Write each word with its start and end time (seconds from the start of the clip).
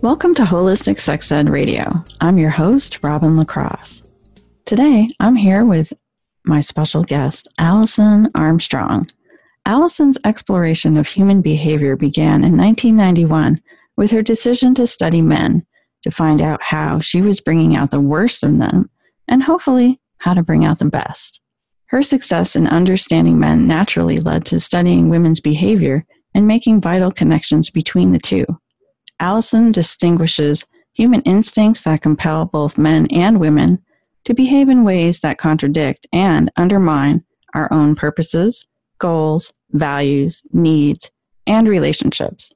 Welcome 0.00 0.32
to 0.36 0.44
Holistic 0.44 1.00
Sex 1.00 1.32
Ed 1.32 1.50
Radio. 1.50 2.04
I'm 2.20 2.38
your 2.38 2.50
host, 2.50 3.00
Robin 3.02 3.36
LaCrosse. 3.36 4.04
Today, 4.64 5.08
I'm 5.18 5.34
here 5.34 5.64
with 5.64 5.92
my 6.44 6.60
special 6.60 7.02
guest, 7.02 7.48
Alison 7.58 8.30
Armstrong. 8.36 9.06
Alison's 9.66 10.16
exploration 10.24 10.96
of 10.96 11.08
human 11.08 11.42
behavior 11.42 11.96
began 11.96 12.44
in 12.44 12.56
1991 12.56 13.60
with 13.96 14.12
her 14.12 14.22
decision 14.22 14.72
to 14.76 14.86
study 14.86 15.20
men 15.20 15.66
to 16.02 16.12
find 16.12 16.40
out 16.40 16.62
how 16.62 17.00
she 17.00 17.20
was 17.20 17.40
bringing 17.40 17.76
out 17.76 17.90
the 17.90 18.00
worst 18.00 18.44
in 18.44 18.58
them 18.58 18.88
and 19.26 19.42
hopefully 19.42 20.00
how 20.18 20.32
to 20.32 20.44
bring 20.44 20.64
out 20.64 20.78
the 20.78 20.84
best. 20.84 21.40
Her 21.86 22.02
success 22.02 22.54
in 22.54 22.68
understanding 22.68 23.40
men 23.40 23.66
naturally 23.66 24.18
led 24.18 24.46
to 24.46 24.60
studying 24.60 25.08
women's 25.08 25.40
behavior 25.40 26.06
and 26.34 26.46
making 26.46 26.82
vital 26.82 27.10
connections 27.10 27.68
between 27.68 28.12
the 28.12 28.20
two. 28.20 28.46
Alison 29.20 29.72
distinguishes 29.72 30.64
human 30.94 31.22
instincts 31.22 31.82
that 31.82 32.02
compel 32.02 32.44
both 32.44 32.78
men 32.78 33.06
and 33.12 33.40
women 33.40 33.78
to 34.24 34.34
behave 34.34 34.68
in 34.68 34.84
ways 34.84 35.20
that 35.20 35.38
contradict 35.38 36.06
and 36.12 36.50
undermine 36.56 37.24
our 37.54 37.72
own 37.72 37.94
purposes, 37.94 38.66
goals, 38.98 39.52
values, 39.70 40.42
needs, 40.52 41.10
and 41.46 41.68
relationships. 41.68 42.50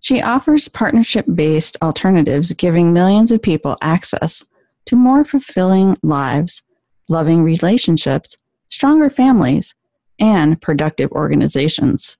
She 0.00 0.20
offers 0.20 0.68
partnership 0.68 1.26
based 1.32 1.76
alternatives, 1.80 2.52
giving 2.54 2.92
millions 2.92 3.30
of 3.30 3.40
people 3.40 3.76
access 3.82 4.42
to 4.86 4.96
more 4.96 5.24
fulfilling 5.24 5.96
lives, 6.02 6.62
loving 7.08 7.44
relationships, 7.44 8.36
stronger 8.68 9.08
families, 9.08 9.74
and 10.18 10.60
productive 10.60 11.12
organizations. 11.12 12.16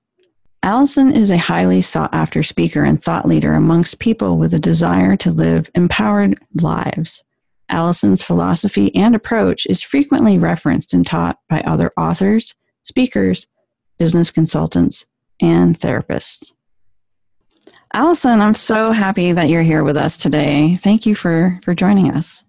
Alison 0.63 1.13
is 1.13 1.29
a 1.29 1.37
highly 1.37 1.81
sought 1.81 2.13
after 2.13 2.41
speaker 2.41 2.85
and 2.85 3.03
thought 3.03 3.27
leader 3.27 3.53
amongst 3.53 3.99
people 3.99 4.37
with 4.37 4.53
a 4.53 4.59
desire 4.59 5.17
to 5.17 5.29
live 5.29 5.69
empowered 5.75 6.39
lives. 6.53 7.21
Alison's 7.67 8.23
philosophy 8.23 8.95
and 8.95 9.13
approach 9.13 9.65
is 9.65 9.83
frequently 9.83 10.37
referenced 10.37 10.93
and 10.93 11.05
taught 11.05 11.37
by 11.49 11.59
other 11.61 11.91
authors, 11.97 12.55
speakers, 12.83 13.45
business 13.97 14.31
consultants, 14.31 15.05
and 15.41 15.77
therapists. 15.77 16.53
Alison, 17.93 18.39
I'm 18.39 18.55
so 18.55 18.93
happy 18.93 19.33
that 19.33 19.49
you're 19.49 19.63
here 19.63 19.83
with 19.83 19.97
us 19.97 20.15
today. 20.15 20.75
Thank 20.75 21.05
you 21.05 21.13
for, 21.13 21.59
for 21.61 21.75
joining 21.75 22.09
us. 22.09 22.45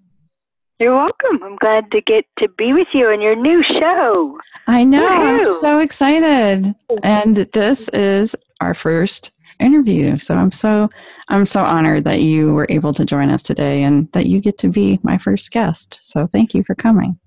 You're 0.81 0.97
welcome. 0.97 1.41
I'm 1.43 1.57
glad 1.57 1.91
to 1.93 2.01
get 2.01 2.25
to 2.41 2.49
be 2.49 2.73
with 2.73 2.89
you 2.93 3.09
in 3.11 3.21
your 3.21 3.37
new 3.37 3.63
show. 3.63 4.39
I 4.67 4.83
know. 4.83 5.03
Woo-hoo. 5.03 5.39
I'm 5.39 5.45
so 5.45 5.79
excited. 5.79 6.75
And 7.05 7.37
this 7.37 7.89
is 7.91 8.35
our 8.61 8.75
first 8.75 9.31
interview. 9.61 10.17
So 10.17 10.35
I'm 10.35 10.51
so 10.51 10.91
I'm 11.29 11.47
so 11.47 11.63
honored 11.63 12.03
that 12.05 12.23
you 12.23 12.53
were 12.55 12.67
able 12.71 12.93
to 12.95 13.05
join 13.05 13.31
us 13.31 13.43
today 13.43 13.85
and 13.85 14.11
that 14.13 14.27
you 14.27 14.41
get 14.41 14.59
to 14.59 14.69
be 14.69 14.99
my 15.05 15.17
first 15.17 15.53
guest. 15.53 16.01
So 16.03 16.27
thank 16.27 16.55
you 16.55 16.65
for 16.65 16.75
coming. 16.75 17.19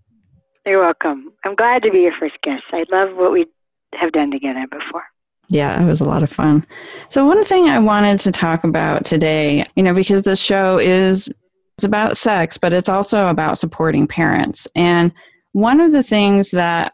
You're 0.66 0.82
welcome. 0.82 1.32
I'm 1.46 1.56
glad 1.56 1.84
to 1.84 1.92
be 1.92 2.00
your 2.02 2.14
first 2.20 2.36
guest. 2.44 2.64
I 2.74 2.84
love 2.92 3.16
what 3.16 3.32
we 3.32 3.46
have 3.94 4.12
done 4.12 4.30
together 4.30 4.66
before. 4.70 5.04
Yeah, 5.48 5.82
it 5.82 5.86
was 5.86 6.02
a 6.02 6.06
lot 6.06 6.22
of 6.22 6.30
fun. 6.30 6.68
So 7.08 7.26
one 7.26 7.42
thing 7.46 7.70
I 7.70 7.80
wanted 7.80 8.20
to 8.20 8.34
talk 8.34 8.66
about 8.66 9.06
today, 9.06 9.64
you 9.78 9.84
know, 9.84 9.94
because 9.94 10.24
this 10.24 10.42
show 10.42 10.78
is 10.78 11.30
it's 11.78 11.84
about 11.84 12.18
sex, 12.18 12.58
but 12.58 12.74
it's 12.74 12.90
also 12.90 13.28
about 13.28 13.60
supporting 13.60 14.08
parents. 14.08 14.68
And 14.76 15.12
one 15.52 15.80
of 15.80 15.92
the 15.92 16.02
things 16.02 16.50
that 16.52 16.94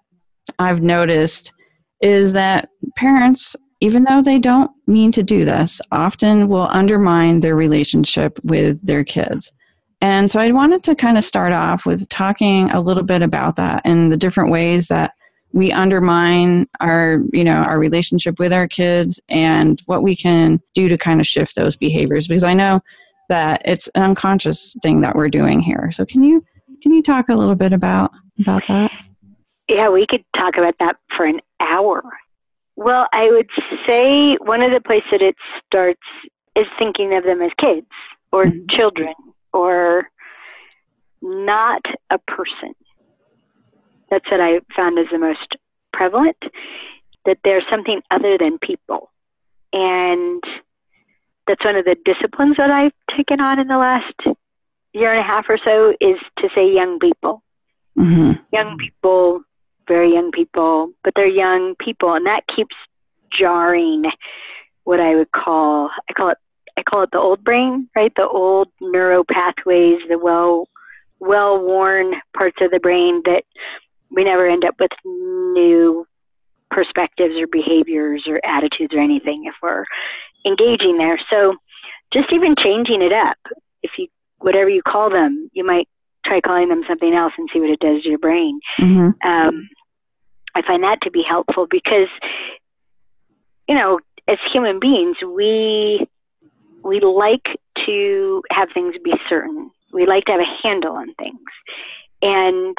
I've 0.60 0.82
noticed 0.82 1.54
is 2.02 2.34
that 2.34 2.68
parents, 2.98 3.56
even 3.80 4.04
though 4.04 4.22
they 4.22 4.40
don't 4.40 4.70
mean 4.86 5.14
to 5.14 5.24
do 5.24 5.46
this, 5.46 5.80
often 5.94 6.50
will 6.50 6.68
undermine 6.70 7.40
their 7.40 7.56
relationship 7.56 8.38
with 8.44 8.86
their 8.86 9.06
kids. 9.06 9.54
And 10.02 10.30
so 10.30 10.42
I 10.42 10.52
wanted 10.52 10.84
to 10.84 10.96
kind 10.96 11.18
of 11.18 11.24
start 11.24 11.54
off 11.54 11.86
with 11.86 12.10
talking 12.10 12.70
a 12.72 12.82
little 12.82 13.04
bit 13.04 13.22
about 13.22 13.56
that 13.56 13.84
and 13.86 14.12
the 14.12 14.18
different 14.18 14.52
ways 14.52 14.90
that 14.90 15.14
we 15.54 15.72
undermine 15.72 16.68
our 16.82 17.22
you 17.32 17.44
know 17.44 17.62
our 17.68 17.78
relationship 17.78 18.40
with 18.40 18.52
our 18.52 18.68
kids 18.68 19.22
and 19.30 19.82
what 19.86 20.02
we 20.02 20.16
can 20.16 20.60
do 20.74 20.90
to 20.90 20.98
kind 20.98 21.22
of 21.22 21.28
shift 21.28 21.56
those 21.56 21.76
behaviors 21.76 22.28
because 22.28 22.44
i 22.44 22.56
know 22.56 22.82
that 23.30 23.62
it's 23.66 23.88
an 23.96 24.04
unconscious 24.04 24.76
thing 24.82 25.02
that 25.02 25.16
we're 25.16 25.30
doing 25.30 25.60
here. 25.60 25.92
So 25.92 26.06
can 26.06 26.24
you 26.24 26.44
can 26.82 26.92
you 26.92 27.02
talk 27.02 27.30
a 27.30 27.36
little 27.36 27.56
bit 27.56 27.74
about 27.74 28.12
about 28.40 28.68
that? 28.68 28.92
Yeah, 29.70 29.90
we 29.90 30.06
could 30.08 30.24
talk 30.36 30.58
about 30.58 30.76
that 30.80 30.98
for 31.16 31.26
an 31.26 31.40
hour. 31.60 32.04
Well, 32.76 33.08
I 33.14 33.30
would 33.30 33.50
say 33.88 34.36
one 34.42 34.62
of 34.62 34.72
the 34.72 34.82
places 34.82 35.08
that 35.12 35.22
it 35.22 35.36
starts 35.66 36.02
is 36.56 36.66
thinking 36.78 37.16
of 37.16 37.24
them 37.24 37.42
as 37.42 37.52
kids 37.60 37.88
or 38.32 38.46
mm-hmm. 38.46 38.66
children 38.70 39.14
or 39.54 40.10
not 41.22 41.82
a 42.10 42.18
person. 42.18 42.74
That's 44.10 44.30
what 44.30 44.42
I 44.42 44.60
found 44.76 45.00
is 45.00 45.06
the 45.12 45.18
most 45.18 45.56
prevalent, 45.94 46.38
that 47.26 47.38
they're 47.44 47.64
something 47.70 48.02
other 48.12 48.38
than 48.38 48.60
people. 48.60 49.12
And 49.72 50.44
that's 51.48 51.64
one 51.64 51.76
of 51.76 51.86
the 51.86 51.96
disciplines 52.06 52.58
that 52.58 52.70
I've 52.70 52.94
taken 53.16 53.42
on 53.42 53.60
in 53.60 53.68
the 53.68 53.78
last 53.78 54.38
year 54.94 55.12
and 55.12 55.20
a 55.20 55.24
half 55.24 55.46
or 55.50 55.58
so 55.64 55.92
is 56.00 56.18
to 56.40 56.50
say 56.56 56.72
young 56.72 57.00
people. 57.00 57.44
Mm-hmm. 57.98 58.34
Young 58.52 58.78
people, 58.78 59.42
very 59.88 60.14
young 60.14 60.32
people, 60.32 60.92
but 61.04 61.14
they're 61.16 61.28
young 61.28 61.76
people, 61.76 62.14
and 62.14 62.26
that 62.26 62.44
keeps 62.56 62.76
jarring 63.38 64.04
what 64.84 65.00
I 65.00 65.16
would 65.16 65.32
call 65.32 65.90
I 66.10 66.14
call 66.14 66.30
it 66.30 66.38
I 66.78 66.84
call 66.84 67.04
it 67.04 67.12
the 67.12 67.20
old 67.20 67.44
brain, 67.44 67.90
right? 67.96 68.12
The 68.16 68.28
old 68.28 68.70
neuro 68.82 69.24
pathways, 69.24 70.00
the 70.10 70.18
well 70.18 70.68
well 71.20 71.60
worn 71.60 72.16
parts 72.36 72.58
of 72.62 72.72
the 72.72 72.80
brain 72.80 73.22
that 73.26 73.44
we 74.10 74.24
never 74.24 74.48
end 74.48 74.66
up 74.66 74.76
with 74.80 74.92
new 75.06 76.06
perspectives 76.70 77.36
or 77.38 77.48
behaviors 77.48 78.24
or 78.28 78.42
attitudes 78.44 78.94
or 78.94 79.00
anything 79.00 79.46
if 79.46 79.54
we're 79.62 79.86
engaging 80.46 80.98
there. 80.98 81.20
So 81.30 81.56
just 82.12 82.32
even 82.32 82.56
changing 82.56 83.02
it 83.02 83.14
up, 83.14 83.38
if 83.82 83.92
you 83.98 84.08
whatever 84.40 84.70
you 84.70 84.82
call 84.82 85.10
them, 85.10 85.50
you 85.54 85.66
might 85.66 85.88
try 86.26 86.42
calling 86.42 86.70
them 86.70 86.84
something 86.88 87.14
else 87.14 87.34
and 87.38 87.50
see 87.52 87.60
what 87.60 87.70
it 87.70 87.80
does 87.80 88.04
to 88.04 88.10
your 88.10 88.20
brain. 88.20 88.60
Mm-hmm. 88.80 89.28
Um, 89.28 89.70
I 90.56 90.62
find 90.62 90.84
that 90.84 91.02
to 91.04 91.12
be 91.12 91.24
helpful 91.28 91.68
because 91.70 92.10
you 93.68 93.76
know, 93.76 94.00
as 94.28 94.38
human 94.52 94.80
beings, 94.80 95.18
we 95.26 96.08
we 96.84 97.00
like 97.00 97.46
to 97.86 98.44
have 98.52 98.70
things 98.74 98.96
be 99.04 99.14
certain. 99.30 99.72
We 99.94 100.06
like 100.06 100.26
to 100.26 100.34
have 100.34 100.42
a 100.42 100.68
handle 100.68 100.96
on 100.96 101.14
things, 101.16 101.40
and 102.22 102.78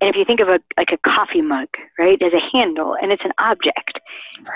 and 0.00 0.10
if 0.10 0.16
you 0.16 0.24
think 0.24 0.40
of 0.40 0.48
a 0.48 0.60
like 0.76 0.90
a 0.92 0.98
coffee 1.08 1.42
mug, 1.42 1.68
right, 1.98 2.20
as 2.20 2.32
a 2.32 2.56
handle, 2.56 2.96
and 3.00 3.12
it's 3.12 3.24
an 3.24 3.32
object, 3.38 4.00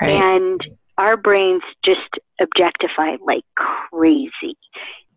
right. 0.01 0.11
and 0.11 0.61
our 0.99 1.17
brains 1.17 1.63
just 1.85 2.01
objectify 2.41 3.17
like 3.25 3.45
crazy. 3.57 4.57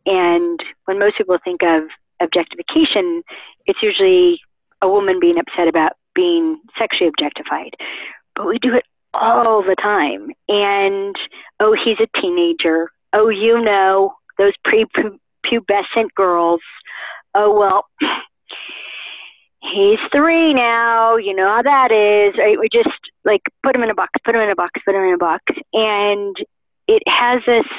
And 0.06 0.60
when 0.86 1.00
most 1.00 1.18
people 1.18 1.38
think 1.44 1.62
of 1.64 1.84
objectification, 2.22 3.24
it's 3.66 3.82
usually 3.82 4.40
a 4.82 4.90
woman 4.90 5.20
being 5.20 5.38
upset 5.38 5.68
about 5.68 5.94
being 6.16 6.60
sexually 6.78 7.10
objectified. 7.10 7.74
But 8.36 8.48
we 8.48 8.60
do 8.60 8.76
it 8.76 8.86
all 9.14 9.64
the 9.64 9.76
time. 9.76 10.30
And 10.48 11.16
oh, 11.60 11.76
he's 11.84 11.98
a 12.00 12.22
teenager. 12.22 12.90
Oh, 13.14 13.30
you 13.30 13.62
know, 13.62 14.14
those 14.38 14.54
prepubescent 14.66 16.14
girls. 16.16 16.62
Oh, 17.36 17.58
well, 17.58 17.86
he's 19.62 20.00
three 20.12 20.54
now. 20.54 21.18
You 21.18 21.36
know 21.36 21.48
how 21.48 21.62
that 21.62 21.92
is, 21.92 22.38
right? 22.38 22.60
We 22.60 22.70
just 22.72 22.90
like 23.28 23.44
put 23.64 23.74
them 23.74 23.84
in 23.84 23.92
a 23.92 23.96
box, 24.02 24.12
put 24.26 24.34
them 24.34 24.42
in 24.42 24.50
a 24.50 24.56
box, 24.56 24.72
put 24.86 24.94
them 24.94 25.04
in 25.04 25.14
a 25.14 25.18
box, 25.18 25.44
and 25.74 26.36
it 26.88 27.04
has 27.08 27.42
us 27.48 27.70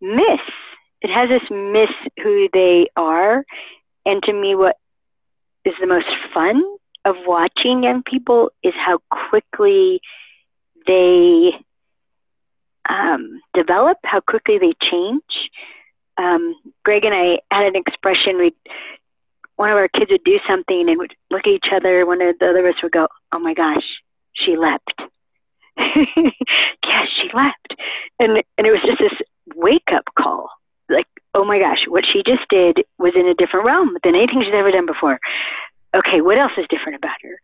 miss. 0.00 0.44
It 1.02 1.10
has 1.10 1.28
us 1.30 1.46
miss 1.50 1.90
who 2.22 2.48
they 2.52 2.88
are, 2.96 3.44
and 4.06 4.22
to 4.22 4.32
me, 4.32 4.54
what 4.54 4.76
is 5.64 5.74
the 5.80 5.86
most 5.86 6.10
fun 6.32 6.62
of 7.04 7.16
watching 7.26 7.82
young 7.82 8.02
people 8.02 8.50
is 8.62 8.74
how 8.76 8.98
quickly 9.28 10.00
they 10.86 11.52
um, 12.88 13.40
develop, 13.52 13.98
how 14.04 14.20
quickly 14.20 14.58
they 14.58 14.74
change. 14.80 15.50
um, 16.18 16.54
Greg 16.84 17.04
and 17.04 17.14
I 17.14 17.40
had 17.50 17.66
an 17.66 17.76
expression. 17.76 18.38
We 18.38 18.54
one 19.56 19.70
of 19.70 19.76
our 19.76 19.88
kids 19.88 20.10
would 20.10 20.24
do 20.24 20.38
something 20.46 20.88
and 20.88 20.98
would 20.98 21.14
look 21.30 21.46
at 21.46 21.52
each 21.52 21.68
other. 21.72 22.04
One 22.06 22.20
of 22.22 22.38
the 22.38 22.50
other 22.50 22.66
of 22.66 22.74
us 22.74 22.82
would 22.82 22.92
go, 22.92 23.08
"Oh 23.32 23.38
my 23.38 23.54
gosh, 23.54 23.88
she 24.36 24.56
leapt." 24.56 24.92
yes, 25.78 27.08
she 27.16 27.28
leapt, 27.34 27.74
and 28.18 28.42
and 28.56 28.66
it 28.66 28.70
was 28.70 28.82
just 28.84 28.98
this 28.98 29.12
wake 29.54 29.88
up 29.92 30.04
call. 30.18 30.48
Like, 30.88 31.06
oh 31.34 31.44
my 31.44 31.58
gosh, 31.58 31.84
what 31.88 32.04
she 32.10 32.22
just 32.24 32.48
did 32.48 32.84
was 32.98 33.12
in 33.14 33.26
a 33.26 33.34
different 33.34 33.66
realm 33.66 33.96
than 34.04 34.14
anything 34.14 34.42
she's 34.42 34.54
ever 34.54 34.70
done 34.70 34.86
before. 34.86 35.18
Okay, 35.94 36.20
what 36.20 36.38
else 36.38 36.52
is 36.56 36.66
different 36.68 36.96
about 36.96 37.16
her? 37.22 37.40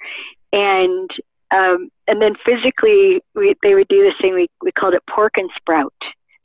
And 0.53 1.11
um, 1.55 1.91
and 2.09 2.21
then 2.23 2.35
physically, 2.45 3.23
we, 3.35 3.55
they 3.63 3.75
would 3.75 3.89
do 3.89 4.03
this 4.03 4.15
thing. 4.21 4.35
We 4.35 4.49
we 4.63 4.73
called 4.73 4.95
it 4.95 5.03
pork 5.09 5.33
and 5.37 5.51
sprout. 5.57 5.93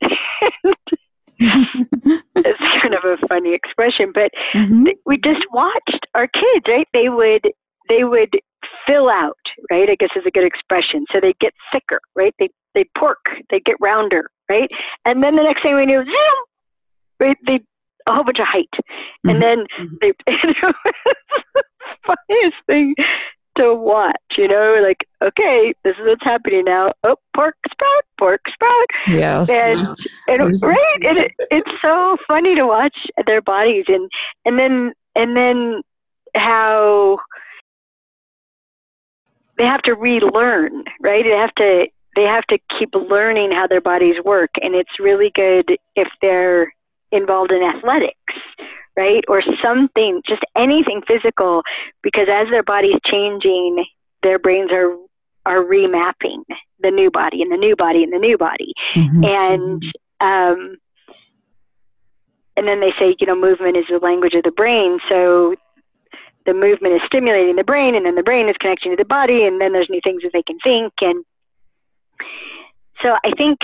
it's 1.38 2.82
kind 2.82 2.94
of 2.94 3.04
a 3.04 3.16
funny 3.28 3.54
expression, 3.54 4.12
but 4.12 4.30
mm-hmm. 4.54 4.88
we 5.06 5.18
just 5.18 5.44
watched 5.52 6.06
our 6.14 6.26
kids, 6.26 6.66
right? 6.66 6.88
They 6.92 7.08
would 7.08 7.46
they 7.88 8.04
would 8.04 8.38
fill 8.88 9.08
out, 9.08 9.36
right? 9.70 9.88
I 9.88 9.96
guess 9.96 10.10
is 10.16 10.24
a 10.26 10.30
good 10.30 10.44
expression. 10.44 11.04
So 11.12 11.20
they 11.20 11.34
get 11.40 11.52
thicker, 11.72 12.00
right? 12.16 12.34
They 12.38 12.48
they 12.74 12.84
pork, 12.96 13.18
they 13.50 13.60
get 13.60 13.76
rounder, 13.80 14.30
right? 14.48 14.70
And 15.04 15.22
then 15.22 15.36
the 15.36 15.42
next 15.42 15.62
thing 15.62 15.76
we 15.76 15.86
knew, 15.86 16.04
zoom, 16.04 16.36
right? 17.20 17.36
They 17.46 17.60
a 18.06 18.14
whole 18.14 18.24
bunch 18.24 18.38
of 18.40 18.46
height, 18.46 18.70
and 19.24 19.36
mm-hmm. 19.36 19.40
then 19.40 19.58
mm-hmm. 19.78 19.94
they. 20.00 20.12
You 20.42 20.54
know, 20.62 20.72
funniest 22.06 22.56
thing 22.66 22.94
to 23.58 23.74
watch, 23.74 24.16
you 24.36 24.48
know, 24.48 24.78
like, 24.82 25.06
okay, 25.22 25.74
this 25.84 25.94
is 25.98 26.06
what's 26.06 26.24
happening 26.24 26.64
now. 26.64 26.92
Oh, 27.04 27.16
pork 27.34 27.56
sprout, 27.70 28.04
pork 28.18 28.40
sprout. 28.52 28.86
Yes. 29.08 29.50
And, 29.50 29.88
and 30.28 30.62
right, 30.62 31.02
and 31.02 31.18
it, 31.18 31.32
it's 31.50 31.70
so 31.82 32.16
funny 32.26 32.54
to 32.54 32.66
watch 32.66 32.96
their 33.26 33.42
bodies 33.42 33.84
and, 33.88 34.08
and 34.44 34.58
then, 34.58 34.92
and 35.16 35.36
then 35.36 35.82
how 36.34 37.18
they 39.58 39.64
have 39.64 39.82
to 39.82 39.94
relearn, 39.94 40.84
right? 41.00 41.24
They 41.24 41.36
have 41.36 41.54
to, 41.56 41.86
they 42.16 42.22
have 42.22 42.44
to 42.46 42.58
keep 42.78 42.94
learning 42.94 43.52
how 43.52 43.66
their 43.66 43.80
bodies 43.80 44.16
work. 44.24 44.50
And 44.62 44.74
it's 44.74 44.98
really 44.98 45.30
good 45.34 45.76
if 45.94 46.08
they're 46.22 46.72
involved 47.12 47.52
in 47.52 47.62
athletics, 47.62 48.14
right? 48.96 49.24
Or 49.28 49.42
something, 49.62 50.22
just 50.26 50.42
anything 50.56 51.02
physical, 51.06 51.62
because 52.02 52.28
as 52.30 52.48
their 52.50 52.62
body's 52.62 52.98
changing, 53.04 53.84
their 54.22 54.38
brains 54.38 54.70
are 54.72 54.96
are 55.46 55.62
remapping 55.62 56.42
the 56.80 56.90
new 56.90 57.10
body 57.10 57.40
and 57.40 57.50
the 57.50 57.56
new 57.56 57.74
body 57.74 58.02
and 58.02 58.12
the 58.12 58.18
new 58.18 58.36
body, 58.36 58.74
mm-hmm. 58.94 59.24
and 59.24 59.82
um, 60.20 60.76
and 62.56 62.66
then 62.66 62.80
they 62.80 62.92
say, 62.98 63.16
you 63.18 63.26
know, 63.26 63.36
movement 63.36 63.76
is 63.76 63.84
the 63.88 63.98
language 63.98 64.34
of 64.34 64.42
the 64.42 64.50
brain, 64.50 64.98
so 65.08 65.54
the 66.48 66.54
movement 66.54 66.94
is 66.94 67.02
stimulating 67.04 67.56
the 67.56 67.62
brain, 67.62 67.94
and 67.94 68.06
then 68.06 68.14
the 68.14 68.22
brain 68.22 68.48
is 68.48 68.56
connecting 68.58 68.90
to 68.90 68.96
the 68.96 69.04
body, 69.04 69.44
and 69.44 69.60
then 69.60 69.72
there's 69.72 69.90
new 69.90 70.00
things 70.02 70.22
that 70.22 70.30
they 70.32 70.42
can 70.42 70.58
think, 70.64 70.94
and 71.02 71.22
so 73.02 73.16
I 73.22 73.32
think 73.36 73.58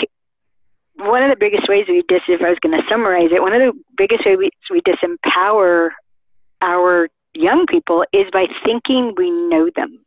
one 0.97 1.23
of 1.23 1.31
the 1.31 1.37
biggest 1.37 1.67
ways 1.67 1.87
we 1.89 2.05
dis, 2.07 2.21
if 2.29 2.43
I 2.43 2.51
was 2.51 2.59
going 2.61 2.79
to 2.79 2.87
summarize 2.89 3.31
it, 3.33 3.41
one 3.41 3.55
of 3.55 3.61
the 3.61 3.73
biggest 3.97 4.27
ways 4.27 4.37
we, 4.39 4.51
we 4.71 4.83
disempower 4.83 5.89
our 6.61 7.09
young 7.33 7.67
people 7.67 8.05
is 8.13 8.27
by 8.33 8.47
thinking 8.65 9.15
we 9.17 9.31
know 9.31 9.71
them. 9.75 10.05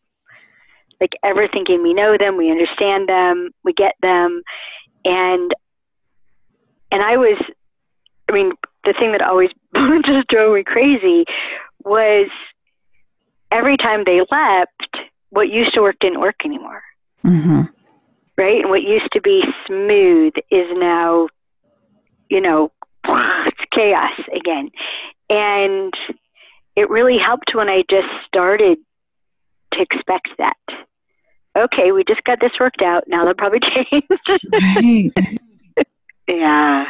Like 1.01 1.13
ever 1.23 1.47
thinking 1.47 1.81
we 1.81 1.95
know 1.95 2.15
them, 2.15 2.37
we 2.37 2.51
understand 2.51 3.09
them, 3.09 3.49
we 3.63 3.73
get 3.73 3.95
them, 4.01 4.43
and 5.03 5.51
and 6.91 7.01
I 7.01 7.17
was, 7.17 7.37
I 8.29 8.31
mean, 8.31 8.53
the 8.85 8.93
thing 8.93 9.11
that 9.11 9.21
always 9.21 9.49
just 10.05 10.27
drove 10.29 10.55
me 10.55 10.63
crazy 10.63 11.25
was 11.83 12.29
every 13.51 13.77
time 13.77 14.03
they 14.05 14.21
leapt, 14.31 14.97
what 15.29 15.49
used 15.49 15.73
to 15.73 15.81
work 15.81 15.97
didn't 15.99 16.21
work 16.21 16.37
anymore. 16.45 16.81
Mm-hmm 17.25 17.61
right? 18.37 18.61
And 18.61 18.69
what 18.69 18.83
used 18.83 19.11
to 19.13 19.21
be 19.21 19.43
smooth 19.65 20.33
is 20.51 20.67
now, 20.73 21.27
you 22.29 22.39
know, 22.39 22.71
it's 23.05 23.57
chaos 23.71 24.13
again. 24.33 24.69
And 25.29 25.93
it 26.75 26.89
really 26.89 27.17
helped 27.17 27.53
when 27.53 27.69
I 27.69 27.83
just 27.89 28.07
started 28.27 28.77
to 29.73 29.81
expect 29.81 30.29
that. 30.37 30.55
Okay, 31.57 31.91
we 31.91 32.03
just 32.03 32.23
got 32.23 32.39
this 32.39 32.51
worked 32.59 32.83
out. 32.83 33.05
Now 33.07 33.25
they'll 33.25 33.33
probably 33.33 33.59
change. 33.91 34.03
right. 34.53 35.11
yeah, 36.27 36.85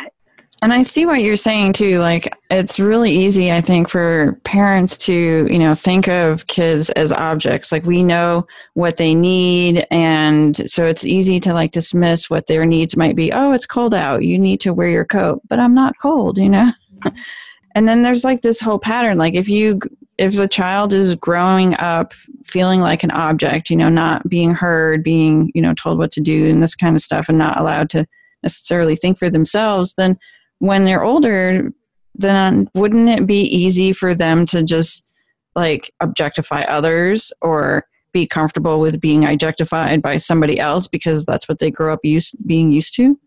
and 0.61 0.73
I 0.73 0.81
see 0.81 1.05
what 1.05 1.21
you're 1.21 1.35
saying 1.35 1.73
too. 1.73 1.99
Like, 1.99 2.33
it's 2.49 2.79
really 2.79 3.11
easy, 3.11 3.51
I 3.51 3.61
think, 3.61 3.89
for 3.89 4.39
parents 4.43 4.97
to, 4.99 5.47
you 5.51 5.59
know, 5.59 5.75
think 5.75 6.07
of 6.07 6.47
kids 6.47 6.89
as 6.91 7.11
objects. 7.11 7.71
Like, 7.71 7.85
we 7.85 8.03
know 8.03 8.47
what 8.73 8.97
they 8.97 9.13
need. 9.13 9.85
And 9.91 10.69
so 10.69 10.85
it's 10.85 11.05
easy 11.05 11.39
to 11.41 11.53
like 11.53 11.71
dismiss 11.71 12.29
what 12.29 12.47
their 12.47 12.65
needs 12.65 12.97
might 12.97 13.15
be. 13.15 13.31
Oh, 13.31 13.51
it's 13.51 13.67
cold 13.67 13.93
out. 13.93 14.23
You 14.23 14.39
need 14.39 14.59
to 14.61 14.73
wear 14.73 14.89
your 14.89 15.05
coat. 15.05 15.41
But 15.47 15.59
I'm 15.59 15.75
not 15.75 15.93
cold, 16.01 16.39
you 16.39 16.49
know? 16.49 16.71
and 17.75 17.87
then 17.87 18.01
there's 18.01 18.23
like 18.23 18.41
this 18.41 18.59
whole 18.59 18.79
pattern. 18.79 19.19
Like, 19.19 19.35
if 19.35 19.47
you, 19.47 19.79
if 20.17 20.35
the 20.35 20.47
child 20.47 20.91
is 20.91 21.13
growing 21.13 21.75
up 21.75 22.13
feeling 22.45 22.81
like 22.81 23.03
an 23.03 23.11
object, 23.11 23.69
you 23.69 23.75
know, 23.75 23.89
not 23.89 24.27
being 24.27 24.55
heard, 24.55 25.03
being, 25.03 25.51
you 25.53 25.61
know, 25.61 25.75
told 25.75 25.99
what 25.99 26.11
to 26.13 26.21
do 26.21 26.49
and 26.49 26.63
this 26.63 26.73
kind 26.73 26.95
of 26.95 27.03
stuff 27.03 27.29
and 27.29 27.37
not 27.37 27.59
allowed 27.59 27.91
to 27.91 28.07
necessarily 28.41 28.95
think 28.95 29.19
for 29.19 29.29
themselves, 29.29 29.93
then 29.97 30.17
when 30.59 30.85
they're 30.85 31.03
older, 31.03 31.71
then 32.15 32.69
wouldn't 32.73 33.09
it 33.09 33.27
be 33.27 33.41
easy 33.41 33.93
for 33.93 34.15
them 34.15 34.45
to 34.47 34.63
just 34.63 35.07
like 35.55 35.91
objectify 35.99 36.61
others 36.61 37.31
or 37.41 37.85
be 38.13 38.25
comfortable 38.25 38.79
with 38.79 38.99
being 38.99 39.25
objectified 39.25 40.01
by 40.01 40.17
somebody 40.17 40.59
else 40.59 40.87
because 40.87 41.25
that's 41.25 41.47
what 41.47 41.59
they 41.59 41.69
grew 41.69 41.91
up 41.91 41.99
used 42.03 42.35
being 42.47 42.71
used 42.71 42.95
to? 42.95 43.19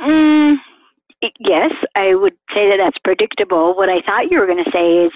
Mm, 0.00 0.56
yes, 1.38 1.72
I 1.94 2.14
would 2.14 2.34
say 2.52 2.68
that 2.68 2.78
that's 2.78 2.98
predictable. 3.04 3.74
What 3.74 3.88
I 3.88 4.00
thought 4.02 4.30
you 4.30 4.38
were 4.38 4.46
going 4.46 4.64
to 4.64 4.70
say 4.70 5.04
is, 5.04 5.12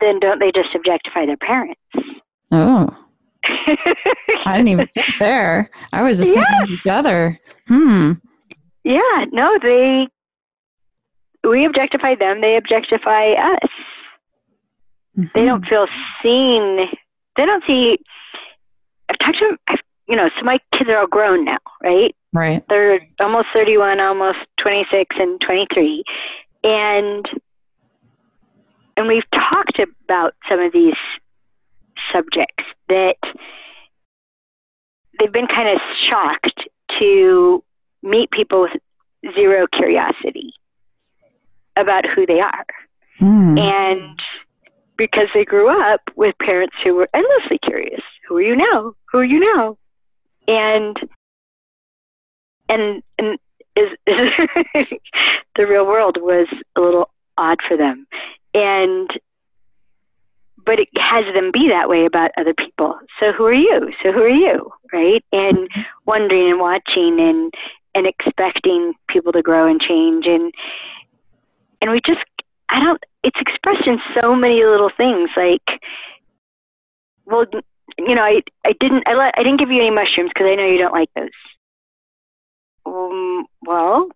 then 0.00 0.20
don't 0.20 0.38
they 0.38 0.52
just 0.52 0.74
objectify 0.74 1.24
their 1.24 1.38
parents? 1.38 1.80
Oh. 2.52 2.94
I 4.44 4.56
didn't 4.56 4.68
even 4.68 4.88
think 4.88 5.06
there. 5.18 5.70
I 5.92 6.02
was 6.02 6.18
just 6.18 6.32
yes. 6.34 6.44
thinking 6.58 6.76
each 6.76 6.90
other. 6.90 7.40
Hmm. 7.68 8.12
Yeah, 8.86 9.24
no, 9.32 9.58
they 9.60 10.06
we 11.42 11.64
objectify 11.64 12.14
them, 12.14 12.40
they 12.40 12.56
objectify 12.56 13.32
us. 13.32 13.70
Mm-hmm. 15.18 15.24
They 15.34 15.44
don't 15.44 15.64
mm-hmm. 15.64 15.68
feel 15.68 15.86
seen. 16.22 16.88
They 17.36 17.46
don't 17.46 17.64
see. 17.66 17.98
I've 19.08 19.18
talked 19.18 19.38
to 19.38 19.56
I've, 19.66 19.80
you 20.08 20.14
know, 20.14 20.30
so 20.38 20.44
my 20.44 20.60
kids 20.72 20.88
are 20.88 20.98
all 20.98 21.08
grown 21.08 21.44
now, 21.44 21.58
right? 21.82 22.14
Right. 22.32 22.64
They're 22.68 23.00
almost 23.18 23.48
31, 23.52 23.98
almost 23.98 24.38
26, 24.60 25.16
and 25.18 25.40
23, 25.40 26.04
and 26.62 27.26
and 28.96 29.08
we've 29.08 29.28
talked 29.32 29.80
about 29.80 30.34
some 30.48 30.60
of 30.60 30.72
these 30.72 30.94
subjects 32.12 32.62
that 32.88 33.16
they've 35.18 35.32
been 35.32 35.48
kind 35.48 35.70
of 35.70 35.80
shocked 36.08 36.68
to 37.00 37.64
meet 38.06 38.30
people 38.30 38.62
with 38.62 39.34
zero 39.34 39.66
curiosity 39.66 40.52
about 41.76 42.04
who 42.06 42.24
they 42.26 42.40
are. 42.40 42.66
Mm. 43.20 43.58
And 43.58 44.20
because 44.96 45.28
they 45.34 45.44
grew 45.44 45.68
up 45.68 46.00
with 46.16 46.34
parents 46.38 46.76
who 46.82 46.94
were 46.94 47.08
endlessly 47.12 47.58
curious. 47.58 48.00
Who 48.28 48.36
are 48.36 48.42
you 48.42 48.56
now? 48.56 48.94
Who 49.12 49.18
are 49.18 49.24
you 49.24 49.40
now? 49.40 49.76
And 50.48 50.96
and 52.68 53.02
and 53.18 53.38
is, 53.76 53.90
is 54.06 54.30
the 55.56 55.66
real 55.66 55.86
world 55.86 56.16
was 56.20 56.48
a 56.76 56.80
little 56.80 57.10
odd 57.36 57.58
for 57.66 57.76
them. 57.76 58.06
And 58.54 59.10
but 60.64 60.80
it 60.80 60.88
has 60.96 61.24
them 61.32 61.50
be 61.52 61.68
that 61.68 61.88
way 61.88 62.06
about 62.06 62.32
other 62.36 62.54
people. 62.54 62.98
So 63.20 63.32
who 63.32 63.44
are 63.44 63.54
you? 63.54 63.92
So 64.02 64.12
who 64.12 64.22
are 64.22 64.28
you? 64.28 64.70
Right? 64.92 65.24
And 65.32 65.58
mm-hmm. 65.58 65.80
wondering 66.06 66.50
and 66.50 66.60
watching 66.60 67.20
and 67.20 67.54
and 67.96 68.06
expecting 68.06 68.92
people 69.08 69.32
to 69.32 69.42
grow 69.42 69.66
and 69.66 69.80
change 69.80 70.26
and 70.26 70.52
and 71.80 71.90
we 71.90 72.00
just 72.06 72.20
I 72.68 72.80
don't 72.80 73.02
it's 73.22 73.40
expressed 73.40 73.86
in 73.86 73.98
so 74.20 74.34
many 74.34 74.64
little 74.64 74.90
things 74.96 75.30
like 75.36 75.62
well 77.24 77.46
you 77.98 78.14
know 78.14 78.22
I 78.22 78.42
I 78.64 78.74
didn't 78.78 79.08
I 79.08 79.14
let 79.14 79.34
I 79.36 79.42
didn't 79.42 79.58
give 79.58 79.70
you 79.70 79.80
any 79.80 79.90
mushrooms 79.90 80.30
because 80.34 80.48
I 80.48 80.54
know 80.54 80.66
you 80.66 80.78
don't 80.78 80.92
like 80.92 81.10
those. 81.14 81.30
Um, 82.84 83.46
well, 83.62 84.08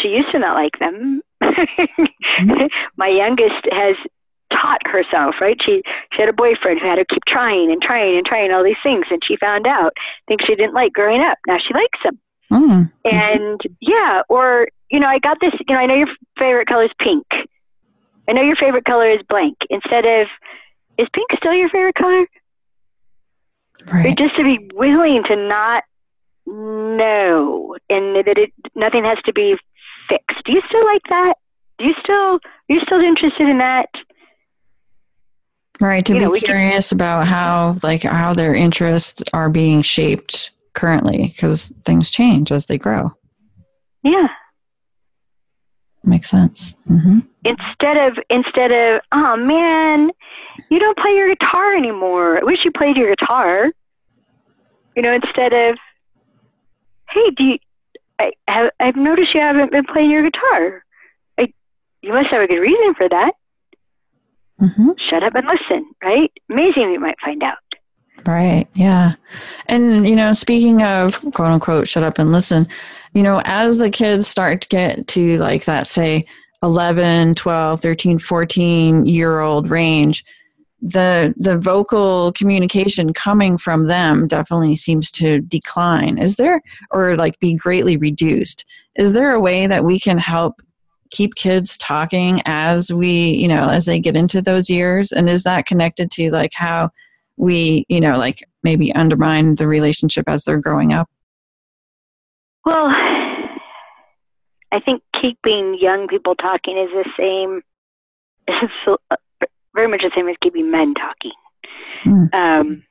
she 0.00 0.08
used 0.08 0.32
to 0.32 0.38
not 0.38 0.54
like 0.54 0.78
them. 0.78 1.20
My 2.96 3.08
youngest 3.08 3.66
has 3.70 3.96
taught 4.52 4.86
herself, 4.86 5.34
right? 5.40 5.58
She 5.62 5.82
she 6.12 6.22
had 6.22 6.28
a 6.28 6.32
boyfriend 6.32 6.80
who 6.80 6.88
had 6.88 6.96
to 6.96 7.04
keep 7.04 7.24
trying 7.26 7.70
and 7.70 7.82
trying 7.82 8.16
and 8.16 8.24
trying 8.24 8.52
all 8.52 8.64
these 8.64 8.76
things, 8.82 9.06
and 9.10 9.20
she 9.24 9.36
found 9.36 9.66
out 9.66 9.92
things 10.28 10.42
she 10.46 10.54
didn't 10.54 10.74
like 10.74 10.92
growing 10.92 11.20
up. 11.20 11.38
Now 11.46 11.58
she 11.58 11.74
likes 11.74 11.98
them. 12.04 12.18
Mm. 12.52 12.92
And 13.04 13.60
yeah, 13.80 14.22
or 14.28 14.68
you 14.90 15.00
know, 15.00 15.08
I 15.08 15.18
got 15.18 15.38
this, 15.40 15.52
you 15.68 15.74
know, 15.74 15.80
I 15.80 15.86
know 15.86 15.94
your 15.94 16.08
favorite 16.38 16.68
color 16.68 16.84
is 16.84 16.90
pink. 17.00 17.26
I 18.28 18.32
know 18.32 18.42
your 18.42 18.56
favorite 18.56 18.84
color 18.84 19.10
is 19.10 19.20
blank. 19.28 19.56
Instead 19.70 20.06
of, 20.06 20.28
is 20.98 21.08
pink 21.12 21.28
still 21.36 21.54
your 21.54 21.68
favorite 21.68 21.94
color? 21.96 22.26
Right. 23.92 24.06
Or 24.06 24.14
just 24.14 24.36
to 24.36 24.44
be 24.44 24.68
willing 24.74 25.22
to 25.24 25.36
not 25.36 25.84
know 26.46 27.76
and 27.90 28.16
that 28.16 28.38
it 28.38 28.52
nothing 28.74 29.04
has 29.04 29.18
to 29.26 29.32
be 29.32 29.56
fixed. 30.08 30.44
Do 30.44 30.52
you 30.52 30.62
still 30.68 30.84
like 30.84 31.02
that? 31.08 31.34
Do 31.78 31.84
you 31.84 31.94
still 32.02 32.14
are 32.36 32.40
you 32.68 32.80
still 32.80 33.00
interested 33.00 33.48
in 33.48 33.58
that? 33.58 33.88
Right. 35.80 36.04
To 36.06 36.14
You 36.14 36.20
know, 36.20 36.32
be 36.32 36.40
can- 36.40 36.46
curious 36.48 36.90
about 36.90 37.26
how, 37.26 37.76
like, 37.82 38.02
how 38.02 38.32
their 38.32 38.54
interests 38.54 39.22
are 39.34 39.50
being 39.50 39.82
shaped 39.82 40.50
currently, 40.76 41.32
because 41.34 41.72
things 41.84 42.10
change 42.10 42.52
as 42.52 42.66
they 42.66 42.78
grow. 42.78 43.12
Yeah. 44.04 44.28
Makes 46.04 46.30
sense. 46.30 46.76
hmm 46.86 47.18
Instead 47.44 47.96
of 47.96 48.16
instead 48.30 48.70
of 48.72 49.00
oh 49.12 49.36
man, 49.36 50.10
you 50.70 50.78
don't 50.78 50.96
play 50.98 51.12
your 51.12 51.28
guitar 51.34 51.74
anymore. 51.76 52.38
I 52.38 52.44
wish 52.44 52.64
you 52.64 52.70
played 52.70 52.96
your 52.96 53.14
guitar. 53.14 53.72
You 54.94 55.02
know, 55.02 55.12
instead 55.12 55.52
of 55.52 55.76
hey, 57.10 57.30
do 57.36 57.44
you, 57.44 57.58
I 58.18 58.32
have 58.48 58.70
I've 58.80 58.96
noticed 58.96 59.34
you 59.34 59.40
haven't 59.40 59.72
been 59.72 59.84
playing 59.84 60.10
your 60.10 60.22
guitar. 60.22 60.84
I, 61.38 61.52
you 62.02 62.12
must 62.12 62.28
have 62.30 62.42
a 62.42 62.46
good 62.46 62.60
reason 62.60 62.94
for 62.94 63.08
that. 63.08 63.32
hmm 64.58 64.90
Shut 65.08 65.22
up 65.22 65.34
and 65.34 65.46
listen, 65.46 65.90
right? 66.02 66.32
Amazing, 66.50 66.90
we 66.90 66.98
might 66.98 67.20
find 67.24 67.42
out. 67.42 67.58
Right. 68.26 68.66
Yeah. 68.74 69.14
And, 69.66 70.08
you 70.08 70.16
know, 70.16 70.32
speaking 70.32 70.82
of 70.82 71.20
quote 71.32 71.52
unquote, 71.52 71.88
shut 71.88 72.02
up 72.02 72.18
and 72.18 72.32
listen, 72.32 72.66
you 73.14 73.22
know, 73.22 73.40
as 73.44 73.78
the 73.78 73.90
kids 73.90 74.26
start 74.26 74.62
to 74.62 74.68
get 74.68 75.06
to 75.08 75.38
like 75.38 75.64
that, 75.64 75.86
say, 75.86 76.26
11, 76.62 77.34
12, 77.34 77.80
13, 77.80 78.18
14 78.18 79.06
year 79.06 79.40
old 79.40 79.70
range, 79.70 80.24
the 80.82 81.34
the 81.36 81.56
vocal 81.56 82.32
communication 82.32 83.12
coming 83.12 83.56
from 83.56 83.86
them 83.86 84.26
definitely 84.26 84.76
seems 84.76 85.10
to 85.12 85.40
decline. 85.40 86.18
Is 86.18 86.36
there 86.36 86.60
or 86.90 87.16
like 87.16 87.38
be 87.40 87.54
greatly 87.54 87.96
reduced? 87.96 88.64
Is 88.96 89.12
there 89.12 89.32
a 89.32 89.40
way 89.40 89.66
that 89.66 89.84
we 89.84 89.98
can 89.98 90.18
help 90.18 90.60
keep 91.10 91.34
kids 91.34 91.78
talking 91.78 92.42
as 92.44 92.92
we, 92.92 93.30
you 93.30 93.48
know, 93.48 93.68
as 93.68 93.84
they 93.84 93.98
get 93.98 94.16
into 94.16 94.42
those 94.42 94.68
years? 94.68 95.12
And 95.12 95.28
is 95.28 95.44
that 95.44 95.66
connected 95.66 96.10
to 96.12 96.30
like 96.30 96.52
how 96.52 96.90
we, 97.36 97.84
you 97.88 98.00
know, 98.00 98.16
like 98.16 98.42
maybe 98.62 98.92
undermine 98.94 99.54
the 99.56 99.66
relationship 99.68 100.28
as 100.28 100.44
they're 100.44 100.60
growing 100.60 100.92
up. 100.92 101.08
Well, 102.64 102.86
I 104.72 104.80
think 104.84 105.02
keeping 105.20 105.76
young 105.80 106.08
people 106.08 106.34
talking 106.34 106.76
is 106.76 106.90
the 106.90 107.08
same, 107.16 107.62
is 108.48 108.70
very 109.74 109.88
much 109.88 110.02
the 110.02 110.10
same 110.14 110.28
as 110.28 110.36
keeping 110.42 110.70
men 110.70 110.94
talking. 110.94 111.32
Mm. 112.04 112.34
Um, 112.34 112.82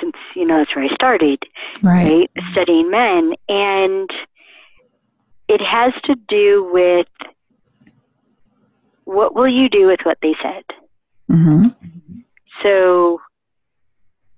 since 0.00 0.16
you 0.34 0.44
know 0.44 0.58
that's 0.58 0.74
where 0.74 0.84
I 0.84 0.94
started, 0.94 1.42
Right. 1.82 2.28
right? 2.36 2.44
Studying 2.52 2.90
men, 2.90 3.32
and 3.48 4.10
it 5.48 5.60
has 5.60 5.92
to 6.04 6.16
do 6.28 6.68
with 6.72 7.06
what 9.04 9.34
will 9.34 9.48
you 9.48 9.68
do 9.68 9.86
with 9.86 10.00
what 10.02 10.18
they 10.22 10.34
said. 10.42 10.64
hmm 11.28 11.68
So, 12.62 13.20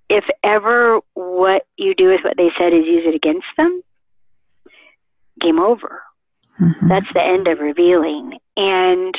if 0.08 0.24
ever 0.44 1.00
what 1.14 1.66
you 1.76 1.94
do 1.94 2.08
with 2.08 2.20
what 2.22 2.36
they 2.36 2.50
said 2.58 2.72
is 2.72 2.86
use 2.86 3.04
it 3.06 3.14
against 3.14 3.46
them, 3.56 3.82
game 5.40 5.58
over. 5.58 6.02
hmm 6.58 6.88
That's 6.88 7.12
the 7.12 7.22
end 7.22 7.48
of 7.48 7.58
revealing. 7.58 8.38
And 8.56 9.14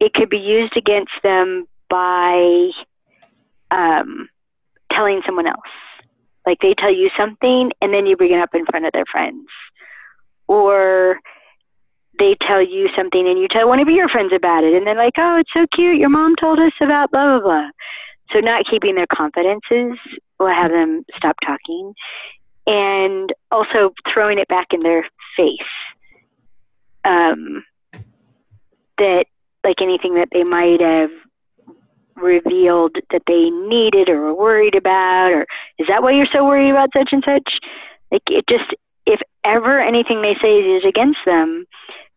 it 0.00 0.14
could 0.14 0.30
be 0.30 0.38
used 0.38 0.76
against 0.76 1.12
them 1.22 1.66
by 1.88 2.70
um, 3.70 4.28
telling 4.92 5.22
someone 5.26 5.46
else. 5.46 5.60
Like 6.46 6.58
they 6.60 6.74
tell 6.74 6.92
you 6.92 7.10
something 7.16 7.70
and 7.80 7.94
then 7.94 8.06
you 8.06 8.16
bring 8.16 8.32
it 8.32 8.40
up 8.40 8.54
in 8.54 8.64
front 8.66 8.86
of 8.86 8.92
their 8.92 9.04
friends. 9.10 9.46
Or 10.48 11.20
they 12.18 12.36
tell 12.46 12.62
you 12.62 12.88
something 12.96 13.26
and 13.26 13.38
you 13.38 13.48
tell 13.48 13.68
one 13.68 13.80
of 13.80 13.88
your 13.88 14.08
friends 14.08 14.32
about 14.34 14.64
it 14.64 14.74
and 14.74 14.86
they're 14.86 14.94
like, 14.94 15.14
oh, 15.18 15.38
it's 15.38 15.50
so 15.52 15.66
cute. 15.74 15.98
Your 15.98 16.08
mom 16.08 16.34
told 16.36 16.58
us 16.58 16.72
about 16.80 17.10
blah, 17.10 17.38
blah, 17.38 17.40
blah. 17.40 17.70
So 18.32 18.40
not 18.40 18.66
keeping 18.70 18.94
their 18.94 19.06
confidences 19.06 19.98
will 20.38 20.48
have 20.48 20.70
them 20.70 21.04
stop 21.16 21.36
talking. 21.44 21.94
And 22.66 23.32
also 23.50 23.92
throwing 24.12 24.38
it 24.38 24.48
back 24.48 24.68
in 24.72 24.80
their 24.80 25.04
face 25.36 25.58
um, 27.04 27.64
that 28.98 29.24
like 29.64 29.80
anything 29.80 30.14
that 30.14 30.28
they 30.32 30.44
might 30.44 30.80
have 30.80 31.10
revealed 32.16 32.96
that 33.10 33.22
they 33.26 33.50
needed 33.50 34.08
or 34.08 34.20
were 34.20 34.34
worried 34.34 34.74
about 34.74 35.32
or 35.32 35.46
is 35.78 35.86
that 35.88 36.02
why 36.02 36.12
you're 36.12 36.26
so 36.32 36.44
worried 36.44 36.70
about 36.70 36.90
such 36.94 37.08
and 37.12 37.24
such 37.26 37.58
like 38.10 38.22
it 38.26 38.44
just 38.48 38.74
if 39.06 39.20
ever 39.44 39.80
anything 39.80 40.20
they 40.20 40.36
say 40.40 40.58
is 40.58 40.84
against 40.84 41.18
them 41.24 41.64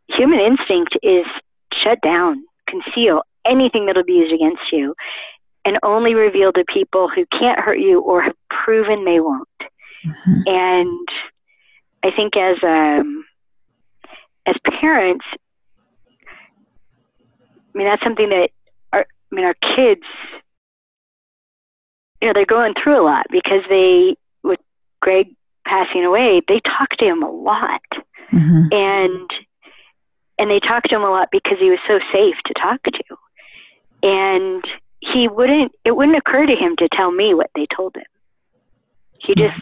human 0.10 0.39
instinct 0.39 0.98
is 1.01 1.25
shut 1.74 2.00
down 2.01 2.43
conceal 2.67 3.24
anything 3.45 3.86
that'll 3.86 4.03
be 4.03 4.13
used 4.13 4.34
against 4.34 4.63
you 4.72 4.93
and 5.65 5.79
only 5.84 6.13
reveal 6.13 6.53
to 6.53 6.63
people 6.65 7.10
who 7.10 7.25
can't 7.25 7.60
hurt 7.60 7.79
you 7.79 8.00
or 8.01 8.22
have 8.22 8.36
proven 8.50 9.03
they 9.03 9.19
won't. 9.19 9.48
Hmm 10.03 10.41
and 10.45 11.07
I 12.05 12.12
think 12.12 12.38
as 12.38 12.57
um, 12.62 13.25
as 14.45 14.55
parents, 14.79 15.25
I 17.74 17.77
mean 17.77 17.88
that's 17.88 18.03
something 18.03 18.29
that 18.29 18.51
our 18.93 19.07
I 19.31 19.36
mean 19.36 19.45
our 19.45 19.55
kids, 19.55 20.03
you 22.22 22.27
know, 22.27 22.34
they're 22.34 22.45
going 22.45 22.75
through 22.75 23.01
a 23.01 23.03
lot 23.03 23.25
because 23.31 23.63
they 23.69 24.17
with 24.43 24.60
Greg 25.01 25.36
passing 25.65 26.05
away, 26.05 26.43
they 26.48 26.60
talk 26.60 26.89
to 27.00 27.05
him 27.05 27.24
a 27.24 27.31
lot, 27.31 27.81
hmm 28.29 28.67
and 28.72 29.29
and 30.38 30.51
they 30.51 30.60
talk 30.60 30.84
to 30.84 30.95
him 30.95 31.03
a 31.03 31.10
lot 31.10 31.29
because 31.31 31.57
he 31.60 31.72
was 31.72 31.79
so 31.88 32.00
safe 32.13 32.36
to 32.45 32.53
talk 32.53 32.84
to, 32.84 33.03
and 34.03 34.63
he 35.13 35.27
wouldn't 35.27 35.71
it 35.83 35.95
wouldn't 35.95 36.17
occur 36.17 36.45
to 36.45 36.55
him 36.55 36.75
to 36.77 36.89
tell 36.89 37.12
me 37.12 37.33
what 37.33 37.50
they 37.55 37.67
told 37.75 37.95
him. 37.95 38.03
He 39.19 39.35
just 39.35 39.55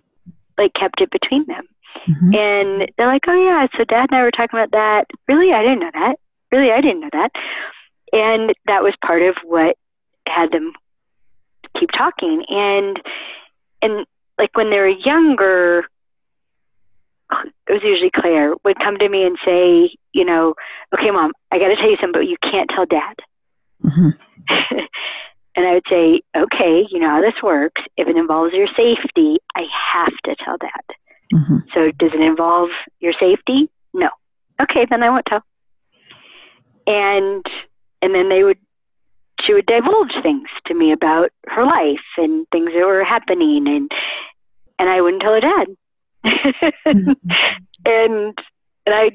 like 0.58 0.74
kept 0.74 1.02
it 1.02 1.12
between 1.12 1.46
them. 1.48 1.68
hmm 2.06 2.34
And 2.34 2.92
they're 2.98 3.08
like, 3.08 3.24
oh, 3.28 3.44
yeah, 3.44 3.68
so 3.78 3.84
dad 3.84 4.10
and 4.12 4.20
I 4.20 4.24
were 4.24 4.32
talking 4.32 4.60
about 4.60 4.72
that. 4.72 5.08
Really? 5.28 5.54
I 5.54 5.62
didn't 5.62 5.80
know 5.80 5.92
that. 5.94 6.16
Really? 6.52 6.72
I 6.72 6.82
didn't 6.82 7.02
know 7.02 7.10
that. 7.14 7.32
And 8.12 8.54
that 8.66 8.84
was 8.84 8.94
part 9.04 9.22
of 9.22 9.36
what 9.44 9.78
had 10.28 10.52
them 10.52 10.74
keep 11.80 11.92
talking. 11.92 12.46
And, 12.50 13.02
and 13.82 14.06
like 14.38 14.56
when 14.56 14.70
they 14.70 14.78
were 14.78 14.88
younger, 14.88 15.86
it 17.68 17.74
was 17.74 17.82
usually 17.84 18.12
Claire 18.12 18.54
would 18.64 18.80
come 18.80 18.98
to 18.98 19.10
me 19.10 19.24
and 19.24 19.38
say, 19.44 19.96
you 20.12 20.26
know, 20.26 20.54
okay, 20.94 21.10
mom, 21.10 21.34
I 21.52 21.58
got 21.58 21.70
to 21.70 21.76
tell 21.76 21.90
you 21.90 21.98
something, 22.00 22.22
but 22.22 22.28
you 22.28 22.38
can't 22.44 22.70
tell 22.70 22.86
dad. 22.86 23.16
hmm 23.82 24.10
and 25.56 25.66
I 25.68 25.74
would 25.74 25.86
say, 25.90 26.22
okay, 26.36 26.86
you 26.90 27.00
know 27.00 27.10
how 27.10 27.22
this 27.22 27.42
works. 27.44 27.82
If 27.98 28.08
it 28.08 28.18
involves 28.18 28.54
your 28.54 28.68
safety, 28.68 29.38
I 29.56 29.66
have 29.94 30.14
to 30.26 30.36
tell 30.44 30.58
dad. 30.58 30.96
hmm 31.32 31.58
So 31.74 31.92
does 31.92 32.12
it 32.14 32.22
involve 32.22 32.70
your 33.00 33.14
safety? 33.20 33.70
No. 33.94 34.10
Okay, 34.62 34.86
then 34.90 35.04
I 35.04 35.10
won't 35.10 35.26
tell. 35.26 35.44
And 36.88 37.46
and 38.02 38.14
then 38.14 38.30
they 38.30 38.44
would 38.44 38.58
she 39.42 39.54
would 39.54 39.66
divulge 39.66 40.14
things 40.22 40.48
to 40.68 40.74
me 40.74 40.92
about 40.92 41.32
her 41.48 41.66
life 41.66 42.06
and 42.18 42.48
things 42.52 42.72
that 42.74 42.86
were 42.86 43.04
happening 43.04 43.68
and 43.68 43.92
and 44.80 44.90
I 44.90 45.02
wouldn't 45.02 45.22
tell 45.22 45.34
her 45.34 45.40
dad. 45.40 45.68
and 46.86 48.38
and 48.86 48.96
I 48.96 49.12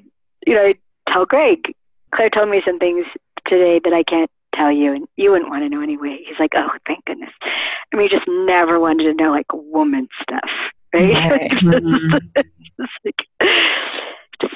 you 0.47 0.55
know, 0.55 0.67
I'd 0.67 0.79
tell 1.09 1.27
Greg. 1.27 1.75
Claire 2.15 2.31
told 2.31 2.49
me 2.49 2.63
some 2.65 2.79
things 2.79 3.07
today 3.47 3.81
that 3.85 3.93
I 3.93 4.03
can't 4.03 4.31
tell 4.59 4.73
you 4.73 4.93
and 4.95 5.07
you 5.17 5.31
wouldn't 5.31 5.51
want 5.51 5.63
to 5.63 5.69
know 5.69 5.81
anyway. 5.83 6.19
He's 6.27 6.39
like, 6.39 6.53
Oh, 6.57 6.69
thank 6.87 7.05
goodness. 7.05 7.31
I 7.93 7.97
mean 7.97 8.09
he 8.11 8.17
just 8.17 8.29
never 8.29 8.81
wanted 8.81 9.05
to 9.05 9.15
know 9.15 9.31
like 9.31 9.47
woman 9.53 10.09
stuff. 10.23 10.51
Right? 10.93 11.31
Right. 11.31 11.51
Mhm. 11.63 12.21
It's 12.81 12.93
like, 13.05 13.51
just 14.41 14.55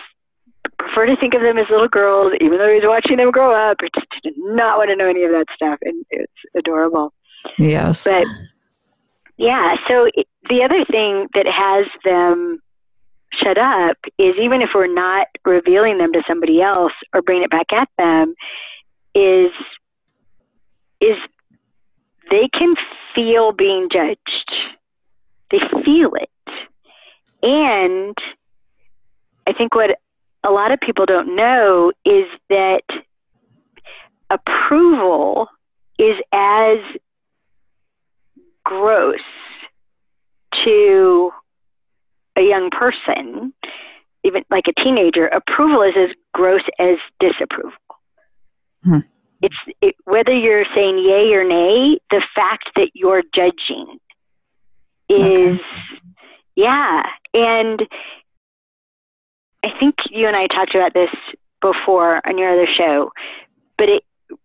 prefer 0.78 1.06
to 1.06 1.16
think 1.16 1.34
of 1.34 1.42
them 1.42 1.58
as 1.58 1.66
little 1.70 1.88
girls, 1.88 2.32
even 2.40 2.58
though 2.58 2.72
he's 2.72 2.84
watching 2.84 3.16
them 3.16 3.32
grow 3.32 3.52
up. 3.52 3.78
I 3.80 3.88
just 3.94 4.06
did 4.22 4.34
not 4.36 4.78
want 4.78 4.90
to 4.90 4.96
know 4.96 5.08
any 5.08 5.24
of 5.24 5.32
that 5.32 5.46
stuff, 5.54 5.78
and 5.82 6.04
it's 6.10 6.32
adorable. 6.56 7.12
Yes. 7.58 8.04
But 8.04 8.26
yeah, 9.36 9.74
so 9.88 10.08
it, 10.14 10.26
the 10.48 10.62
other 10.62 10.84
thing 10.84 11.26
that 11.34 11.46
has 11.46 11.86
them 12.04 12.60
shut 13.32 13.58
up 13.58 13.96
is 14.18 14.36
even 14.40 14.62
if 14.62 14.70
we're 14.74 14.92
not 14.92 15.26
revealing 15.44 15.98
them 15.98 16.12
to 16.12 16.22
somebody 16.28 16.62
else 16.62 16.92
or 17.12 17.22
bringing 17.22 17.42
it 17.44 17.50
back 17.50 17.72
at 17.72 17.88
them, 17.98 18.34
is 19.14 19.50
is 21.02 21.16
they 22.30 22.48
can 22.48 22.74
feel 23.14 23.52
being 23.52 23.88
judged. 23.92 24.52
They 25.50 25.58
feel 25.84 26.12
it. 26.14 26.28
And 27.42 28.16
I 29.46 29.52
think 29.52 29.74
what 29.74 29.98
a 30.44 30.50
lot 30.50 30.72
of 30.72 30.80
people 30.80 31.06
don't 31.06 31.34
know 31.36 31.92
is 32.04 32.26
that 32.48 32.82
approval 34.30 35.48
is 35.98 36.16
as 36.32 36.78
gross 38.64 39.18
to 40.64 41.30
a 42.36 42.42
young 42.42 42.70
person, 42.70 43.52
even 44.24 44.44
like 44.50 44.64
a 44.68 44.80
teenager, 44.80 45.26
approval 45.26 45.82
is 45.82 45.94
as 45.96 46.10
gross 46.32 46.62
as 46.78 46.96
disapproval. 47.20 47.72
Hmm. 48.84 48.98
It's 49.42 49.56
it, 49.80 49.96
whether 50.04 50.32
you're 50.32 50.64
saying 50.74 50.98
yay 50.98 51.34
or 51.34 51.44
nay, 51.44 51.98
the 52.10 52.22
fact 52.34 52.70
that 52.76 52.90
you're 52.94 53.22
judging 53.34 53.98
is, 55.08 55.18
okay. 55.18 55.60
yeah. 56.54 57.02
And 57.34 57.82
I 59.64 59.68
think 59.78 59.96
you 60.10 60.26
and 60.26 60.36
I 60.36 60.46
talked 60.46 60.74
about 60.74 60.94
this 60.94 61.10
before 61.60 62.20
on 62.26 62.38
your 62.38 62.52
other 62.52 62.68
show, 62.72 63.10
but 63.78 63.88
it, 63.88 64.04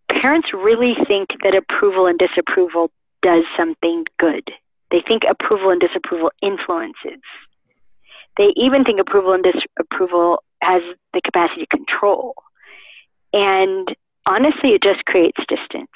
parents 0.10 0.50
really 0.54 0.96
think 1.08 1.30
that 1.44 1.56
approval 1.56 2.08
and 2.08 2.18
disapproval 2.18 2.92
does 3.22 3.44
something 3.56 4.06
good. 4.20 4.50
They 4.92 5.02
think 5.08 5.24
approval 5.30 5.70
and 5.70 5.82
disapproval 5.82 6.32
influences. 6.42 7.22
They 8.38 8.54
even 8.56 8.84
think 8.84 9.00
approval 9.00 9.34
and 9.34 9.44
disapproval 9.44 10.44
has 10.62 10.82
the 11.14 11.22
capacity 11.22 11.66
to 11.70 11.78
control. 11.78 12.36
And 13.34 13.88
honestly, 14.28 14.72
it 14.72 14.84
just 14.84 15.04
creates 15.06 15.40
distance. 15.48 15.90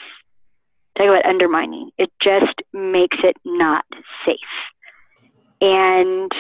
Talk 0.98 1.08
about 1.08 1.26
undermining. 1.26 1.92
It 1.98 2.12
just 2.22 2.56
makes 2.74 3.18
it 3.24 3.38
not 3.46 3.86
safe. 4.26 4.38
And 5.62 6.32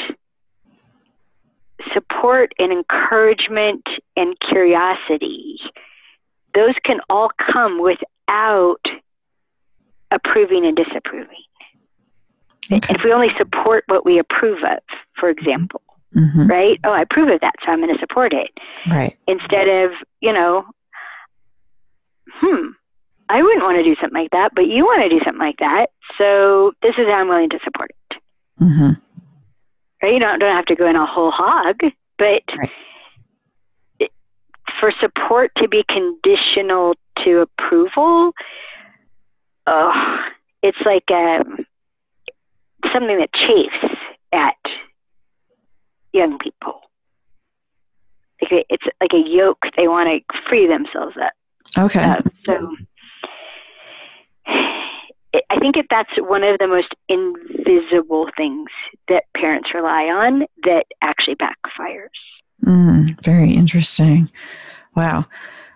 support 1.93 2.53
and 2.57 2.71
encouragement 2.71 3.83
and 4.15 4.35
curiosity, 4.39 5.59
those 6.53 6.75
can 6.83 6.99
all 7.09 7.29
come 7.51 7.81
without 7.81 8.81
approving 10.11 10.65
and 10.65 10.75
disapproving. 10.75 11.43
Okay. 12.71 12.93
If 12.93 13.03
we 13.03 13.11
only 13.11 13.29
support 13.37 13.83
what 13.87 14.05
we 14.05 14.19
approve 14.19 14.63
of, 14.63 14.79
for 15.19 15.29
example, 15.29 15.81
mm-hmm. 16.15 16.47
right? 16.47 16.79
Oh, 16.83 16.91
I 16.91 17.01
approve 17.01 17.29
of 17.29 17.41
that, 17.41 17.55
so 17.65 17.71
I'm 17.71 17.79
going 17.81 17.93
to 17.93 17.99
support 17.99 18.33
it. 18.33 18.51
Right. 18.89 19.17
Instead 19.27 19.67
of, 19.67 19.91
you 20.21 20.31
know, 20.31 20.65
hmm, 22.41 22.67
I 23.29 23.41
wouldn't 23.41 23.63
want 23.63 23.77
to 23.77 23.83
do 23.83 23.95
something 24.01 24.19
like 24.19 24.31
that, 24.31 24.51
but 24.55 24.67
you 24.67 24.83
want 24.83 25.03
to 25.03 25.09
do 25.09 25.23
something 25.23 25.39
like 25.39 25.59
that, 25.59 25.87
so 26.17 26.73
this 26.81 26.95
is 26.97 27.05
how 27.07 27.13
I'm 27.13 27.29
willing 27.29 27.49
to 27.51 27.59
support 27.63 27.91
it. 27.91 28.17
Mm-hmm. 28.61 28.91
Right? 30.03 30.13
You 30.13 30.19
don't, 30.19 30.39
don't 30.39 30.55
have 30.55 30.65
to 30.65 30.75
go 30.75 30.87
in 30.87 30.95
a 30.95 31.05
whole 31.05 31.31
hog, 31.31 31.79
but 32.17 32.43
right. 32.57 32.69
it, 33.99 34.11
for 34.79 34.91
support 34.99 35.51
to 35.57 35.67
be 35.67 35.83
conditional 35.87 36.95
to 37.23 37.39
approval, 37.39 38.33
oh, 39.67 40.17
it's 40.61 40.81
like 40.85 41.09
um, 41.11 41.65
something 42.91 43.17
that 43.17 43.31
chafes 43.33 43.97
at 44.33 44.55
young 46.11 46.37
people. 46.39 46.81
Like 48.41 48.65
it's 48.69 48.83
like 48.99 49.13
a 49.13 49.29
yoke 49.29 49.59
they 49.77 49.87
want 49.87 50.09
to 50.09 50.39
free 50.49 50.67
themselves 50.67 51.15
of. 51.15 51.29
Okay. 51.77 52.03
Uh, 52.03 52.21
so 52.45 52.75
I 55.49 55.59
think 55.59 55.77
if 55.77 55.85
that's 55.89 56.09
one 56.17 56.43
of 56.43 56.57
the 56.59 56.67
most 56.67 56.93
invisible 57.07 58.29
things 58.35 58.69
that 59.07 59.23
parents 59.35 59.69
rely 59.73 60.03
on 60.03 60.45
that 60.63 60.85
actually 61.01 61.35
backfires. 61.35 62.09
Mm, 62.65 63.21
very 63.23 63.53
interesting. 63.53 64.29
Wow. 64.95 65.25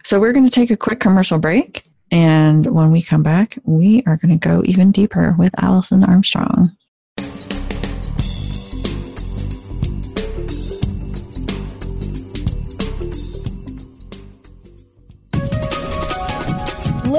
So 0.04 0.20
we're 0.20 0.34
going 0.34 0.46
to 0.46 0.52
take 0.52 0.72
a 0.72 0.78
quick 0.78 1.00
commercial 1.00 1.40
break. 1.40 1.84
And 2.12 2.74
when 2.74 2.92
we 2.92 3.02
come 3.02 3.24
back, 3.24 3.58
we 3.64 4.04
are 4.06 4.18
going 4.18 4.38
to 4.38 4.48
go 4.48 4.62
even 4.66 4.92
deeper 4.92 5.36
with 5.38 5.52
Alison 5.58 6.04
Armstrong. 6.04 6.76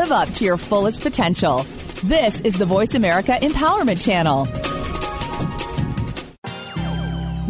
Live 0.06 0.28
up 0.28 0.34
to 0.34 0.44
your 0.44 0.56
fullest 0.56 1.02
potential. 1.02 1.64
This 2.04 2.40
is 2.42 2.56
the 2.56 2.64
Voice 2.64 2.94
America 2.94 3.32
Empowerment 3.42 4.00
Channel. 4.04 4.46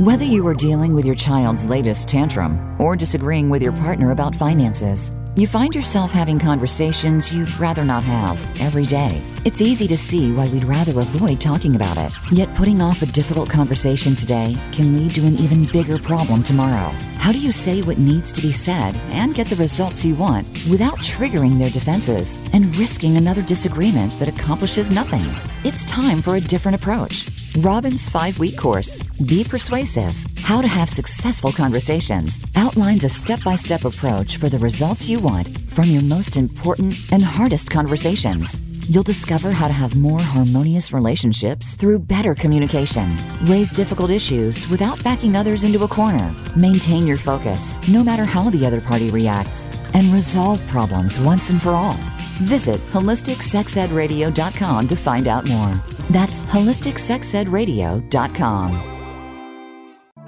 Whether 0.02 0.24
you 0.24 0.46
are 0.46 0.54
dealing 0.54 0.94
with 0.94 1.04
your 1.04 1.16
child's 1.16 1.66
latest 1.66 2.08
tantrum 2.08 2.80
or 2.80 2.96
disagreeing 2.96 3.50
with 3.50 3.60
your 3.60 3.72
partner 3.72 4.10
about 4.10 4.34
finances, 4.34 5.12
you 5.36 5.46
find 5.46 5.74
yourself 5.74 6.12
having 6.12 6.38
conversations 6.38 7.30
you'd 7.30 7.54
rather 7.58 7.84
not 7.84 8.02
have 8.04 8.38
every 8.58 8.86
day. 8.86 9.20
It's 9.46 9.60
easy 9.60 9.86
to 9.86 9.96
see 9.96 10.32
why 10.32 10.48
we'd 10.48 10.64
rather 10.64 10.98
avoid 10.98 11.40
talking 11.40 11.76
about 11.76 11.96
it. 11.98 12.12
Yet 12.32 12.52
putting 12.56 12.82
off 12.82 13.02
a 13.02 13.06
difficult 13.06 13.48
conversation 13.48 14.16
today 14.16 14.56
can 14.72 14.92
lead 14.92 15.14
to 15.14 15.24
an 15.24 15.38
even 15.38 15.62
bigger 15.66 16.00
problem 16.00 16.42
tomorrow. 16.42 16.90
How 17.18 17.30
do 17.30 17.38
you 17.38 17.52
say 17.52 17.80
what 17.82 17.96
needs 17.96 18.32
to 18.32 18.42
be 18.42 18.50
said 18.50 18.96
and 19.12 19.36
get 19.36 19.46
the 19.46 19.54
results 19.54 20.04
you 20.04 20.16
want 20.16 20.48
without 20.68 20.98
triggering 20.98 21.60
their 21.60 21.70
defenses 21.70 22.40
and 22.52 22.74
risking 22.76 23.16
another 23.16 23.40
disagreement 23.40 24.18
that 24.18 24.28
accomplishes 24.28 24.90
nothing? 24.90 25.24
It's 25.62 25.84
time 25.84 26.22
for 26.22 26.34
a 26.34 26.40
different 26.40 26.74
approach. 26.74 27.28
Robin's 27.58 28.08
five 28.08 28.40
week 28.40 28.58
course, 28.58 29.00
Be 29.26 29.44
Persuasive 29.44 30.12
How 30.38 30.60
to 30.60 30.66
Have 30.66 30.90
Successful 30.90 31.52
Conversations, 31.52 32.42
outlines 32.56 33.04
a 33.04 33.08
step 33.08 33.44
by 33.44 33.54
step 33.54 33.84
approach 33.84 34.38
for 34.38 34.48
the 34.48 34.58
results 34.58 35.08
you 35.08 35.20
want 35.20 35.46
from 35.70 35.84
your 35.84 36.02
most 36.02 36.36
important 36.36 36.96
and 37.12 37.22
hardest 37.22 37.70
conversations. 37.70 38.58
You'll 38.88 39.02
discover 39.02 39.50
how 39.50 39.66
to 39.66 39.72
have 39.72 39.96
more 39.96 40.20
harmonious 40.20 40.92
relationships 40.92 41.74
through 41.74 41.98
better 42.00 42.36
communication, 42.36 43.12
raise 43.42 43.72
difficult 43.72 44.12
issues 44.12 44.68
without 44.68 45.02
backing 45.02 45.34
others 45.34 45.64
into 45.64 45.82
a 45.82 45.88
corner, 45.88 46.32
maintain 46.54 47.04
your 47.04 47.16
focus 47.16 47.80
no 47.88 48.04
matter 48.04 48.24
how 48.24 48.48
the 48.50 48.64
other 48.64 48.80
party 48.80 49.10
reacts, 49.10 49.64
and 49.94 50.12
resolve 50.12 50.64
problems 50.68 51.18
once 51.18 51.50
and 51.50 51.60
for 51.60 51.70
all. 51.70 51.98
Visit 52.42 52.78
holisticsexedradio.com 52.92 54.88
to 54.88 54.96
find 54.96 55.26
out 55.26 55.48
more. 55.48 55.80
That's 56.10 56.42
holisticsexedradio.com. 56.42 58.92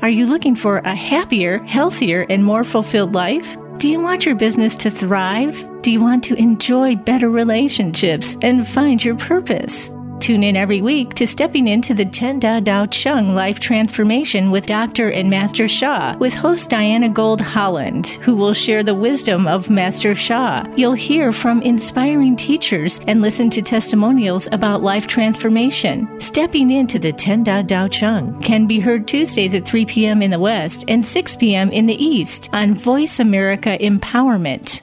Are 0.00 0.10
you 0.10 0.26
looking 0.26 0.54
for 0.56 0.78
a 0.78 0.94
happier, 0.94 1.58
healthier, 1.64 2.24
and 2.28 2.44
more 2.44 2.64
fulfilled 2.64 3.14
life? 3.14 3.56
Do 3.78 3.88
you 3.88 4.00
want 4.00 4.26
your 4.26 4.34
business 4.34 4.74
to 4.76 4.90
thrive? 4.90 5.67
Do 5.82 5.92
you 5.92 6.00
want 6.00 6.24
to 6.24 6.34
enjoy 6.34 6.96
better 6.96 7.30
relationships 7.30 8.36
and 8.42 8.66
find 8.66 9.02
your 9.02 9.16
purpose? 9.16 9.90
Tune 10.18 10.42
in 10.42 10.56
every 10.56 10.82
week 10.82 11.14
to 11.14 11.26
Stepping 11.26 11.68
into 11.68 11.94
the 11.94 12.04
Ten 12.04 12.40
Da 12.40 12.58
Tao 12.58 12.86
Chang 12.86 13.34
Life 13.34 13.60
Transformation 13.60 14.50
with 14.50 14.66
Dr. 14.66 15.10
and 15.10 15.30
Master 15.30 15.68
Sha 15.68 16.16
with 16.18 16.34
host 16.34 16.70
Diana 16.70 17.08
Gold 17.08 17.40
Holland, 17.40 18.08
who 18.22 18.34
will 18.34 18.52
share 18.52 18.82
the 18.82 18.94
wisdom 18.94 19.46
of 19.46 19.70
Master 19.70 20.16
Sha. 20.16 20.66
You'll 20.74 20.94
hear 20.94 21.32
from 21.32 21.62
inspiring 21.62 22.36
teachers 22.36 23.00
and 23.06 23.22
listen 23.22 23.48
to 23.50 23.62
testimonials 23.62 24.48
about 24.50 24.82
life 24.82 25.06
transformation. 25.06 26.20
Stepping 26.20 26.72
into 26.72 26.98
the 26.98 27.12
Ten 27.12 27.44
Da 27.44 27.62
Tao 27.62 27.86
Chang 27.86 28.40
can 28.42 28.66
be 28.66 28.80
heard 28.80 29.06
Tuesdays 29.06 29.54
at 29.54 29.64
3 29.64 29.86
p.m. 29.86 30.22
in 30.22 30.32
the 30.32 30.40
West 30.40 30.84
and 30.88 31.06
6 31.06 31.36
p.m. 31.36 31.70
in 31.70 31.86
the 31.86 32.04
East 32.04 32.50
on 32.52 32.74
Voice 32.74 33.20
America 33.20 33.78
Empowerment. 33.78 34.82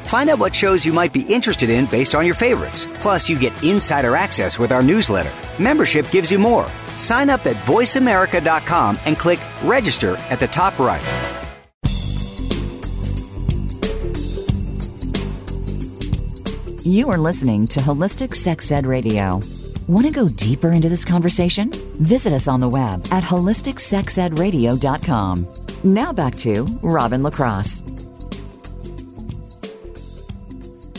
Find 0.11 0.29
out 0.29 0.39
what 0.39 0.53
shows 0.53 0.85
you 0.85 0.91
might 0.91 1.13
be 1.13 1.21
interested 1.21 1.69
in 1.69 1.85
based 1.85 2.15
on 2.15 2.25
your 2.25 2.35
favorites. 2.35 2.85
Plus, 2.95 3.29
you 3.29 3.39
get 3.39 3.63
insider 3.63 4.17
access 4.17 4.59
with 4.59 4.73
our 4.73 4.81
newsletter. 4.81 5.31
Membership 5.57 6.11
gives 6.11 6.29
you 6.29 6.37
more. 6.37 6.67
Sign 6.97 7.29
up 7.29 7.45
at 7.45 7.55
voiceamerica.com 7.65 8.99
and 9.05 9.17
click 9.17 9.39
register 9.63 10.17
at 10.29 10.41
the 10.41 10.47
top 10.47 10.77
right. 10.79 11.01
You 16.83 17.09
are 17.09 17.17
listening 17.17 17.65
to 17.67 17.79
Holistic 17.79 18.35
Sex 18.35 18.69
Ed 18.69 18.85
Radio. 18.85 19.39
Want 19.87 20.07
to 20.07 20.11
go 20.11 20.27
deeper 20.27 20.71
into 20.71 20.89
this 20.89 21.05
conversation? 21.05 21.71
Visit 22.01 22.33
us 22.33 22.49
on 22.49 22.59
the 22.59 22.67
web 22.67 23.07
at 23.11 23.23
holisticsexedradio.com. 23.23 25.47
Now 25.85 26.11
back 26.11 26.35
to 26.35 26.65
Robin 26.81 27.23
LaCrosse. 27.23 27.81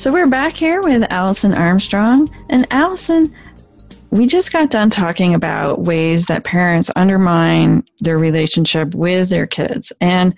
So 0.03 0.11
we're 0.11 0.27
back 0.27 0.55
here 0.55 0.83
with 0.83 1.07
Alison 1.11 1.55
Armstrong. 1.55 2.29
And 2.51 2.67
Alison, 2.73 3.33
we 4.11 4.27
just 4.27 4.51
got 4.51 4.69
done 4.69 4.91
talking 4.91 5.33
about 5.33 5.83
ways 5.83 6.27
that 6.27 6.43
parents 6.43 6.91
undermine 6.97 7.85
their 8.01 8.19
relationship 8.19 8.97
with 8.97 9.29
their 9.29 9.47
kids 9.47 9.93
and 10.01 10.35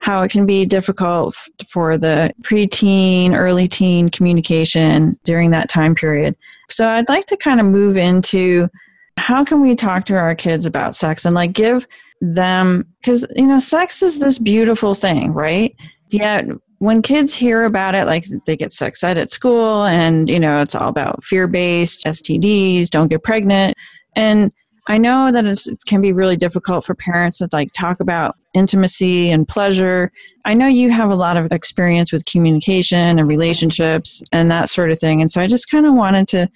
how 0.00 0.22
it 0.22 0.30
can 0.30 0.44
be 0.44 0.66
difficult 0.66 1.34
for 1.70 1.96
the 1.96 2.34
preteen, 2.42 3.34
early 3.34 3.66
teen 3.66 4.10
communication 4.10 5.18
during 5.24 5.52
that 5.52 5.70
time 5.70 5.94
period. 5.94 6.36
So 6.68 6.86
I'd 6.86 7.08
like 7.08 7.24
to 7.28 7.36
kind 7.38 7.60
of 7.60 7.64
move 7.64 7.96
into 7.96 8.68
how 9.16 9.42
can 9.42 9.62
we 9.62 9.74
talk 9.74 10.04
to 10.04 10.16
our 10.16 10.34
kids 10.34 10.66
about 10.66 10.96
sex 10.96 11.24
and 11.24 11.34
like 11.34 11.54
give 11.54 11.86
them 12.20 12.86
because 13.00 13.24
you 13.36 13.46
know 13.46 13.58
sex 13.58 14.02
is 14.02 14.18
this 14.18 14.38
beautiful 14.38 14.92
thing, 14.92 15.32
right? 15.32 15.74
Yet 16.10 16.44
when 16.82 17.00
kids 17.00 17.32
hear 17.32 17.62
about 17.62 17.94
it, 17.94 18.06
like 18.06 18.26
they 18.44 18.56
get 18.56 18.72
sex 18.72 19.04
ed 19.04 19.16
at 19.16 19.30
school 19.30 19.84
and, 19.84 20.28
you 20.28 20.40
know, 20.40 20.60
it's 20.60 20.74
all 20.74 20.88
about 20.88 21.22
fear 21.22 21.46
based 21.46 22.04
STDs, 22.04 22.90
don't 22.90 23.06
get 23.06 23.22
pregnant. 23.22 23.76
And 24.16 24.50
I 24.88 24.98
know 24.98 25.30
that 25.30 25.44
it 25.44 25.60
can 25.86 26.02
be 26.02 26.12
really 26.12 26.36
difficult 26.36 26.84
for 26.84 26.96
parents 26.96 27.38
to 27.38 27.48
like 27.52 27.72
talk 27.72 28.00
about 28.00 28.34
intimacy 28.52 29.30
and 29.30 29.46
pleasure. 29.46 30.10
I 30.44 30.54
know 30.54 30.66
you 30.66 30.90
have 30.90 31.10
a 31.10 31.14
lot 31.14 31.36
of 31.36 31.52
experience 31.52 32.10
with 32.10 32.24
communication 32.24 33.16
and 33.16 33.28
relationships 33.28 34.20
and 34.32 34.50
that 34.50 34.68
sort 34.68 34.90
of 34.90 34.98
thing. 34.98 35.22
And 35.22 35.30
so 35.30 35.40
I 35.40 35.46
just 35.46 35.70
kind 35.70 35.86
of 35.86 35.94
wanted 35.94 36.26
to 36.28 36.48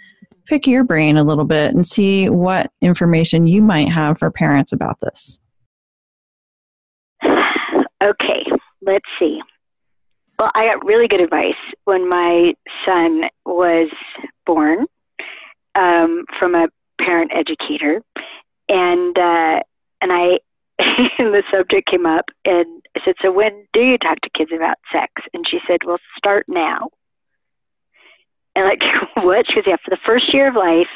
pick 0.46 0.66
your 0.66 0.82
brain 0.82 1.16
a 1.16 1.22
little 1.22 1.44
bit 1.44 1.72
and 1.72 1.86
see 1.86 2.28
what 2.28 2.72
information 2.80 3.46
you 3.46 3.62
might 3.62 3.90
have 3.90 4.18
for 4.18 4.32
parents 4.32 4.72
about 4.72 4.98
this. 5.02 5.38
Okay, 8.02 8.44
let's 8.82 9.06
see. 9.18 9.40
Well, 10.38 10.50
I 10.54 10.66
got 10.66 10.84
really 10.84 11.08
good 11.08 11.20
advice 11.20 11.54
when 11.84 12.08
my 12.08 12.54
son 12.84 13.22
was 13.46 13.88
born 14.44 14.86
um, 15.74 16.24
from 16.38 16.54
a 16.54 16.68
parent 17.00 17.32
educator, 17.34 18.02
and 18.68 19.16
uh, 19.16 19.60
and 20.00 20.12
I 20.12 20.38
and 20.78 21.32
the 21.32 21.42
subject 21.50 21.88
came 21.88 22.04
up, 22.04 22.26
and 22.44 22.82
I 22.96 23.00
said, 23.04 23.14
"So 23.22 23.32
when 23.32 23.66
do 23.72 23.80
you 23.80 23.96
talk 23.96 24.20
to 24.20 24.30
kids 24.30 24.50
about 24.54 24.76
sex?" 24.92 25.10
And 25.32 25.46
she 25.48 25.58
said, 25.66 25.78
"Well, 25.84 25.98
start 26.18 26.44
now." 26.48 26.90
And 28.54 28.66
like, 28.66 28.82
what? 29.24 29.46
She 29.48 29.54
goes, 29.56 29.64
"Yeah, 29.66 29.76
for 29.82 29.90
the 29.90 30.00
first 30.04 30.32
year 30.34 30.48
of 30.48 30.54
life, 30.54 30.88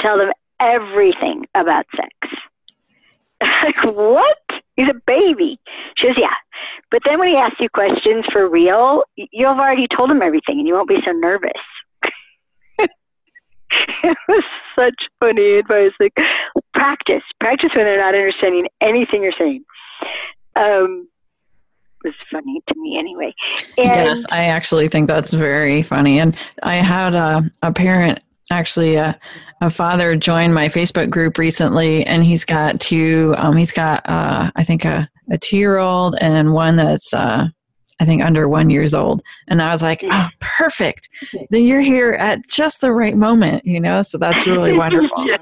tell 0.00 0.18
them 0.18 0.32
everything 0.60 1.46
about 1.54 1.86
sex." 1.96 2.34
like, 3.64 3.82
what? 3.84 4.38
He's 4.76 4.88
a 4.88 5.00
baby. 5.06 5.58
She 5.96 6.06
says, 6.06 6.16
yeah. 6.18 6.34
But 6.90 7.02
then 7.04 7.18
when 7.18 7.28
he 7.28 7.36
asks 7.36 7.60
you 7.60 7.68
questions 7.68 8.24
for 8.32 8.48
real, 8.48 9.02
you've 9.16 9.58
already 9.58 9.86
told 9.94 10.10
him 10.10 10.22
everything 10.22 10.58
and 10.58 10.66
you 10.66 10.74
won't 10.74 10.88
be 10.88 10.98
so 11.04 11.12
nervous. 11.12 11.50
it 12.78 14.18
was 14.28 14.44
such 14.74 14.94
funny 15.20 15.58
advice. 15.58 15.92
Like, 16.00 16.16
practice. 16.74 17.22
Practice 17.40 17.70
when 17.74 17.84
they're 17.84 18.00
not 18.00 18.14
understanding 18.14 18.66
anything 18.80 19.22
you're 19.22 19.32
saying. 19.38 19.64
Um, 20.56 21.08
was 22.04 22.14
funny 22.30 22.60
to 22.68 22.74
me 22.80 22.98
anyway. 22.98 23.34
And 23.78 23.86
yes, 24.08 24.24
I 24.30 24.44
actually 24.46 24.88
think 24.88 25.08
that's 25.08 25.32
very 25.32 25.82
funny. 25.82 26.18
And 26.18 26.36
I 26.62 26.76
had 26.76 27.14
a, 27.14 27.50
a 27.62 27.72
parent 27.72 28.20
actually 28.52 28.96
a, 28.96 29.18
a 29.60 29.70
father 29.70 30.16
joined 30.16 30.54
my 30.54 30.68
Facebook 30.68 31.10
group 31.10 31.38
recently, 31.38 32.04
and 32.06 32.24
he's 32.24 32.44
got 32.44 32.80
two. 32.80 33.34
Um, 33.38 33.56
he's 33.56 33.72
got 33.72 34.08
uh, 34.08 34.50
I 34.56 34.64
think 34.64 34.84
a, 34.84 35.08
a 35.30 35.38
two 35.38 35.56
year 35.56 35.78
old 35.78 36.16
and 36.20 36.52
one 36.52 36.76
that's 36.76 37.12
uh, 37.14 37.48
I 38.00 38.04
think 38.04 38.24
under 38.24 38.48
one 38.48 38.68
years 38.68 38.94
old. 38.94 39.22
And 39.48 39.62
I 39.62 39.70
was 39.70 39.80
like, 39.80 40.04
oh, 40.10 40.28
perfect. 40.40 41.08
Then 41.50 41.62
you're 41.64 41.80
here 41.80 42.12
at 42.12 42.44
just 42.48 42.80
the 42.80 42.92
right 42.92 43.16
moment, 43.16 43.64
you 43.64 43.78
know. 43.78 44.02
So 44.02 44.18
that's 44.18 44.46
really 44.46 44.72
wonderful. 44.76 45.24
yes. 45.26 45.40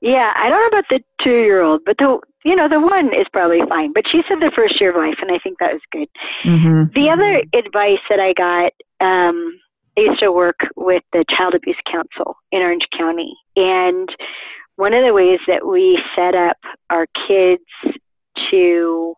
Yeah, 0.00 0.32
I 0.36 0.50
don't 0.50 0.60
know 0.60 0.78
about 0.78 0.84
the 0.90 1.00
two 1.22 1.42
year 1.42 1.62
old, 1.62 1.80
but 1.86 1.96
the 1.98 2.18
you 2.44 2.54
know 2.54 2.68
the 2.68 2.80
one 2.80 3.14
is 3.14 3.26
probably 3.32 3.60
fine. 3.68 3.92
But 3.92 4.04
she 4.10 4.22
said 4.28 4.40
the 4.40 4.52
first 4.54 4.80
year 4.80 4.90
of 4.90 4.96
life, 4.96 5.18
and 5.22 5.30
I 5.30 5.38
think 5.38 5.58
that 5.60 5.72
was 5.72 5.80
good. 5.92 6.08
Mm-hmm. 6.44 7.00
The 7.00 7.08
other 7.08 7.42
advice 7.54 8.02
that 8.10 8.20
I 8.20 8.32
got. 8.32 8.72
Um, 9.00 9.60
I 9.96 10.00
used 10.00 10.20
to 10.20 10.32
work 10.32 10.58
with 10.76 11.02
the 11.12 11.24
Child 11.30 11.54
Abuse 11.54 11.76
Council 11.90 12.36
in 12.50 12.62
Orange 12.62 12.86
County. 12.96 13.34
And 13.56 14.08
one 14.76 14.92
of 14.92 15.04
the 15.04 15.12
ways 15.12 15.38
that 15.46 15.66
we 15.66 16.02
set 16.16 16.34
up 16.34 16.56
our 16.90 17.06
kids 17.28 17.62
to 18.50 19.14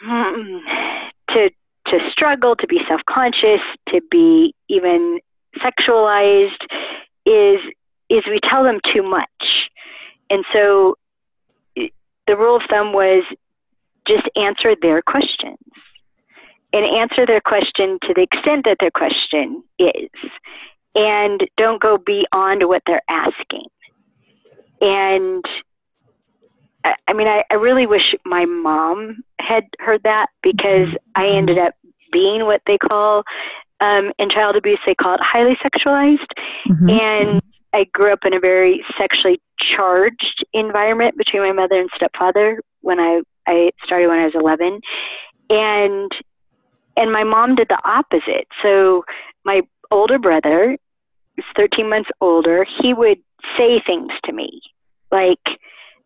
hmm, 0.00 0.56
to 1.30 1.50
to 1.88 1.98
struggle, 2.10 2.56
to 2.56 2.66
be 2.66 2.80
self-conscious, 2.88 3.60
to 3.88 4.00
be 4.10 4.54
even 4.68 5.18
sexualized 5.58 6.62
is 7.26 7.60
is 8.08 8.22
we 8.26 8.40
tell 8.48 8.64
them 8.64 8.80
too 8.92 9.02
much. 9.02 9.28
And 10.30 10.44
so 10.52 10.96
the 11.76 12.36
rule 12.36 12.56
of 12.56 12.62
thumb 12.70 12.92
was 12.92 13.24
just 14.06 14.28
answer 14.36 14.74
their 14.80 15.02
questions 15.02 15.58
and 16.72 16.84
answer 16.84 17.26
their 17.26 17.40
question 17.40 17.98
to 18.02 18.14
the 18.14 18.22
extent 18.22 18.64
that 18.64 18.78
their 18.80 18.90
question 18.90 19.62
is, 19.78 20.10
and 20.94 21.40
don't 21.56 21.80
go 21.80 21.98
beyond 21.98 22.66
what 22.66 22.82
they're 22.86 23.02
asking. 23.08 23.66
And 24.80 25.44
I, 26.84 26.94
I 27.08 27.12
mean, 27.12 27.28
I, 27.28 27.44
I 27.50 27.54
really 27.54 27.86
wish 27.86 28.14
my 28.24 28.44
mom 28.44 29.22
had 29.40 29.64
heard 29.78 30.02
that 30.04 30.26
because 30.42 30.88
I 31.14 31.28
ended 31.28 31.58
up 31.58 31.74
being 32.10 32.44
what 32.44 32.62
they 32.66 32.78
call 32.78 33.22
um, 33.80 34.12
in 34.18 34.30
child 34.30 34.56
abuse, 34.56 34.78
they 34.86 34.94
call 34.94 35.14
it 35.14 35.20
highly 35.22 35.56
sexualized. 35.56 36.26
Mm-hmm. 36.68 36.90
And 36.90 37.42
I 37.72 37.84
grew 37.92 38.12
up 38.12 38.20
in 38.24 38.34
a 38.34 38.40
very 38.40 38.84
sexually 38.98 39.40
charged 39.58 40.44
environment 40.52 41.16
between 41.16 41.42
my 41.42 41.52
mother 41.52 41.80
and 41.80 41.90
stepfather 41.94 42.60
when 42.82 43.00
I, 43.00 43.22
I 43.46 43.70
started 43.84 44.08
when 44.08 44.18
I 44.18 44.26
was 44.26 44.34
11. 44.34 44.80
And 45.50 46.12
and 46.96 47.12
my 47.12 47.24
mom 47.24 47.54
did 47.54 47.68
the 47.68 47.78
opposite. 47.84 48.48
So 48.62 49.04
my 49.44 49.62
older 49.90 50.18
brother, 50.18 50.76
is 51.38 51.44
13 51.56 51.88
months 51.88 52.10
older, 52.20 52.66
he 52.80 52.92
would 52.92 53.18
say 53.56 53.80
things 53.86 54.12
to 54.24 54.32
me 54.32 54.60
like 55.12 55.38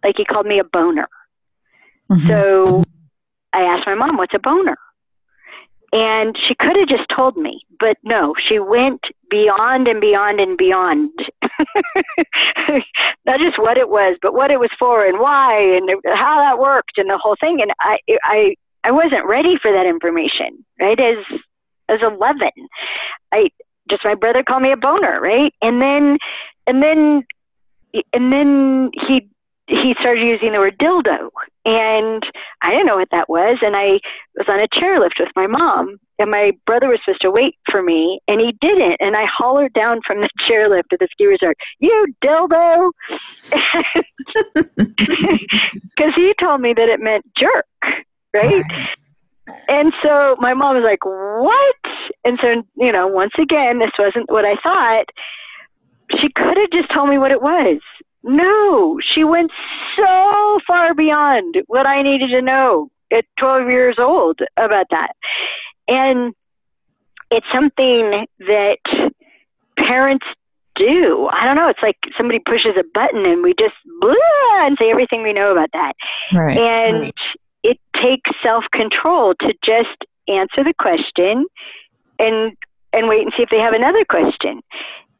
like 0.04 0.16
he 0.18 0.24
called 0.24 0.46
me 0.46 0.58
a 0.58 0.64
boner. 0.64 1.08
Mm-hmm. 2.10 2.28
So 2.28 2.84
I 3.52 3.62
asked 3.62 3.86
my 3.86 3.94
mom, 3.94 4.18
"What's 4.18 4.34
a 4.34 4.38
boner?" 4.38 4.76
And 5.92 6.36
she 6.46 6.54
could 6.56 6.76
have 6.76 6.88
just 6.88 7.08
told 7.14 7.36
me, 7.36 7.64
but 7.78 7.96
no, 8.02 8.34
she 8.46 8.58
went 8.58 9.00
beyond 9.30 9.86
and 9.86 10.00
beyond 10.00 10.40
and 10.40 10.58
beyond. 10.58 11.10
Not 13.24 13.38
just 13.38 13.58
what 13.58 13.78
it 13.78 13.88
was, 13.88 14.18
but 14.20 14.34
what 14.34 14.50
it 14.50 14.58
was 14.58 14.68
for 14.78 15.06
and 15.06 15.20
why 15.20 15.58
and 15.58 15.88
how 16.04 16.38
that 16.38 16.58
worked 16.58 16.98
and 16.98 17.08
the 17.08 17.16
whole 17.16 17.36
thing. 17.40 17.62
And 17.62 17.72
I, 17.80 17.98
I, 18.24 18.56
I 18.86 18.92
wasn't 18.92 19.26
ready 19.26 19.58
for 19.60 19.72
that 19.72 19.84
information, 19.84 20.64
right? 20.80 20.98
As 20.98 21.16
as 21.88 22.00
eleven, 22.02 22.50
I 23.32 23.48
just 23.90 24.04
my 24.04 24.14
brother 24.14 24.44
called 24.44 24.62
me 24.62 24.70
a 24.70 24.76
boner, 24.76 25.20
right? 25.20 25.52
And 25.60 25.82
then 25.82 26.18
and 26.68 26.82
then 26.82 27.24
and 28.12 28.32
then 28.32 28.90
he 28.94 29.28
he 29.66 29.96
started 29.98 30.24
using 30.24 30.52
the 30.52 30.58
word 30.58 30.78
dildo. 30.78 31.30
And 31.64 32.22
I 32.62 32.70
didn't 32.70 32.86
know 32.86 32.96
what 32.96 33.10
that 33.10 33.28
was. 33.28 33.58
And 33.62 33.74
I 33.74 33.98
was 34.36 34.46
on 34.48 34.60
a 34.60 34.68
chairlift 34.68 35.18
with 35.18 35.30
my 35.34 35.48
mom. 35.48 35.98
And 36.20 36.30
my 36.30 36.52
brother 36.66 36.88
was 36.88 37.00
supposed 37.04 37.22
to 37.22 37.32
wait 37.32 37.56
for 37.68 37.82
me. 37.82 38.20
And 38.28 38.40
he 38.40 38.56
didn't. 38.60 38.98
And 39.00 39.16
I 39.16 39.26
hollered 39.26 39.72
down 39.72 40.02
from 40.06 40.20
the 40.20 40.28
chairlift 40.48 40.92
at 40.92 41.00
the 41.00 41.08
ski 41.10 41.26
resort, 41.26 41.56
You 41.80 42.06
dildo. 42.22 42.92
Because 45.96 46.14
he 46.14 46.34
told 46.38 46.60
me 46.60 46.74
that 46.74 46.90
it 46.90 47.00
meant 47.00 47.24
jerk 47.36 47.64
right? 48.36 48.64
And 49.68 49.92
so 50.02 50.36
my 50.38 50.54
mom 50.54 50.76
was 50.76 50.84
like, 50.84 51.04
What? 51.04 51.76
And 52.24 52.38
so, 52.38 52.62
you 52.76 52.92
know, 52.92 53.06
once 53.06 53.32
again, 53.38 53.78
this 53.78 53.92
wasn't 53.98 54.30
what 54.30 54.44
I 54.44 54.56
thought. 54.62 55.06
She 56.20 56.28
could 56.34 56.56
have 56.56 56.70
just 56.72 56.92
told 56.92 57.08
me 57.08 57.18
what 57.18 57.30
it 57.30 57.42
was. 57.42 57.80
No, 58.22 58.98
she 59.14 59.22
went 59.24 59.52
so 59.96 60.58
far 60.66 60.94
beyond 60.94 61.58
what 61.66 61.86
I 61.86 62.02
needed 62.02 62.30
to 62.30 62.42
know 62.42 62.90
at 63.12 63.24
12 63.38 63.68
years 63.68 63.96
old 63.98 64.40
about 64.56 64.86
that. 64.90 65.12
And 65.86 66.34
it's 67.30 67.46
something 67.52 68.26
that 68.40 68.78
parents 69.78 70.26
do. 70.74 71.28
I 71.32 71.44
don't 71.44 71.56
know. 71.56 71.68
It's 71.68 71.82
like 71.82 71.98
somebody 72.16 72.40
pushes 72.40 72.76
a 72.76 72.84
button 72.94 73.24
and 73.26 73.42
we 73.42 73.54
just 73.58 73.74
blah 74.00 74.66
and 74.66 74.76
say 74.78 74.90
everything 74.90 75.22
we 75.22 75.32
know 75.32 75.52
about 75.52 75.70
that. 75.72 75.94
Right, 76.32 76.58
and 76.58 77.00
right 77.00 77.14
it 77.66 77.78
takes 78.00 78.30
self 78.42 78.64
control 78.72 79.34
to 79.40 79.52
just 79.64 80.04
answer 80.28 80.62
the 80.62 80.74
question 80.78 81.46
and 82.18 82.56
and 82.92 83.08
wait 83.08 83.22
and 83.22 83.32
see 83.36 83.42
if 83.42 83.50
they 83.50 83.58
have 83.58 83.74
another 83.74 84.04
question. 84.08 84.62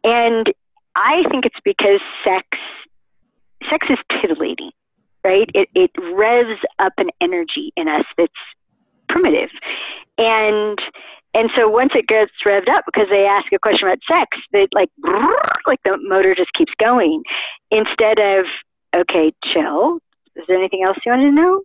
And 0.05 0.53
I 0.95 1.25
think 1.31 1.45
it's 1.45 1.61
because 1.65 2.01
sex 2.25 2.47
sex 3.69 3.87
is 3.91 3.99
titillating, 4.21 4.71
right? 5.25 5.51
It 5.55 5.69
it 5.75 5.91
revs 6.15 6.61
up 6.79 6.93
an 6.99 7.11
energy 7.21 7.73
in 7.77 7.89
us 7.89 8.05
that's 8.17 8.33
primitive. 9.09 9.51
And 10.17 10.79
and 11.35 11.51
so 11.57 11.69
once 11.69 11.93
it 11.95 12.07
gets 12.07 12.33
revved 12.47 12.69
up, 12.69 12.85
because 12.87 13.09
they 13.11 13.27
ask 13.27 13.53
a 13.53 13.59
question 13.59 13.89
about 13.89 13.99
sex, 14.09 14.39
they 14.53 14.69
like 14.73 14.91
like 15.67 15.81
the 15.85 15.99
motor 16.01 16.35
just 16.37 16.53
keeps 16.53 16.73
going 16.79 17.25
instead 17.73 18.21
of 18.21 18.47
okay, 18.95 19.33
chill. 19.53 19.99
Is 20.37 20.45
there 20.47 20.59
anything 20.59 20.85
else 20.85 20.99
you 21.05 21.11
want 21.11 21.23
to 21.23 21.33
know? 21.33 21.63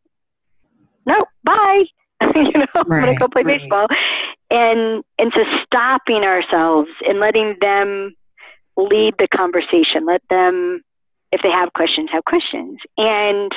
No, 1.06 1.26
bye. 1.44 1.84
you 2.36 2.44
know, 2.54 2.84
right, 2.86 3.00
I'm 3.00 3.06
gonna 3.06 3.16
go 3.18 3.28
play 3.28 3.44
right. 3.44 3.60
baseball. 3.60 3.88
And 4.50 5.04
and 5.18 5.32
so 5.34 5.42
stopping 5.66 6.24
ourselves 6.24 6.90
and 7.08 7.20
letting 7.20 7.56
them 7.62 8.16
lead 8.78 9.16
the 9.18 9.28
conversation. 9.36 10.06
Let 10.06 10.22
them, 10.30 10.82
if 11.32 11.42
they 11.42 11.50
have 11.50 11.74
questions, 11.74 12.10
have 12.12 12.26
questions. 12.26 12.80
And 12.98 13.52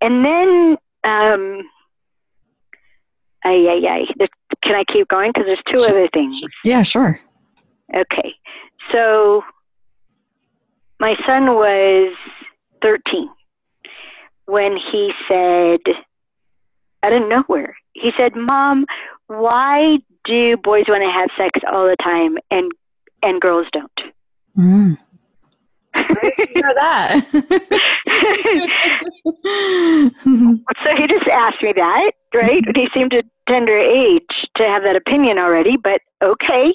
and 0.00 0.24
then 0.24 0.76
um, 1.04 1.62
ay, 3.44 3.66
ay, 3.68 3.86
ay. 3.88 4.26
Can 4.62 4.74
I 4.74 4.84
keep 4.84 5.08
going? 5.08 5.30
Because 5.34 5.46
there's 5.46 5.62
two 5.74 5.82
other 5.84 6.08
things. 6.12 6.36
Yeah, 6.64 6.82
sure. 6.82 7.18
Okay. 7.94 8.34
So 8.92 9.42
my 10.98 11.14
son 11.26 11.54
was 11.54 12.14
13 12.82 13.28
when 14.50 14.76
he 14.76 15.12
said, 15.28 15.80
out 17.02 17.12
of 17.12 17.28
nowhere, 17.28 17.76
he 17.92 18.10
said, 18.16 18.34
Mom, 18.36 18.86
why 19.26 19.98
do 20.24 20.56
boys 20.56 20.84
want 20.88 21.02
to 21.02 21.10
have 21.10 21.30
sex 21.36 21.60
all 21.70 21.86
the 21.86 21.96
time 22.02 22.36
and 22.50 22.72
and 23.22 23.40
girls 23.40 23.66
don't? 23.72 24.00
Mm. 24.56 24.98
know 25.94 26.74
that. 26.74 27.26
so 30.84 30.96
he 30.96 31.06
just 31.06 31.28
asked 31.28 31.62
me 31.62 31.72
that, 31.74 32.12
right? 32.34 32.64
He 32.74 32.88
seemed 32.94 33.12
a 33.12 33.22
tender 33.48 33.76
age 33.76 34.48
to 34.56 34.62
have 34.64 34.82
that 34.82 34.96
opinion 34.96 35.38
already, 35.38 35.76
but 35.76 36.00
okay. 36.22 36.74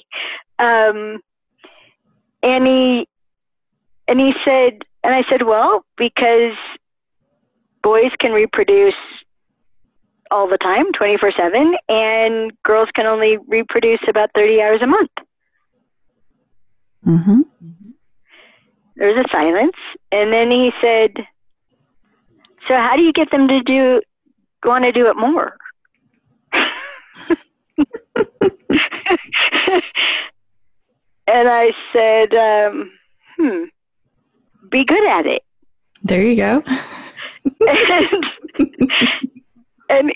Um, 0.58 1.20
and 2.42 2.66
he 2.66 3.08
and 4.08 4.20
he 4.20 4.32
said, 4.44 4.82
and 5.02 5.14
I 5.14 5.24
said, 5.28 5.42
well, 5.42 5.84
because 5.96 6.54
boys 7.86 8.10
can 8.18 8.32
reproduce 8.32 8.96
all 10.32 10.48
the 10.48 10.58
time, 10.58 10.86
24 10.98 11.30
7, 11.38 11.76
and 11.88 12.52
girls 12.64 12.88
can 12.96 13.06
only 13.06 13.38
reproduce 13.46 14.00
about 14.08 14.28
30 14.34 14.60
hours 14.60 14.82
a 14.82 14.88
month. 14.88 15.10
Mm-hmm. 17.06 17.42
There 18.96 19.06
was 19.06 19.24
a 19.24 19.28
silence, 19.30 19.76
and 20.10 20.32
then 20.32 20.50
he 20.50 20.72
said, 20.82 21.12
So, 22.66 22.74
how 22.74 22.96
do 22.96 23.02
you 23.02 23.12
get 23.12 23.30
them 23.30 23.46
to 23.46 23.62
do 23.62 24.02
want 24.64 24.84
to 24.84 24.90
do 24.90 25.08
it 25.08 25.16
more? 25.16 25.56
and 31.28 31.48
I 31.48 31.70
said, 31.92 32.34
um, 32.34 32.90
Hmm, 33.36 33.64
be 34.70 34.84
good 34.84 35.06
at 35.06 35.26
it. 35.26 35.42
There 36.02 36.22
you 36.22 36.36
go. 36.36 36.64
And, 37.60 38.24
and 39.88 40.12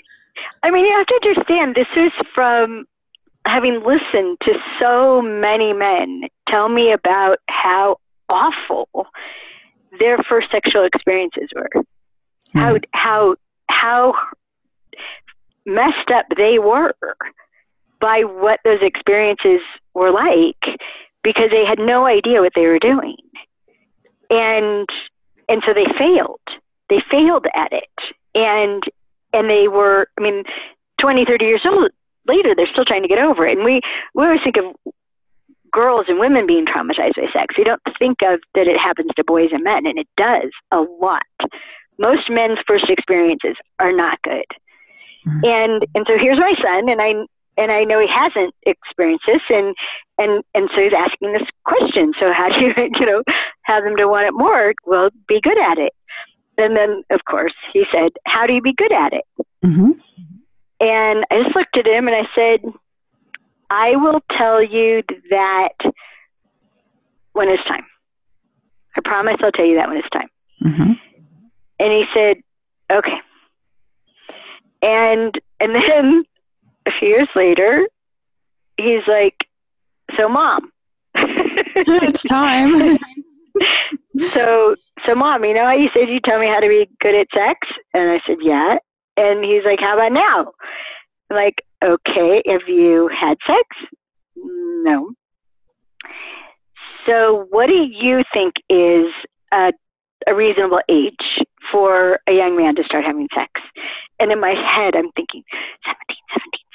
I 0.63 0.71
mean, 0.71 0.85
you 0.85 0.95
have 0.97 1.07
to 1.07 1.19
understand 1.23 1.75
this 1.75 1.87
is 1.95 2.11
from 2.33 2.85
having 3.45 3.83
listened 3.83 4.37
to 4.43 4.53
so 4.79 5.21
many 5.21 5.73
men 5.73 6.23
tell 6.47 6.69
me 6.69 6.91
about 6.91 7.39
how 7.47 7.97
awful 8.29 8.87
their 9.99 10.17
first 10.29 10.51
sexual 10.51 10.85
experiences 10.85 11.49
were. 11.55 11.83
Mm. 12.53 12.59
How 12.59 12.77
how 12.93 13.35
how 13.69 14.13
messed 15.65 16.11
up 16.13 16.25
they 16.37 16.59
were 16.59 16.93
by 17.99 18.23
what 18.23 18.59
those 18.63 18.81
experiences 18.81 19.61
were 19.93 20.11
like 20.11 20.79
because 21.23 21.49
they 21.51 21.65
had 21.65 21.79
no 21.79 22.05
idea 22.05 22.41
what 22.41 22.53
they 22.55 22.65
were 22.65 22.79
doing. 22.79 23.17
And 24.29 24.87
and 25.49 25.61
so 25.65 25.73
they 25.73 25.85
failed. 25.97 26.39
They 26.91 27.01
failed 27.09 27.47
at 27.55 27.71
it. 27.71 27.89
And 28.35 28.83
and 29.33 29.49
they 29.49 29.67
were 29.67 30.07
I 30.19 30.21
mean 30.21 30.43
20 30.99 31.25
30 31.25 31.45
years 31.45 31.61
old 31.65 31.89
later 32.27 32.53
they're 32.53 32.67
still 32.67 32.85
trying 32.85 33.01
to 33.01 33.07
get 33.07 33.17
over 33.17 33.47
it. 33.47 33.57
And 33.57 33.65
we 33.65 33.81
we 34.13 34.25
always 34.25 34.41
think 34.43 34.57
of 34.57 34.65
girls 35.71 36.05
and 36.09 36.19
women 36.19 36.45
being 36.45 36.65
traumatized 36.65 37.15
by 37.15 37.27
sex. 37.33 37.55
We 37.57 37.63
don't 37.63 37.81
think 37.97 38.21
of 38.21 38.41
that 38.55 38.67
it 38.67 38.77
happens 38.77 39.11
to 39.15 39.23
boys 39.23 39.49
and 39.53 39.63
men, 39.63 39.85
and 39.85 39.97
it 39.97 40.07
does 40.17 40.51
a 40.71 40.81
lot. 40.81 41.23
Most 41.97 42.29
men's 42.29 42.59
first 42.67 42.89
experiences 42.89 43.55
are 43.79 43.93
not 43.93 44.21
good. 44.23 44.45
Mm-hmm. 45.25 45.45
And 45.45 45.87
and 45.95 46.05
so 46.07 46.17
here's 46.17 46.39
my 46.39 46.53
son, 46.61 46.89
and 46.89 47.01
I 47.01 47.13
and 47.57 47.71
I 47.71 47.83
know 47.83 47.99
he 47.99 48.07
hasn't 48.07 48.53
experienced 48.63 49.25
this, 49.27 49.41
and 49.49 49.75
and 50.17 50.43
and 50.53 50.69
so 50.75 50.81
he's 50.81 50.93
asking 50.97 51.33
this 51.33 51.47
question. 51.63 52.13
So 52.19 52.33
how 52.33 52.49
do 52.49 52.65
you 52.65 52.73
you 52.99 53.05
know 53.05 53.23
have 53.63 53.83
them 53.83 53.95
to 53.97 54.07
want 54.07 54.27
it 54.27 54.33
more? 54.33 54.73
Well, 54.85 55.09
be 55.27 55.39
good 55.41 55.57
at 55.57 55.77
it. 55.77 55.93
And 56.57 56.75
then 56.75 57.03
of 57.09 57.21
course 57.25 57.53
he 57.73 57.85
said, 57.91 58.11
"How 58.25 58.45
do 58.45 58.53
you 58.53 58.61
be 58.61 58.73
good 58.73 58.91
at 58.91 59.13
it?" 59.13 59.25
Mm-hmm. 59.65 59.91
And 60.81 61.25
I 61.29 61.43
just 61.43 61.55
looked 61.55 61.77
at 61.77 61.85
him 61.85 62.07
and 62.07 62.15
I 62.15 62.27
said, 62.33 62.61
I 63.69 63.95
will 63.95 64.21
tell 64.37 64.61
you 64.61 65.03
that 65.29 65.75
when 67.33 67.47
it's 67.49 67.63
time. 67.65 67.85
I 68.97 69.01
promise 69.01 69.37
I'll 69.41 69.51
tell 69.51 69.65
you 69.65 69.75
that 69.75 69.87
when 69.87 69.97
it's 69.97 70.09
time. 70.09 70.27
Mm-hmm. 70.61 70.91
And 71.79 71.93
he 71.93 72.05
said, 72.13 72.37
okay. 72.91 73.17
And 74.81 75.39
and 75.59 75.75
then 75.87 76.23
a 76.87 76.91
few 76.99 77.07
years 77.07 77.29
later, 77.35 77.87
he's 78.77 79.07
like, 79.07 79.37
so 80.17 80.27
mom, 80.27 80.71
it's 81.15 82.23
time. 82.23 82.97
so 84.31 84.75
so 85.05 85.15
mom, 85.15 85.43
you 85.45 85.53
know 85.53 85.65
how 85.65 85.73
you 85.73 85.89
said 85.93 86.09
you 86.09 86.19
tell 86.23 86.39
me 86.39 86.47
how 86.47 86.59
to 86.59 86.67
be 86.67 86.89
good 86.99 87.15
at 87.15 87.27
sex? 87.33 87.67
And 87.93 88.11
I 88.11 88.19
said, 88.25 88.37
yeah. 88.41 88.77
And 89.17 89.43
he's 89.43 89.63
like, 89.65 89.79
how 89.79 89.95
about 89.95 90.13
now? 90.13 90.51
I'm 91.29 91.37
like, 91.37 91.63
okay, 91.83 92.41
have 92.47 92.67
you 92.67 93.09
had 93.09 93.37
sex? 93.45 93.63
No. 94.35 95.11
So, 97.05 97.47
what 97.49 97.67
do 97.67 97.73
you 97.73 98.23
think 98.33 98.55
is 98.69 99.11
a, 99.51 99.73
a 100.27 100.35
reasonable 100.35 100.81
age 100.89 101.43
for 101.71 102.19
a 102.27 102.33
young 102.33 102.55
man 102.55 102.75
to 102.75 102.83
start 102.83 103.05
having 103.05 103.27
sex? 103.33 103.49
And 104.19 104.31
in 104.31 104.39
my 104.39 104.53
head, 104.53 104.95
I'm 104.95 105.11
thinking 105.13 105.43
17, 105.83 106.17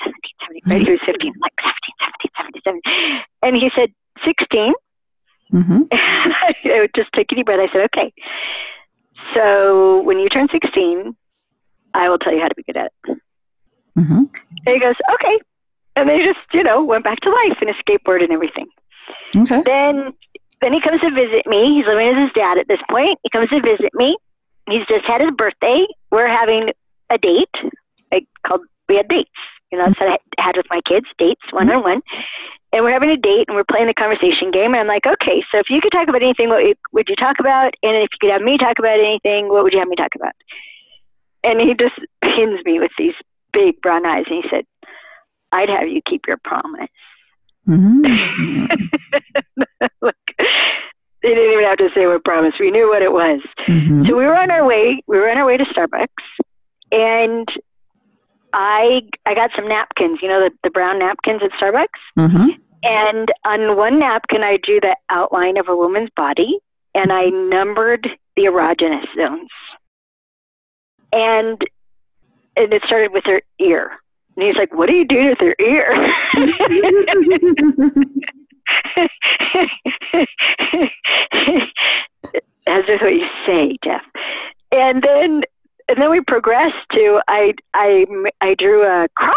17, 0.03 0.13
17, 0.43 0.63
17. 0.67 0.73
Right? 0.73 0.87
He 0.87 0.91
was 0.91 1.01
15, 1.07 1.33
like 1.41 1.53
17, 1.63 2.43
17, 2.65 2.83
17. 2.83 3.23
And 3.43 3.57
he 3.57 3.71
said 3.77 3.91
16. 4.25 4.75
Mm-hmm. 5.53 5.83
I 5.93 6.81
would 6.81 6.91
just 6.95 7.11
took 7.13 7.27
a 7.31 7.35
deep 7.35 7.47
breath. 7.47 7.61
I 7.61 7.73
said, 7.73 7.89
okay. 7.95 8.13
So, 9.35 10.03
when 10.03 10.19
you 10.19 10.29
turn 10.29 10.49
16, 10.51 11.17
I 11.95 12.09
will 12.09 12.19
tell 12.19 12.33
you 12.33 12.41
how 12.41 12.49
to 12.49 12.55
be 12.55 12.63
good 12.63 12.77
at 12.77 12.93
it. 13.09 13.19
Mm-hmm. 13.97 14.25
And 14.67 14.75
he 14.75 14.79
goes, 14.79 14.95
okay. 15.15 15.41
And 15.97 16.09
they 16.09 16.23
just, 16.23 16.39
you 16.53 16.63
know, 16.63 16.85
went 16.85 17.05
back 17.05 17.21
to 17.21 17.31
life 17.31 17.59
and 17.61 17.71
a 17.71 17.75
skateboard 17.75 18.23
and 18.23 18.33
everything. 18.33 18.67
Okay. 19.35 19.63
Then, 19.65 20.13
then 20.61 20.73
he 20.73 20.81
comes 20.81 21.01
to 21.01 21.11
visit 21.11 21.47
me. 21.47 21.75
He's 21.75 21.87
living 21.87 22.09
with 22.09 22.19
his 22.19 22.33
dad 22.35 22.59
at 22.59 22.69
this 22.69 22.81
point. 22.91 23.19
He 23.23 23.31
comes 23.31 23.49
to 23.51 23.61
visit 23.61 23.95
me. 23.95 24.17
He's 24.69 24.87
just 24.87 25.05
had 25.07 25.21
his 25.21 25.31
birthday. 25.37 25.87
We're 26.11 26.29
having 26.29 26.73
a 27.09 27.19
date. 27.19 27.55
I 28.13 28.27
called, 28.47 28.63
we 28.89 28.97
had 28.97 29.09
dates. 29.09 29.31
You 29.73 29.79
know, 29.79 29.87
that's 29.87 29.99
what 29.99 30.21
I 30.39 30.43
had 30.43 30.57
with 30.57 30.67
my 30.71 30.81
kids, 30.87 31.07
dates, 31.19 31.43
one 31.51 31.71
on 31.71 31.83
one. 31.83 32.03
And 32.77 32.85
we're 32.85 32.93
having 32.93 33.09
a 33.09 33.17
date 33.17 33.47
and 33.49 33.57
we're 33.57 33.65
playing 33.65 33.87
the 33.87 33.95
conversation 33.95 34.51
game. 34.51 34.75
And 34.75 34.81
I'm 34.81 34.87
like, 34.87 35.07
okay, 35.07 35.43
so 35.51 35.59
if 35.59 35.71
you 35.71 35.81
could 35.81 35.93
talk 35.93 36.09
about 36.09 36.21
anything, 36.21 36.51
what 36.51 36.63
would 36.93 37.09
you 37.09 37.17
talk 37.17 37.37
about? 37.41 37.73
And 37.83 37.97
if 37.97 38.11
you 38.13 38.19
could 38.21 38.31
have 38.31 38.43
me 38.43 38.59
talk 38.59 38.79
about 38.79 39.01
anything, 39.01 39.49
what 39.49 39.65
would 39.65 39.73
you 39.73 39.79
have 39.79 39.89
me 39.89 39.97
talk 39.97 40.15
about? 40.15 40.35
And 41.43 41.59
he 41.59 41.73
just 41.73 41.95
pins 42.23 42.61
me 42.67 42.79
with 42.79 42.91
these 42.99 43.15
big 43.55 43.81
brown 43.81 44.05
eyes, 44.05 44.25
and 44.29 44.45
he 44.45 44.51
said, 44.51 44.67
"I'd 45.53 45.71
have 45.71 45.89
you 45.89 46.03
keep 46.07 46.27
your 46.29 46.37
promise." 46.45 46.91
Mm-hmm. 47.67 48.67
Look, 50.03 50.17
they 50.37 51.29
didn't 51.35 51.53
even 51.53 51.65
have 51.65 51.79
to 51.79 51.89
say 51.95 52.07
what 52.07 52.25
promise. 52.25 52.53
We 52.61 52.71
knew 52.71 52.91
what 52.91 53.01
it 53.01 53.13
was. 53.13 53.41
Mm-hmm. 53.67 54.05
So 54.05 54.17
we 54.17 54.27
were 54.27 54.37
on 54.37 54.51
our 54.51 54.67
way. 54.67 55.03
We 55.07 55.17
were 55.17 55.31
on 55.31 55.39
our 55.39 55.47
way 55.47 55.57
to 55.57 55.65
Starbucks, 55.65 56.09
and 56.93 57.49
I 58.53 59.01
I 59.25 59.35
got 59.35 59.51
some 59.57 59.67
napkins. 59.67 60.19
You 60.21 60.29
know 60.29 60.41
the 60.41 60.51
the 60.63 60.71
brown 60.71 60.99
napkins 60.99 61.41
at 61.43 61.53
Starbucks. 61.53 61.87
Mm-hmm. 62.19 62.66
And 62.87 63.33
on 63.45 63.77
one 63.77 63.99
napkin, 63.99 64.45
I 64.45 64.59
drew 64.59 64.81
the 64.81 64.97
outline 65.11 65.57
of 65.57 65.69
a 65.69 65.77
woman's 65.77 66.11
body, 66.17 66.59
and 66.95 67.13
I 67.13 67.27
numbered 67.27 68.09
the 68.37 68.45
erogenous 68.45 69.07
zones. 69.17 69.51
And 71.13 71.61
and 72.57 72.73
it 72.73 72.83
started 72.87 73.13
with 73.13 73.25
her 73.25 73.43
ear. 73.59 73.91
And 74.37 74.47
he's 74.47 74.57
like, 74.57 74.73
What 74.73 74.89
are 74.89 74.93
you 74.93 75.05
doing 75.05 75.31
with 75.31 75.41
her 75.41 75.57
ear? 75.61 75.93
As 82.69 82.85
if 82.89 83.01
what 83.01 83.15
you 83.15 83.29
say, 83.47 83.77
Jeff. 83.85 84.03
And 84.71 85.03
then 85.03 85.43
and 85.89 86.01
then 86.01 86.11
we 86.11 86.21
progressed 86.21 86.75
to 86.93 87.21
I 87.29 87.55
I 87.75 88.07
I 88.41 88.55
drew 88.55 88.83
a 88.85 89.09
shot. 89.19 89.35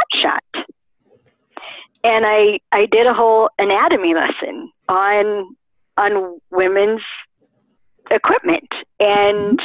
And 2.04 2.26
I 2.26 2.60
I 2.72 2.86
did 2.86 3.08
a 3.08 3.14
whole 3.14 3.50
anatomy 3.58 4.14
lesson 4.14 4.72
on 4.88 5.56
on 5.98 6.40
women's 6.52 7.02
equipment. 8.10 8.70
And 9.00 9.60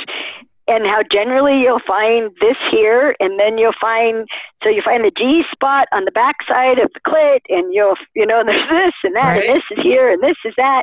and 0.67 0.87
how 0.87 1.03
generally 1.03 1.61
you'll 1.61 1.81
find 1.87 2.31
this 2.41 2.57
here 2.71 3.15
and 3.21 3.39
then 3.39 3.59
you'll 3.59 3.75
find 3.79 4.27
so 4.63 4.71
you 4.71 4.81
find 4.83 5.05
the 5.05 5.11
G 5.11 5.45
spot 5.53 5.89
on 5.93 6.07
the 6.07 6.11
backside 6.11 6.79
of 6.79 6.91
the 6.95 7.01
clit 7.01 7.41
and 7.51 7.73
you'll 7.75 7.97
you 8.15 8.27
know 8.27 8.43
there's 8.47 8.69
this 8.71 8.95
and 9.05 9.15
that 9.15 9.37
right. 9.37 9.45
and 9.45 9.57
this 9.57 9.65
is 9.71 9.83
here 9.83 10.11
and 10.11 10.23
this 10.23 10.37
is 10.45 10.55
that. 10.57 10.83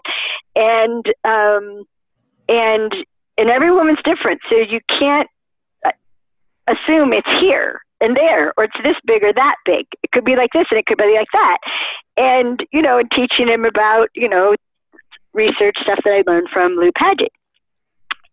And 0.55 1.05
um 1.23 1.83
and 2.47 2.95
and 3.37 3.49
every 3.49 3.71
woman's 3.71 4.01
different. 4.03 4.41
So 4.49 4.57
you 4.57 4.79
can't 4.87 5.27
uh, 5.85 5.91
assume 6.67 7.13
it's 7.13 7.29
here 7.39 7.81
and 8.01 8.17
there 8.17 8.53
or 8.57 8.65
it's 8.65 8.77
this 8.83 8.95
big 9.05 9.23
or 9.23 9.33
that 9.33 9.55
big 9.65 9.85
it 10.03 10.11
could 10.11 10.25
be 10.25 10.35
like 10.35 10.51
this 10.53 10.65
and 10.71 10.79
it 10.79 10.85
could 10.85 10.97
be 10.97 11.15
like 11.15 11.27
that 11.33 11.57
and 12.17 12.65
you 12.71 12.81
know 12.81 12.97
and 12.97 13.09
teaching 13.11 13.47
him 13.47 13.65
about 13.65 14.09
you 14.15 14.27
know 14.27 14.55
research 15.33 15.77
stuff 15.81 15.99
that 16.03 16.13
I 16.13 16.23
learned 16.29 16.49
from 16.51 16.75
Lou 16.75 16.91
Paget 16.91 17.31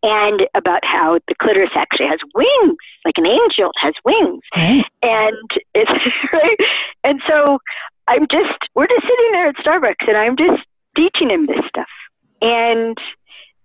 and 0.02 0.46
about 0.54 0.84
how 0.84 1.18
the 1.28 1.34
clitoris 1.40 1.70
actually 1.74 2.06
has 2.06 2.20
wings, 2.34 2.76
like 3.04 3.18
an 3.18 3.26
angel 3.26 3.72
has 3.80 3.94
wings. 4.04 4.42
Right. 4.54 4.84
And 5.02 5.50
it's 5.74 5.90
right. 6.32 6.56
And 7.04 7.20
so 7.28 7.58
I'm 8.06 8.26
just 8.30 8.58
we're 8.74 8.86
just 8.86 9.02
sitting 9.02 9.32
there 9.32 9.48
at 9.48 9.56
Starbucks 9.56 10.06
and 10.06 10.16
I'm 10.16 10.36
just 10.36 10.62
teaching 10.96 11.30
him 11.30 11.46
this 11.46 11.64
stuff. 11.68 11.88
And 12.40 12.96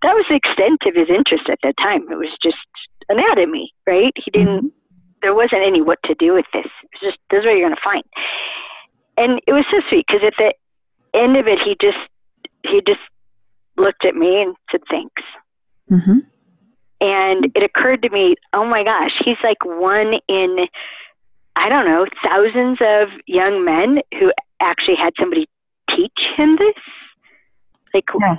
that 0.02 0.14
was 0.14 0.24
the 0.28 0.36
extent 0.36 0.82
of 0.86 0.94
his 0.94 1.08
interest 1.08 1.48
at 1.48 1.58
that 1.62 1.76
time. 1.78 2.02
It 2.10 2.16
was 2.16 2.36
just 2.42 2.56
anatomy, 3.08 3.72
right? 3.86 4.12
He 4.16 4.30
didn't 4.30 4.58
mm-hmm. 4.58 4.83
There 5.24 5.34
wasn't 5.34 5.62
any 5.64 5.80
what 5.82 5.98
to 6.04 6.14
do 6.14 6.34
with 6.34 6.46
this. 6.52 6.66
It 6.66 6.90
was 6.92 7.00
just 7.12 7.18
this 7.30 7.40
is 7.40 7.44
what 7.44 7.56
you're 7.56 7.68
gonna 7.68 7.80
find. 7.82 8.04
And 9.16 9.40
it 9.46 9.52
was 9.52 9.64
so 9.70 9.80
sweet 9.88 10.06
because 10.06 10.22
at 10.26 10.34
the 10.38 10.54
end 11.18 11.36
of 11.36 11.46
it 11.46 11.58
he 11.64 11.76
just 11.80 11.98
he 12.62 12.80
just 12.86 13.00
looked 13.76 14.04
at 14.04 14.14
me 14.14 14.42
and 14.42 14.54
said 14.70 14.80
thanks 14.90 15.22
Mm-hmm. 15.90 16.18
And 17.00 17.52
it 17.54 17.62
occurred 17.62 18.02
to 18.02 18.10
me, 18.10 18.36
oh 18.52 18.64
my 18.64 18.82
gosh, 18.82 19.10
he's 19.24 19.36
like 19.42 19.62
one 19.64 20.14
in, 20.28 20.66
I 21.56 21.68
don't 21.68 21.84
know, 21.84 22.06
thousands 22.22 22.78
of 22.80 23.08
young 23.26 23.64
men 23.64 24.00
who 24.18 24.32
actually 24.60 24.96
had 24.96 25.12
somebody 25.18 25.48
teach 25.90 26.18
him 26.36 26.56
this. 26.56 26.74
Like, 27.92 28.04
yeah. 28.18 28.36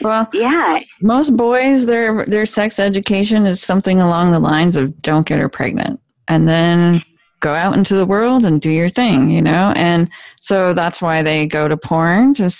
well, 0.00 0.28
yeah. 0.32 0.78
Most 1.02 1.36
boys, 1.36 1.86
their 1.86 2.24
their 2.26 2.46
sex 2.46 2.78
education 2.78 3.44
is 3.44 3.60
something 3.60 4.00
along 4.00 4.30
the 4.30 4.38
lines 4.38 4.76
of 4.76 5.02
"don't 5.02 5.26
get 5.26 5.38
her 5.38 5.50
pregnant," 5.50 6.00
and 6.28 6.48
then 6.48 7.02
go 7.40 7.54
out 7.54 7.76
into 7.76 7.94
the 7.94 8.06
world 8.06 8.44
and 8.44 8.60
do 8.60 8.70
your 8.70 8.88
thing, 8.88 9.30
you 9.30 9.42
know. 9.42 9.72
And 9.76 10.10
so 10.40 10.72
that's 10.72 11.02
why 11.02 11.22
they 11.22 11.46
go 11.46 11.68
to 11.68 11.76
porn 11.76 12.34
to 12.34 12.50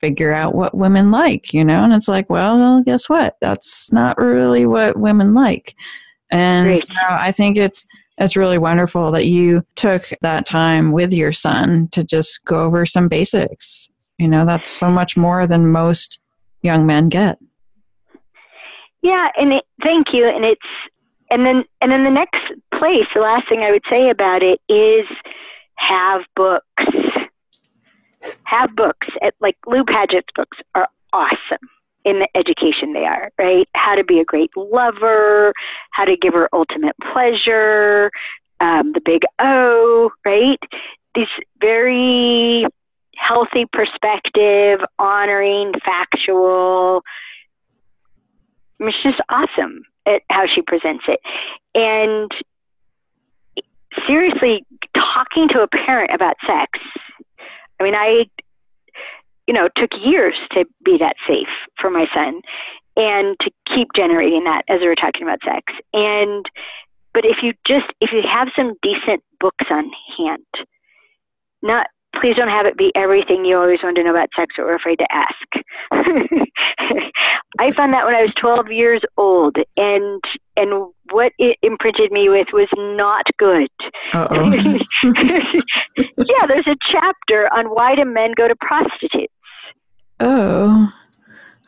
figure 0.00 0.32
out 0.32 0.54
what 0.54 0.76
women 0.76 1.10
like, 1.10 1.54
you 1.54 1.64
know? 1.64 1.82
And 1.82 1.92
it's 1.92 2.08
like, 2.08 2.28
well, 2.28 2.82
guess 2.82 3.08
what? 3.08 3.36
That's 3.40 3.92
not 3.92 4.18
really 4.18 4.66
what 4.66 4.98
women 4.98 5.34
like. 5.34 5.74
And 6.30 6.66
Great. 6.66 6.86
so 6.86 6.94
I 7.08 7.32
think 7.32 7.56
it's 7.56 7.86
it's 8.18 8.36
really 8.36 8.58
wonderful 8.58 9.10
that 9.10 9.26
you 9.26 9.62
took 9.74 10.10
that 10.22 10.46
time 10.46 10.92
with 10.92 11.12
your 11.12 11.32
son 11.32 11.88
to 11.88 12.02
just 12.02 12.44
go 12.46 12.64
over 12.64 12.86
some 12.86 13.08
basics. 13.08 13.90
You 14.18 14.28
know, 14.28 14.46
that's 14.46 14.68
so 14.68 14.90
much 14.90 15.16
more 15.16 15.46
than 15.46 15.70
most 15.70 16.18
young 16.62 16.86
men 16.86 17.10
get. 17.10 17.38
Yeah, 19.02 19.28
and 19.36 19.52
it, 19.52 19.64
thank 19.82 20.14
you. 20.14 20.26
And 20.26 20.44
it's 20.44 20.60
and 21.30 21.44
then 21.44 21.64
and 21.80 21.92
then 21.92 22.04
the 22.04 22.10
next 22.10 22.40
place, 22.72 23.06
the 23.14 23.20
last 23.20 23.48
thing 23.48 23.60
I 23.60 23.70
would 23.70 23.84
say 23.90 24.10
about 24.10 24.42
it 24.42 24.60
is 24.68 25.06
have 25.76 26.22
books 26.34 26.62
have 28.44 28.74
books 28.74 29.08
at, 29.22 29.34
like 29.40 29.56
Lou 29.66 29.84
Paget's 29.84 30.28
books 30.34 30.58
are 30.74 30.88
awesome 31.12 31.68
in 32.04 32.20
the 32.20 32.28
education 32.36 32.92
they 32.92 33.04
are, 33.04 33.30
right? 33.38 33.68
How 33.74 33.96
to 33.96 34.04
be 34.04 34.20
a 34.20 34.24
great 34.24 34.50
lover, 34.56 35.52
how 35.90 36.04
to 36.04 36.16
give 36.16 36.34
her 36.34 36.48
ultimate 36.52 36.94
pleasure, 37.12 38.10
um, 38.60 38.92
the 38.92 39.00
big 39.04 39.22
O, 39.40 40.10
right? 40.24 40.60
These 41.14 41.26
very 41.60 42.66
healthy 43.16 43.66
perspective, 43.72 44.80
honoring, 44.98 45.72
factual. 45.84 47.02
I 48.80 48.84
mean, 48.84 48.92
just 49.02 49.20
awesome 49.28 49.82
at 50.06 50.22
how 50.30 50.46
she 50.46 50.62
presents 50.62 51.04
it. 51.08 51.20
And 51.74 52.30
seriously, 54.06 54.64
talking 54.94 55.48
to 55.48 55.62
a 55.62 55.68
parent 55.68 56.12
about 56.12 56.36
sex 56.46 56.78
I 57.78 57.84
mean, 57.84 57.94
I, 57.94 58.26
you 59.46 59.54
know, 59.54 59.68
took 59.76 59.90
years 60.02 60.34
to 60.52 60.64
be 60.84 60.98
that 60.98 61.16
safe 61.28 61.48
for 61.80 61.90
my 61.90 62.06
son 62.14 62.40
and 62.96 63.36
to 63.40 63.50
keep 63.72 63.88
generating 63.94 64.44
that 64.44 64.62
as 64.68 64.80
we 64.80 64.88
were 64.88 64.94
talking 64.94 65.22
about 65.22 65.40
sex. 65.44 65.72
And, 65.92 66.46
but 67.12 67.24
if 67.24 67.38
you 67.42 67.52
just, 67.66 67.86
if 68.00 68.10
you 68.12 68.22
have 68.22 68.48
some 68.56 68.74
decent 68.82 69.22
books 69.38 69.66
on 69.70 69.90
hand, 70.16 70.44
not, 71.62 71.88
please 72.20 72.36
don't 72.36 72.48
have 72.48 72.66
it 72.66 72.78
be 72.78 72.92
everything 72.94 73.44
you 73.44 73.58
always 73.58 73.80
want 73.82 73.96
to 73.96 74.02
know 74.02 74.10
about 74.10 74.30
sex 74.34 74.54
or 74.58 74.74
afraid 74.74 74.98
to 74.98 75.06
ask. 75.12 75.46
I 77.58 77.70
found 77.72 77.92
that 77.92 78.04
when 78.04 78.14
I 78.14 78.22
was 78.22 78.32
12 78.40 78.70
years 78.70 79.00
old 79.16 79.56
and, 79.76 80.22
and 80.56 80.92
what 81.10 81.32
it 81.38 81.58
imprinted 81.62 82.12
me 82.12 82.28
with 82.28 82.48
was 82.52 82.68
not 82.76 83.24
good. 83.38 83.68
yeah, 86.18 86.46
there's 86.46 86.66
a 86.66 86.76
chapter 86.90 87.52
on 87.52 87.66
why 87.66 87.94
do 87.94 88.04
men 88.04 88.32
go 88.36 88.48
to 88.48 88.56
prostitutes. 88.56 89.32
Oh. 90.20 90.92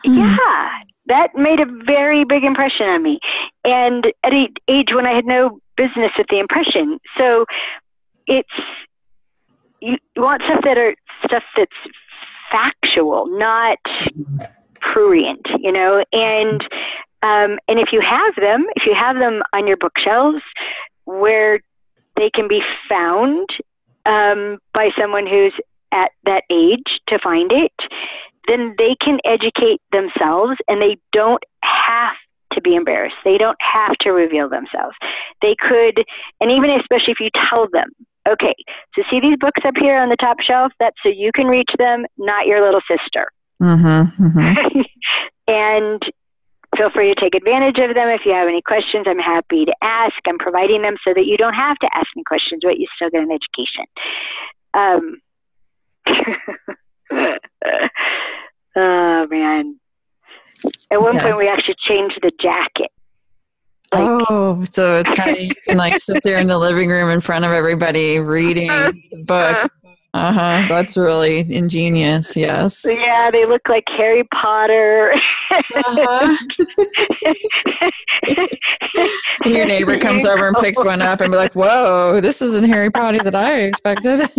Hmm. 0.05 0.19
Yeah, 0.19 0.71
that 1.07 1.35
made 1.35 1.61
a 1.61 1.67
very 1.85 2.25
big 2.25 2.45
impression 2.45 2.87
on 2.87 3.03
me. 3.03 3.19
And 3.65 4.07
at 4.25 4.33
an 4.33 4.49
age 4.69 4.89
when 4.93 5.07
I 5.07 5.13
had 5.13 5.27
no 5.27 5.61
business 5.77 6.13
with 6.17 6.27
the 6.29 6.39
impression. 6.39 6.99
So 7.17 7.47
it's, 8.27 8.49
you 9.81 9.97
want 10.17 10.43
stuff 10.43 10.61
that 10.65 10.77
are 10.77 10.95
stuff 11.25 11.45
that's 11.57 11.73
factual, 12.51 13.27
not 13.39 13.79
prurient, 14.81 15.47
you 15.59 15.73
know, 15.73 16.05
and 16.13 16.61
um, 17.23 17.59
and 17.67 17.81
if 17.81 17.89
you 17.93 18.01
have 18.01 18.35
them, 18.37 18.65
if 18.77 18.87
you 18.87 18.95
have 18.95 19.17
them 19.17 19.43
on 19.53 19.67
your 19.67 19.77
bookshelves 19.77 20.43
where 21.05 21.61
they 22.17 22.31
can 22.31 22.47
be 22.47 22.63
found 22.89 23.49
um, 24.07 24.59
by 24.73 24.91
someone 24.99 25.27
who's 25.27 25.53
at 25.93 26.13
that 26.25 26.45
age 26.51 27.01
to 27.09 27.19
find 27.19 27.51
it, 27.53 27.73
then 28.47 28.75
they 28.79 28.97
can 29.01 29.19
educate 29.25 29.81
themselves 29.93 30.57
and 30.69 30.81
they 30.81 30.97
don't 31.13 31.43
have 31.63 32.17
to 32.53 32.61
be 32.61 32.75
embarrassed. 32.75 33.17
They 33.25 33.39
don't 33.39 33.59
have 33.61 33.93
to 34.01 34.11
reveal 34.11 34.49
themselves. 34.49 34.97
They 35.43 35.55
could, 35.59 36.05
and 36.41 36.51
even 36.51 36.71
especially 36.71 37.13
if 37.13 37.21
you 37.21 37.31
tell 37.49 37.69
them, 37.73 37.91
okay, 38.29 38.55
so 38.95 39.03
see 39.11 39.21
these 39.21 39.37
books 39.39 39.61
up 39.65 39.75
here 39.79 39.99
on 39.99 40.09
the 40.09 40.17
top 40.17 40.41
shelf? 40.41 40.73
That's 40.79 40.97
so 41.03 41.09
you 41.09 41.31
can 41.35 41.47
reach 41.47 41.71
them, 41.79 42.07
not 42.17 42.47
your 42.47 42.65
little 42.65 42.81
sister. 42.89 43.29
Mm-hmm, 43.63 44.25
mm-hmm. 44.25 44.81
and 45.49 46.03
feel 46.77 46.91
free 46.91 47.13
to 47.13 47.21
take 47.21 47.35
advantage 47.35 47.79
of 47.79 47.95
them. 47.95 48.09
If 48.09 48.23
you 48.25 48.33
have 48.33 48.49
any 48.49 48.63
questions, 48.63 49.07
I'm 49.09 49.19
happy 49.19 49.65
to 49.65 49.75
ask. 49.83 50.15
I'm 50.27 50.39
providing 50.39 50.83
them 50.83 50.97
so 51.07 51.13
that 51.15 51.27
you 51.27 51.37
don't 51.37 51.55
have 51.55 51.79
to 51.79 51.89
ask 51.95 52.07
me 52.15 52.23
questions, 52.27 52.61
but 52.65 52.79
you 52.79 52.87
still 52.95 53.11
get 53.11 53.23
an 53.23 53.33
education. 53.33 53.87
Um, 54.75 55.21
oh 58.77 59.27
man! 59.29 59.81
At 60.91 61.01
one 61.03 61.17
yeah. 61.17 61.23
point, 61.23 61.37
we 61.37 61.49
actually 61.49 61.77
changed 61.87 62.19
the 62.23 62.33
jacket. 62.41 62.91
Like, 63.93 64.27
oh, 64.29 64.65
so 64.71 64.99
it's 64.99 65.11
kind 65.11 65.31
of 65.31 65.43
you 65.43 65.55
can 65.67 65.79
like 65.79 65.99
sit 65.99 66.23
there 66.23 66.39
in 66.39 66.47
the 66.47 66.59
living 66.67 66.91
room 66.91 67.09
in 67.11 67.21
front 67.21 67.45
of 67.45 67.53
everybody 67.53 68.19
reading 68.19 68.69
the 68.69 69.25
book. 69.25 69.71
Uh 70.15 70.33
huh. 70.33 70.65
That's 70.69 70.97
really 70.97 71.41
ingenious. 71.55 72.35
Yes. 72.35 72.85
Yeah, 72.85 73.31
they 73.31 73.45
look 73.45 73.63
like 73.69 73.85
Harry 73.97 74.25
Potter. 74.35 75.13
Uh-huh. 75.51 76.37
and 79.45 79.45
your 79.55 79.67
neighbor 79.67 79.99
comes 79.99 80.25
over 80.25 80.49
and 80.49 80.57
picks 80.57 80.83
one 80.83 81.03
up 81.03 81.21
and 81.21 81.31
be 81.31 81.37
like, 81.37 81.55
"Whoa, 81.55 82.21
this 82.23 82.41
isn't 82.41 82.65
Harry 82.65 82.91
Potter 82.91 83.23
that 83.23 83.35
I 83.35 83.61
expected." 83.61 84.31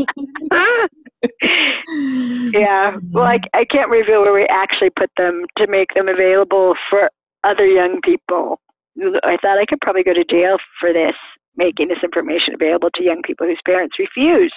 yeah. 2.52 2.98
Well, 3.12 3.26
I, 3.26 3.40
I 3.54 3.66
can't 3.66 3.92
reveal 3.92 4.22
where 4.22 4.34
we 4.34 4.46
actually 4.46 4.90
put 4.92 5.12
them 5.18 5.46
to 5.58 5.68
make 5.68 5.94
them 5.94 6.08
available 6.08 6.74
for 6.90 7.12
other 7.44 7.66
young 7.66 8.00
people. 8.02 8.60
I 9.24 9.38
thought 9.42 9.60
I 9.60 9.66
could 9.66 9.82
probably 9.82 10.04
go 10.04 10.14
to 10.14 10.26
jail 10.26 10.58
for 10.80 10.94
this 10.94 11.16
making 11.56 11.90
this 11.90 12.04
information 12.04 12.54
available 12.54 12.90
to 12.96 13.04
young 13.04 13.22
people 13.24 13.46
whose 13.46 13.60
parents 13.66 13.98
refuse 14.00 14.54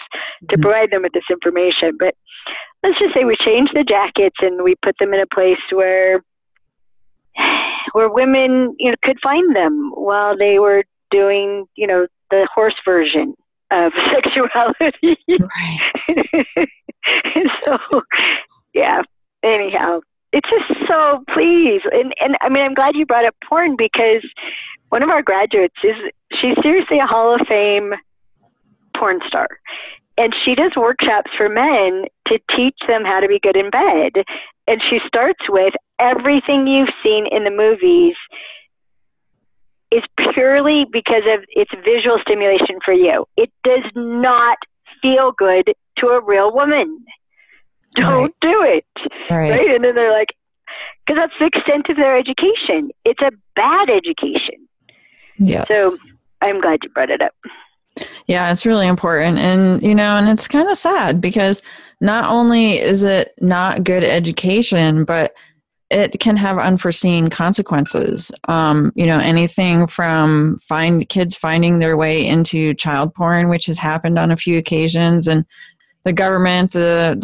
to 0.49 0.57
mm-hmm. 0.57 0.63
provide 0.63 0.91
them 0.91 1.03
with 1.03 1.13
this 1.13 1.25
information. 1.31 1.97
But 1.99 2.15
let's 2.83 2.99
just 2.99 3.15
say 3.15 3.25
we 3.25 3.37
changed 3.37 3.73
the 3.75 3.85
jackets 3.85 4.37
and 4.41 4.63
we 4.63 4.75
put 4.83 4.97
them 4.99 5.15
in 5.15 5.21
a 5.21 5.27
place 5.27 5.59
where 5.71 6.23
where 7.93 8.11
women 8.11 8.75
you 8.79 8.91
know 8.91 8.97
could 9.03 9.19
find 9.23 9.55
them 9.55 9.91
while 9.95 10.37
they 10.37 10.59
were 10.59 10.85
doing 11.11 11.67
you 11.77 11.87
know 11.87 12.07
the 12.31 12.49
horse 12.55 12.75
version 12.85 13.35
of 13.73 13.93
sexuality. 14.13 15.17
Right. 15.29 16.39
so, 17.65 18.03
yeah. 18.75 19.03
Anyhow, 19.43 20.01
it's 20.33 20.49
just 20.49 20.89
so 20.89 21.25
please, 21.35 21.83
and 21.91 22.15
and 22.21 22.37
I 22.41 22.49
mean, 22.49 22.63
I'm 22.63 22.75
glad 22.75 22.95
you 22.95 23.07
brought 23.07 23.25
up 23.25 23.35
porn 23.49 23.77
because 23.77 24.25
one 24.93 25.03
of 25.03 25.09
our 25.09 25.23
graduates 25.23 25.75
is 25.83 25.97
she's 26.39 26.55
seriously 26.63 26.99
a 26.99 27.07
Hall 27.07 27.35
of 27.35 27.41
Fame 27.49 27.95
porn 28.95 29.21
star, 29.27 29.49
and 30.19 30.35
she 30.45 30.55
does 30.55 30.73
workshops 30.77 31.31
for 31.35 31.49
men 31.49 32.05
to 32.29 32.39
teach 32.55 32.77
them 32.87 33.03
how 33.03 33.19
to 33.19 33.27
be 33.27 33.41
good 33.41 33.57
in 33.57 33.71
bed. 33.71 34.23
And 34.67 34.83
she 34.91 35.01
starts 35.07 35.41
with 35.49 35.73
everything 35.99 36.67
you've 36.67 36.93
seen 37.03 37.27
in 37.27 37.45
the 37.45 37.51
movies 37.51 38.17
is 39.91 40.03
purely 40.35 40.85
because 40.93 41.23
of 41.27 41.43
its 41.49 41.71
visual 41.83 42.19
stimulation 42.21 42.79
for 42.85 42.93
you. 42.93 43.25
It 43.39 43.51
does 43.65 43.91
not 43.95 44.59
feel 45.01 45.33
good 45.33 45.73
to 46.01 46.09
a 46.09 46.23
real 46.23 46.53
woman. 46.53 47.03
Don't 47.95 48.25
right. 48.25 48.35
do 48.43 48.63
it. 48.63 48.87
Right. 49.31 49.53
right. 49.53 49.71
And 49.71 49.85
then 49.85 49.95
they're 49.95 50.13
like, 50.13 50.35
because 51.07 51.19
that's 51.19 51.39
the 51.41 51.47
extent 51.47 51.89
of 51.89 51.97
their 51.97 52.15
education. 52.15 52.91
It's 53.07 53.23
a 53.23 53.33
bad 53.57 53.89
education. 53.89 54.69
Yes. 55.39 55.67
So 55.73 55.97
I'm 56.41 56.61
glad 56.61 56.81
you 56.83 56.91
brought 56.91 57.11
it 57.11 57.23
up. 57.23 57.35
Yeah, 58.27 58.51
it's 58.51 58.65
really 58.65 58.87
important. 58.87 59.39
And, 59.39 59.83
you 59.83 59.95
know, 59.95 60.17
and 60.17 60.29
it's 60.29 60.49
kind 60.49 60.69
of 60.69 60.79
sad 60.79 61.21
because 61.21 61.63
not 62.01 62.29
only 62.31 62.79
is 62.79 63.03
it 63.03 63.35
not 63.41 63.85
good 63.85 64.05
education, 64.05 65.05
but 65.05 65.33
it 65.91 66.19
can 66.21 66.39
have 66.39 66.59
unforeseen 66.59 67.29
consequences. 67.29 68.33
Um, 68.49 68.93
you 68.95 69.07
know, 69.07 69.19
anything 69.19 69.87
from 69.87 70.59
find 70.61 71.07
kids 71.09 71.37
finding 71.37 71.79
their 71.79 71.99
way 71.99 72.27
into 72.27 72.73
child 72.75 73.15
porn, 73.15 73.51
which 73.51 73.67
has 73.67 73.77
happened 73.77 74.19
on 74.19 74.31
a 74.31 74.37
few 74.37 74.57
occasions, 74.57 75.29
and 75.29 75.45
the 76.05 76.13
government, 76.13 76.73
the 76.73 77.17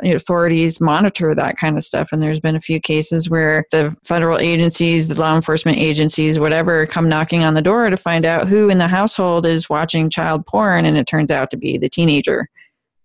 the 0.00 0.12
authorities 0.14 0.80
monitor 0.80 1.34
that 1.34 1.58
kind 1.58 1.76
of 1.76 1.84
stuff. 1.84 2.10
And 2.12 2.22
there's 2.22 2.40
been 2.40 2.56
a 2.56 2.60
few 2.60 2.80
cases 2.80 3.28
where 3.28 3.64
the 3.72 3.94
federal 4.04 4.38
agencies, 4.38 5.08
the 5.08 5.20
law 5.20 5.34
enforcement 5.34 5.78
agencies, 5.78 6.38
whatever, 6.38 6.86
come 6.86 7.08
knocking 7.08 7.44
on 7.44 7.54
the 7.54 7.62
door 7.62 7.90
to 7.90 7.96
find 7.96 8.24
out 8.24 8.48
who 8.48 8.70
in 8.70 8.78
the 8.78 8.88
household 8.88 9.44
is 9.44 9.68
watching 9.68 10.08
child 10.08 10.46
porn, 10.46 10.84
and 10.86 10.96
it 10.96 11.06
turns 11.06 11.30
out 11.30 11.50
to 11.50 11.56
be 11.56 11.76
the 11.76 11.90
teenager. 11.90 12.48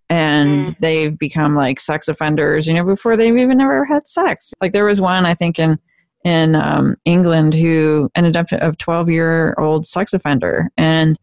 And 0.09 0.67
mm. 0.67 0.77
they've 0.79 1.17
become 1.17 1.55
like 1.55 1.79
sex 1.79 2.07
offenders, 2.07 2.67
you 2.67 2.73
know, 2.73 2.83
before 2.83 3.17
they've 3.17 3.35
even 3.37 3.59
ever 3.59 3.85
had 3.85 4.07
sex. 4.07 4.53
Like 4.61 4.71
there 4.71 4.85
was 4.85 5.01
one, 5.01 5.25
I 5.25 5.33
think, 5.33 5.59
in 5.59 5.77
in 6.23 6.55
um, 6.55 6.95
England 7.03 7.53
who 7.53 8.09
ended 8.15 8.37
up 8.37 8.45
a 8.51 8.71
12 8.73 9.09
year 9.09 9.55
old 9.57 9.85
sex 9.85 10.13
offender, 10.13 10.69
and 10.77 11.17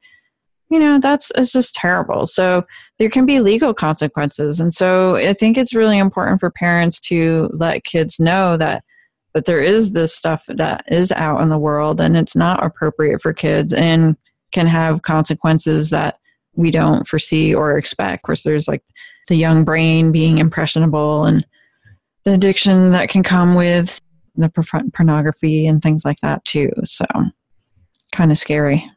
you 0.70 0.78
know 0.78 0.98
that's 0.98 1.32
it's 1.34 1.52
just 1.52 1.74
terrible. 1.74 2.26
So 2.26 2.64
there 2.98 3.10
can 3.10 3.26
be 3.26 3.40
legal 3.40 3.74
consequences. 3.74 4.60
And 4.60 4.72
so 4.72 5.16
i 5.16 5.32
think 5.32 5.56
it's 5.56 5.74
really 5.74 5.98
important 5.98 6.40
for 6.40 6.50
parents 6.50 7.00
to 7.00 7.48
let 7.52 7.84
kids 7.84 8.20
know 8.20 8.56
that 8.56 8.84
that 9.34 9.44
there 9.44 9.60
is 9.60 9.92
this 9.92 10.14
stuff 10.14 10.44
that 10.48 10.84
is 10.90 11.12
out 11.12 11.40
in 11.42 11.48
the 11.48 11.58
world 11.58 12.00
and 12.00 12.16
it's 12.16 12.34
not 12.34 12.64
appropriate 12.64 13.22
for 13.22 13.32
kids 13.32 13.72
and 13.72 14.16
can 14.52 14.66
have 14.66 15.02
consequences 15.02 15.90
that 15.90 16.18
we 16.54 16.70
don't 16.70 17.06
foresee 17.06 17.54
or 17.54 17.76
expect. 17.76 18.14
Of 18.14 18.22
course 18.22 18.42
there's 18.42 18.66
like 18.66 18.82
the 19.28 19.36
young 19.36 19.64
brain 19.64 20.12
being 20.12 20.38
impressionable 20.38 21.24
and 21.24 21.46
the 22.24 22.32
addiction 22.32 22.92
that 22.92 23.10
can 23.10 23.22
come 23.22 23.54
with 23.54 24.00
the 24.36 24.50
pornography 24.94 25.66
and 25.66 25.82
things 25.82 26.04
like 26.04 26.18
that 26.20 26.44
too. 26.44 26.70
So 26.84 27.04
kind 28.12 28.32
of 28.32 28.38
scary 28.38 28.90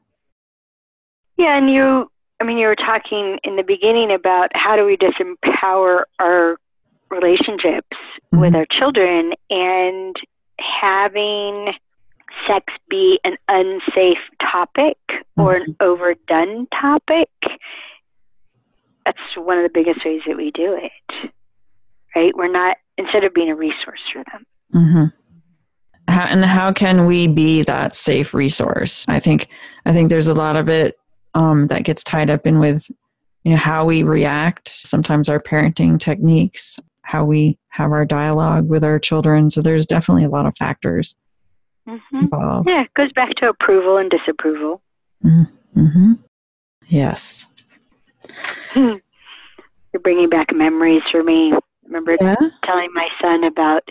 yeah, 1.41 1.57
and 1.57 1.71
you, 1.71 2.09
I 2.39 2.43
mean, 2.43 2.57
you 2.57 2.67
were 2.67 2.75
talking 2.75 3.39
in 3.43 3.55
the 3.55 3.63
beginning 3.63 4.11
about 4.11 4.49
how 4.53 4.75
do 4.75 4.85
we 4.85 4.95
disempower 4.95 6.03
our 6.19 6.57
relationships 7.09 7.87
mm-hmm. 7.91 8.39
with 8.39 8.55
our 8.55 8.67
children 8.71 9.33
and 9.49 10.15
having 10.59 11.73
sex 12.47 12.65
be 12.89 13.19
an 13.23 13.37
unsafe 13.47 14.19
topic 14.39 14.97
or 15.35 15.55
an 15.55 15.63
mm-hmm. 15.63 15.83
overdone 15.83 16.67
topic. 16.67 17.29
That's 19.05 19.17
one 19.35 19.57
of 19.57 19.63
the 19.63 19.71
biggest 19.73 20.05
ways 20.05 20.21
that 20.27 20.37
we 20.37 20.51
do 20.51 20.79
it, 20.79 21.31
right? 22.15 22.35
We're 22.35 22.51
not, 22.51 22.77
instead 22.99 23.23
of 23.23 23.33
being 23.33 23.49
a 23.49 23.55
resource 23.55 23.99
for 24.13 24.23
them. 24.31 24.45
Mm-hmm. 24.75 25.05
How, 26.07 26.25
and 26.25 26.45
how 26.45 26.71
can 26.71 27.07
we 27.07 27.25
be 27.25 27.63
that 27.63 27.95
safe 27.95 28.33
resource? 28.33 29.05
I 29.07 29.19
think 29.19 29.47
I 29.85 29.93
think 29.93 30.09
there's 30.09 30.27
a 30.27 30.33
lot 30.33 30.55
of 30.55 30.67
it 30.67 30.95
um, 31.33 31.67
that 31.67 31.83
gets 31.83 32.03
tied 32.03 32.29
up 32.29 32.45
in 32.45 32.59
with 32.59 32.89
you 33.43 33.51
know 33.51 33.57
how 33.57 33.85
we 33.85 34.03
react 34.03 34.69
sometimes 34.69 35.29
our 35.29 35.39
parenting 35.39 35.99
techniques 35.99 36.79
how 37.03 37.25
we 37.25 37.57
have 37.69 37.91
our 37.91 38.05
dialogue 38.05 38.69
with 38.69 38.83
our 38.83 38.99
children. 38.99 39.49
So 39.49 39.61
there's 39.61 39.85
definitely 39.85 40.23
a 40.23 40.29
lot 40.29 40.45
of 40.45 40.55
factors 40.55 41.15
mm-hmm. 41.87 42.17
involved. 42.17 42.69
Yeah 42.69 42.83
it 42.83 42.93
goes 42.93 43.11
back 43.13 43.31
to 43.37 43.49
approval 43.49 43.97
and 43.97 44.09
disapproval. 44.09 44.81
Mm-hmm. 45.23 46.13
yes. 46.87 47.47
You're 48.75 48.99
bringing 50.01 50.29
back 50.29 50.47
memories 50.53 51.03
for 51.11 51.23
me. 51.23 51.53
Remember 51.85 52.15
yeah? 52.19 52.35
telling 52.65 52.89
my 52.93 53.07
son 53.21 53.43
about 53.43 53.83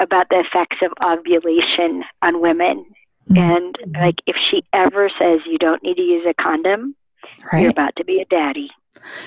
about 0.00 0.26
the 0.30 0.40
effects 0.40 0.76
of 0.82 0.92
ovulation 1.04 2.02
on 2.22 2.40
women 2.40 2.84
Mm-hmm. 3.30 3.38
And 3.38 3.76
like, 4.00 4.16
if 4.26 4.36
she 4.50 4.62
ever 4.72 5.10
says 5.18 5.40
you 5.46 5.58
don't 5.58 5.82
need 5.82 5.96
to 5.96 6.02
use 6.02 6.26
a 6.28 6.34
condom, 6.34 6.94
right. 7.52 7.62
you're 7.62 7.70
about 7.70 7.96
to 7.96 8.04
be 8.04 8.20
a 8.20 8.24
daddy. 8.26 8.70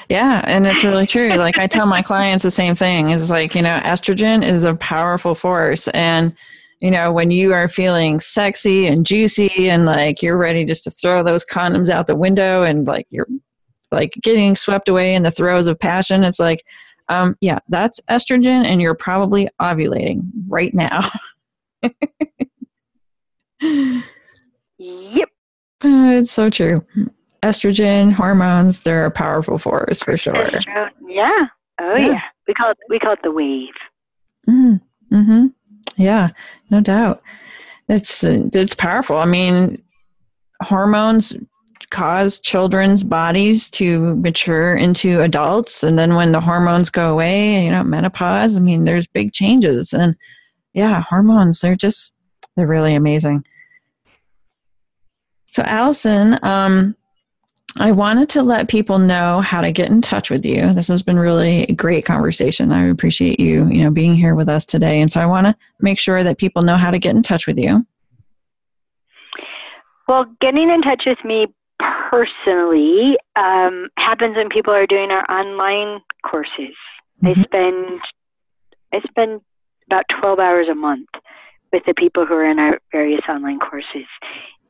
Yeah, 0.10 0.42
and 0.46 0.66
it's 0.66 0.84
really 0.84 1.06
true. 1.06 1.30
Like 1.38 1.58
I 1.58 1.68
tell 1.68 1.86
my 1.86 2.02
clients 2.02 2.44
the 2.44 2.52
same 2.52 2.76
thing. 2.76 3.12
Is 3.12 3.30
like, 3.30 3.56
you 3.56 3.62
know, 3.62 3.80
estrogen 3.84 4.44
is 4.44 4.64
a 4.64 4.76
powerful 4.76 5.36
force 5.36 5.88
and 5.90 6.36
you 6.80 6.90
know, 6.90 7.12
when 7.12 7.30
you 7.30 7.54
are 7.54 7.68
feeling 7.68 8.22
sexy 8.22 8.88
and 8.88 9.06
juicy 9.06 9.70
and 9.70 9.86
like 9.86 10.22
you're 10.22 10.38
ready 10.38 10.64
just 10.64 10.86
to 10.86 10.90
throw 10.90 11.24
those 11.24 11.44
condoms 11.44 11.90
out 11.90 12.08
the 12.08 12.16
window 12.16 12.64
and 12.64 12.88
like 12.88 13.06
you're 13.10 13.28
like 13.92 14.14
getting 14.22 14.56
swept 14.56 14.88
away 14.88 15.14
in 15.14 15.24
the 15.24 15.32
throes 15.32 15.68
of 15.68 15.78
passion, 15.78 16.24
it's 16.24 16.40
like 16.40 16.64
um 17.10 17.36
yeah, 17.42 17.60
that's 17.68 18.00
estrogen 18.10 18.64
and 18.66 18.82
you're 18.82 18.96
probably 18.96 19.50
ovulating 19.62 20.22
right 20.48 20.74
now. 20.74 21.02
Yep. 23.62 25.30
Uh, 25.84 26.16
it's 26.20 26.32
so 26.32 26.50
true. 26.50 26.86
Estrogen, 27.44 28.12
hormones, 28.12 28.82
they're 28.82 29.06
a 29.06 29.12
powerful 29.12 29.58
force 29.58 30.02
for 30.02 30.18
sure. 30.18 30.50
Yeah. 31.08 31.48
Oh 31.82 31.96
yeah. 31.96 32.08
yeah. 32.08 32.22
We 32.48 32.54
call 32.54 32.72
it 32.72 32.78
we 32.90 33.00
call 33.00 33.14
it 33.14 33.20
the 33.24 33.32
wave. 33.32 33.70
Mm-hmm. 34.48 35.16
mm-hmm. 35.16 35.48
Yeah, 35.98 36.30
no 36.70 36.82
doubt. 36.82 37.22
It's 37.88 38.24
it's 38.24 38.76
powerful. 38.76 39.18
I 39.18 39.26
mean, 39.26 39.82
hormones 40.62 41.36
cause 41.92 42.40
children's 42.40 43.04
bodies 43.04 43.70
to 43.72 44.16
mature 44.18 44.76
into 44.76 45.22
adults 45.22 45.82
and 45.84 45.98
then 45.98 46.16
when 46.16 46.32
the 46.32 46.42
hormones 46.42 46.90
go 46.90 47.12
away, 47.12 47.64
you 47.66 47.72
know, 47.72 47.84
menopause, 47.84 48.56
I 48.56 48.60
mean, 48.60 48.84
there's 48.84 49.08
big 49.08 49.34
changes 49.34 49.94
and 49.94 50.16
yeah, 50.74 51.02
hormones, 51.02 51.62
they're 51.62 51.76
just 51.76 52.14
they're 52.56 52.68
really 52.68 52.96
amazing. 52.96 53.46
So, 55.48 55.64
Alison, 55.64 56.40
um, 56.44 56.96
I 57.78 57.92
wanted 57.92 58.30
to 58.30 58.44
let 58.44 58.68
people 58.68 58.98
know 58.98 59.42
how 59.42 59.62
to 59.62 59.72
get 59.72 59.90
in 59.90 60.02
touch 60.02 60.30
with 60.30 60.46
you. 60.46 60.74
This 60.74 60.88
has 60.88 61.04
been 61.04 61.20
really 61.20 61.64
a 61.64 61.74
great 61.74 62.06
conversation. 62.06 62.72
I 62.72 62.88
appreciate 62.88 63.40
you, 63.40 63.68
you 63.70 63.84
know, 63.84 63.92
being 63.92 64.16
here 64.16 64.36
with 64.36 64.50
us 64.50 64.66
today. 64.66 65.00
And 65.02 65.12
so 65.12 65.22
I 65.22 65.26
want 65.26 65.48
to 65.48 65.56
make 65.80 66.00
sure 66.00 66.24
that 66.24 66.38
people 66.38 66.62
know 66.62 66.78
how 66.78 66.92
to 66.92 67.00
get 67.00 67.16
in 67.16 67.22
touch 67.22 67.46
with 67.46 67.60
you. 67.60 67.86
Well, 70.08 70.26
getting 70.42 70.70
in 70.70 70.82
touch 70.82 71.04
with 71.06 71.24
me 71.24 71.48
personally 72.10 73.16
um, 73.36 73.90
happens 73.98 74.36
when 74.36 74.50
people 74.50 74.74
are 74.74 74.88
doing 74.88 75.12
our 75.12 75.24
online 75.32 76.02
courses. 76.24 76.76
Mm-hmm. 77.24 77.42
I 77.42 77.44
spend 77.44 78.02
I 78.94 79.00
spend 79.08 79.42
about 79.86 80.06
twelve 80.20 80.40
hours 80.40 80.68
a 80.72 80.76
month 80.76 81.10
with 81.72 81.84
the 81.86 81.94
people 81.94 82.26
who 82.26 82.34
are 82.34 82.50
in 82.50 82.60
our 82.60 82.80
various 82.92 83.22
online 83.30 83.60
courses, 83.60 84.08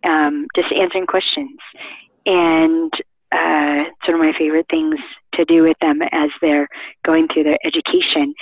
um, 0.04 0.47
just 0.56 0.72
answering 0.72 1.06
questions. 1.06 1.58
And 2.26 2.91
uh, 3.32 3.86
it's 3.86 4.08
one 4.08 4.16
of 4.16 4.22
my 4.22 4.34
favorite 4.38 4.66
things 4.70 5.00
to 5.36 5.45
do 5.45 5.64
with 5.64 5.78
them 5.82 6.02
as 6.12 6.30
they're 6.41 6.68
going 7.06 7.28
through 7.28 7.43
their 7.43 7.60
education. 7.64 8.34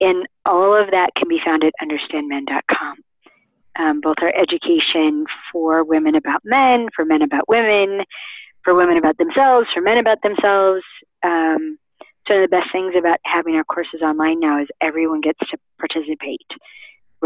And 0.00 0.26
all 0.44 0.74
of 0.74 0.90
that 0.90 1.10
can 1.16 1.28
be 1.28 1.40
found 1.44 1.64
at 1.64 1.72
understandmen.com. 1.82 2.96
Um, 3.78 4.00
both 4.00 4.16
our 4.22 4.32
education 4.34 5.26
for 5.52 5.84
women 5.84 6.14
about 6.14 6.40
men, 6.44 6.88
for 6.94 7.04
men 7.04 7.20
about 7.20 7.46
women, 7.48 8.04
for 8.64 8.74
women 8.74 8.96
about 8.96 9.18
themselves, 9.18 9.68
for 9.74 9.82
men 9.82 9.98
about 9.98 10.22
themselves. 10.22 10.82
Um, 11.22 11.78
so 12.26 12.34
one 12.34 12.44
of 12.44 12.50
the 12.50 12.56
best 12.56 12.72
things 12.72 12.94
about 12.96 13.18
having 13.24 13.54
our 13.56 13.64
courses 13.64 14.00
online 14.02 14.40
now 14.40 14.62
is 14.62 14.68
everyone 14.80 15.20
gets 15.20 15.38
to 15.50 15.58
participate 15.78 16.46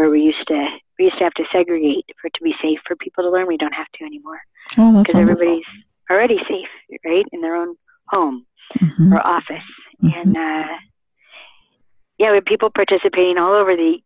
where 0.01 0.09
we 0.09 0.21
used 0.21 0.47
to 0.47 0.65
we 0.97 1.05
used 1.05 1.17
to 1.19 1.23
have 1.23 1.33
to 1.35 1.43
segregate 1.51 2.05
for 2.19 2.27
it 2.27 2.33
to 2.33 2.43
be 2.43 2.55
safe 2.61 2.79
for 2.87 2.95
people 2.95 3.23
to 3.23 3.29
learn. 3.29 3.45
We 3.47 3.57
don't 3.57 3.73
have 3.73 3.91
to 3.99 4.03
anymore 4.03 4.41
because 4.69 5.05
oh, 5.13 5.19
everybody's 5.19 5.63
already 6.09 6.37
safe, 6.49 6.67
right, 7.05 7.25
in 7.31 7.41
their 7.41 7.55
own 7.55 7.75
home 8.07 8.45
Mhm. 8.79 9.11
or 9.13 9.25
office. 9.25 9.69
Mhm. 10.03 10.15
And 10.21 10.37
uh, 10.37 10.67
yeah, 12.17 12.29
we 12.31 12.35
have 12.35 12.45
people 12.45 12.69
participating 12.73 13.37
all 13.37 13.53
over 13.53 13.75
the 13.75 13.97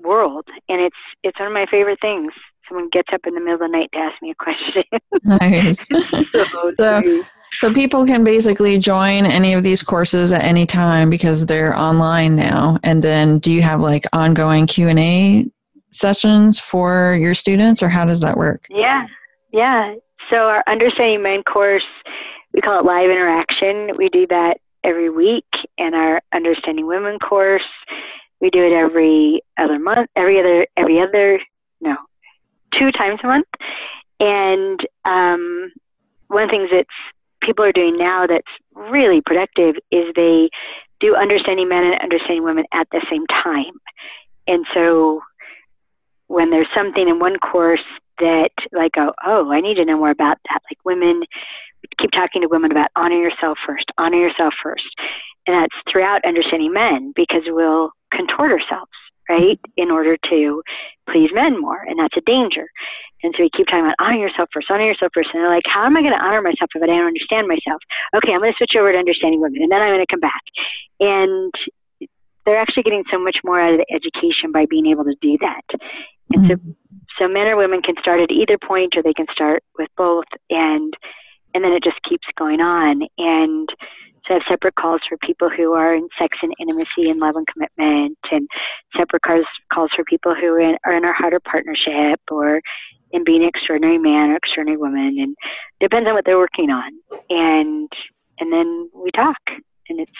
world, 0.00 0.46
and 0.68 0.80
it's 0.82 0.96
it's 1.22 1.38
one 1.38 1.48
of 1.48 1.54
my 1.54 1.66
favorite 1.70 1.98
things. 2.02 2.32
Someone 2.68 2.90
gets 2.90 3.08
up 3.14 3.20
in 3.26 3.32
the 3.34 3.40
middle 3.40 3.54
of 3.54 3.60
the 3.60 3.68
night 3.68 3.88
to 3.94 3.98
ask 3.98 4.20
me 4.20 4.30
a 4.30 4.34
question. 4.34 4.84
Nice. 5.24 5.86
so, 6.32 6.72
So- 6.78 7.00
sweet. 7.00 7.24
So 7.58 7.72
people 7.72 8.06
can 8.06 8.22
basically 8.22 8.78
join 8.78 9.26
any 9.26 9.52
of 9.52 9.64
these 9.64 9.82
courses 9.82 10.30
at 10.30 10.44
any 10.44 10.64
time 10.64 11.10
because 11.10 11.44
they're 11.44 11.76
online 11.76 12.36
now. 12.36 12.78
And 12.84 13.02
then 13.02 13.40
do 13.40 13.50
you 13.50 13.62
have 13.62 13.80
like 13.80 14.06
ongoing 14.12 14.68
Q&A 14.68 15.44
sessions 15.90 16.60
for 16.60 17.18
your 17.20 17.34
students 17.34 17.82
or 17.82 17.88
how 17.88 18.04
does 18.04 18.20
that 18.20 18.36
work? 18.36 18.64
Yeah, 18.70 19.08
yeah. 19.52 19.96
So 20.30 20.36
our 20.36 20.62
Understanding 20.68 21.20
Men 21.20 21.42
course, 21.42 21.82
we 22.52 22.60
call 22.60 22.78
it 22.78 22.84
Live 22.84 23.10
Interaction. 23.10 23.90
We 23.96 24.08
do 24.10 24.24
that 24.28 24.58
every 24.84 25.10
week, 25.10 25.48
and 25.78 25.96
our 25.96 26.22
Understanding 26.32 26.86
Women 26.86 27.18
course, 27.18 27.66
we 28.40 28.50
do 28.50 28.62
it 28.62 28.72
every 28.72 29.42
other 29.58 29.80
month, 29.80 30.08
every 30.14 30.38
other, 30.38 30.64
every 30.76 31.00
other, 31.00 31.40
no, 31.80 31.96
two 32.78 32.92
times 32.92 33.18
a 33.24 33.26
month. 33.26 33.48
And 34.20 34.78
um, 35.04 35.72
one 36.28 36.44
of 36.44 36.50
the 36.50 36.52
things 36.52 36.70
that 36.70 36.86
people 37.48 37.64
are 37.64 37.72
doing 37.72 37.96
now 37.96 38.26
that's 38.26 38.46
really 38.74 39.22
productive 39.24 39.76
is 39.90 40.12
they 40.14 40.50
do 41.00 41.16
Understanding 41.16 41.68
Men 41.68 41.84
and 41.84 42.00
Understanding 42.02 42.44
Women 42.44 42.66
at 42.74 42.86
the 42.92 43.04
same 43.10 43.26
time. 43.26 43.72
And 44.46 44.66
so 44.74 45.22
when 46.26 46.50
there's 46.50 46.68
something 46.74 47.08
in 47.08 47.18
one 47.18 47.38
course 47.38 47.84
that 48.18 48.50
like 48.72 48.92
oh, 48.96 49.12
oh 49.24 49.52
i 49.52 49.60
need 49.60 49.76
to 49.76 49.84
know 49.84 49.96
more 49.96 50.10
about 50.10 50.38
that 50.48 50.60
like 50.68 50.84
women 50.84 51.22
keep 51.98 52.10
talking 52.10 52.42
to 52.42 52.48
women 52.48 52.72
about 52.72 52.90
honor 52.96 53.16
yourself 53.16 53.56
first 53.64 53.86
honor 53.96 54.18
yourself 54.18 54.52
first 54.60 54.84
and 55.46 55.54
that's 55.54 55.74
throughout 55.90 56.20
understanding 56.24 56.72
men 56.72 57.12
because 57.14 57.42
we'll 57.46 57.90
contort 58.12 58.50
ourselves 58.50 58.90
right 59.28 59.60
in 59.76 59.90
order 59.90 60.16
to 60.30 60.62
please 61.10 61.30
men 61.32 61.60
more 61.60 61.82
and 61.86 61.98
that's 61.98 62.16
a 62.16 62.22
danger. 62.22 62.68
And 63.22 63.34
so 63.36 63.42
we 63.42 63.50
keep 63.50 63.66
talking 63.66 63.84
about 63.84 63.96
honor 63.98 64.18
yourself 64.18 64.48
first 64.52 64.70
honor 64.70 64.86
yourself 64.86 65.12
first 65.12 65.30
and 65.32 65.42
they're 65.42 65.50
like 65.50 65.66
how 65.66 65.84
am 65.84 65.96
i 65.96 66.00
going 66.00 66.12
to 66.12 66.24
honor 66.24 66.42
myself 66.42 66.70
if 66.74 66.82
i 66.82 66.86
don't 66.86 67.06
understand 67.06 67.48
myself? 67.48 67.80
Okay 68.16 68.32
i'm 68.32 68.40
going 68.40 68.52
to 68.52 68.56
switch 68.56 68.76
over 68.78 68.92
to 68.92 68.98
understanding 68.98 69.40
women 69.40 69.62
and 69.62 69.72
then 69.72 69.80
i'm 69.80 69.94
going 69.94 70.04
to 70.04 70.12
come 70.12 70.20
back. 70.20 70.42
And 71.00 71.52
they're 72.48 72.58
actually 72.58 72.82
getting 72.82 73.04
so 73.10 73.18
much 73.18 73.38
more 73.44 73.60
out 73.60 73.74
of 73.74 73.80
the 73.80 73.94
education 73.94 74.52
by 74.52 74.64
being 74.70 74.86
able 74.86 75.04
to 75.04 75.14
do 75.20 75.36
that. 75.40 75.60
And 76.32 76.48
so 76.48 76.54
mm-hmm. 76.54 76.70
so 77.18 77.28
men 77.28 77.46
or 77.46 77.56
women 77.56 77.82
can 77.82 77.94
start 78.00 78.20
at 78.20 78.30
either 78.30 78.56
point 78.56 78.94
or 78.96 79.02
they 79.02 79.12
can 79.12 79.26
start 79.32 79.62
with 79.78 79.88
both 79.96 80.24
and 80.48 80.94
and 81.54 81.64
then 81.64 81.72
it 81.72 81.82
just 81.82 82.00
keeps 82.08 82.26
going 82.36 82.60
on. 82.60 83.02
And 83.18 83.68
so 84.28 84.34
I 84.34 84.38
have 84.38 84.42
separate 84.48 84.74
calls 84.74 85.00
for 85.08 85.16
people 85.18 85.48
who 85.48 85.72
are 85.72 85.94
in 85.94 86.08
sex 86.18 86.38
and 86.42 86.52
intimacy 86.60 87.10
and 87.10 87.18
love 87.18 87.36
and 87.36 87.46
commitment 87.46 88.18
and 88.30 88.48
separate 88.96 89.22
calls 89.22 89.46
calls 89.72 89.90
for 89.96 90.04
people 90.04 90.34
who 90.34 90.48
are 90.48 90.60
in, 90.60 90.76
are 90.84 90.92
in 90.92 91.04
our 91.04 91.14
harder 91.14 91.40
partnership 91.40 92.20
or 92.30 92.60
in 93.10 93.24
being 93.24 93.42
an 93.42 93.48
extraordinary 93.48 93.98
man 93.98 94.30
or 94.30 94.36
extraordinary 94.36 94.76
woman 94.76 95.18
and 95.18 95.36
it 95.80 95.84
depends 95.84 96.06
on 96.06 96.14
what 96.14 96.24
they're 96.26 96.38
working 96.38 96.70
on 96.70 96.92
and 97.30 97.90
and 98.38 98.52
then 98.52 98.90
we 98.94 99.10
talk 99.12 99.38
and 99.88 100.00
it's 100.00 100.12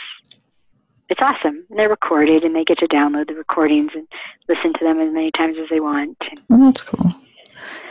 it's 1.11 1.20
awesome 1.20 1.64
and 1.68 1.78
they're 1.78 1.88
recorded 1.88 2.44
and 2.44 2.54
they 2.54 2.64
get 2.64 2.78
to 2.78 2.88
download 2.88 3.28
the 3.28 3.34
recordings 3.34 3.90
and 3.94 4.06
listen 4.48 4.72
to 4.72 4.84
them 4.84 4.98
as 5.00 5.12
many 5.12 5.30
times 5.36 5.56
as 5.61 5.68
they 5.70 5.80
want 5.80 6.16
Well, 6.48 6.61
that's 6.61 6.82
cool. 6.82 7.14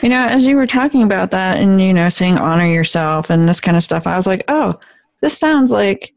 You 0.01 0.09
know, 0.09 0.26
as 0.26 0.45
you 0.45 0.55
were 0.55 0.68
talking 0.68 1.03
about 1.03 1.32
that 1.32 1.57
and, 1.57 1.82
you 1.82 1.93
know, 1.93 2.09
saying 2.09 2.38
honor 2.38 2.68
yourself 2.68 3.30
and 3.30 3.49
this 3.49 3.59
kind 3.59 3.76
of 3.76 3.84
stuff, 3.84 4.07
I 4.07 4.15
was 4.15 4.28
like, 4.28 4.43
oh, 4.47 4.80
this 5.22 5.38
sounds 5.38 5.72
like 5.72 6.13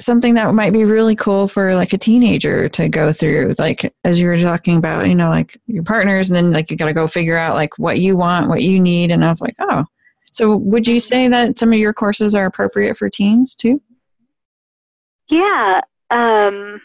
something 0.00 0.34
that 0.34 0.52
might 0.54 0.72
be 0.72 0.84
really 0.84 1.14
cool 1.14 1.46
for 1.46 1.74
like 1.74 1.92
a 1.92 1.98
teenager 1.98 2.68
to 2.68 2.88
go 2.88 3.12
through. 3.12 3.54
Like, 3.58 3.94
as 4.04 4.18
you 4.18 4.26
were 4.26 4.38
talking 4.38 4.76
about, 4.76 5.08
you 5.08 5.14
know, 5.14 5.28
like 5.28 5.60
your 5.66 5.84
partners, 5.84 6.28
and 6.28 6.36
then 6.36 6.52
like 6.52 6.70
you 6.70 6.76
got 6.76 6.86
to 6.86 6.92
go 6.92 7.06
figure 7.06 7.36
out 7.36 7.54
like 7.54 7.78
what 7.78 8.00
you 8.00 8.16
want, 8.16 8.48
what 8.48 8.62
you 8.62 8.80
need. 8.80 9.10
And 9.10 9.24
I 9.24 9.28
was 9.28 9.40
like, 9.40 9.56
oh. 9.60 9.84
So 10.32 10.56
would 10.56 10.88
you 10.88 10.98
say 10.98 11.28
that 11.28 11.58
some 11.58 11.72
of 11.72 11.78
your 11.78 11.92
courses 11.92 12.34
are 12.34 12.46
appropriate 12.46 12.96
for 12.96 13.08
teens 13.08 13.54
too? 13.54 13.80
Yeah. 15.28 15.80
Um, 16.10 16.80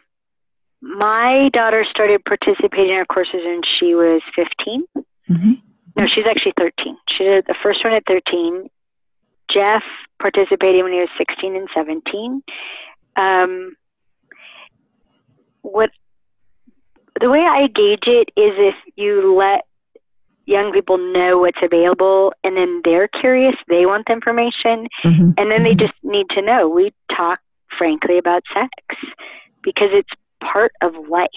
my 0.81 1.49
daughter 1.51 1.83
started 1.89 2.23
participating 2.25 2.89
in 2.91 2.97
our 2.97 3.05
courses 3.05 3.41
when 3.43 3.61
she 3.79 3.95
was 3.95 4.21
15. 4.35 4.85
Mm-hmm. 5.29 5.51
No, 5.95 6.05
she's 6.13 6.25
actually 6.29 6.53
13. 6.57 6.97
She 7.17 7.23
did 7.23 7.45
the 7.47 7.55
first 7.61 7.83
one 7.83 7.93
at 7.93 8.03
13. 8.07 8.69
Jeff 9.53 9.83
participated 10.19 10.83
when 10.83 10.93
he 10.93 10.99
was 10.99 11.09
16 11.17 11.55
and 11.55 11.69
17. 11.75 12.41
Um, 13.15 13.75
what 15.61 15.89
the 17.19 17.29
way 17.29 17.41
I 17.41 17.67
gauge 17.67 18.07
it 18.07 18.29
is 18.37 18.53
if 18.57 18.75
you 18.95 19.35
let 19.35 19.65
young 20.45 20.71
people 20.71 20.97
know 20.97 21.37
what's 21.39 21.59
available 21.61 22.33
and 22.43 22.57
then 22.57 22.81
they're 22.83 23.07
curious, 23.07 23.55
they 23.67 23.85
want 23.85 24.05
the 24.07 24.13
information, 24.13 24.87
Mm-hmm. 25.03 25.31
and 25.37 25.51
then 25.51 25.63
they 25.63 25.75
just 25.75 25.93
need 26.03 26.27
to 26.31 26.41
know. 26.41 26.67
We 26.67 26.91
talk 27.15 27.39
frankly 27.77 28.17
about 28.17 28.43
sex 28.53 28.71
because 29.63 29.89
it's 29.91 30.09
part 30.41 30.71
of 30.81 30.93
life, 31.09 31.29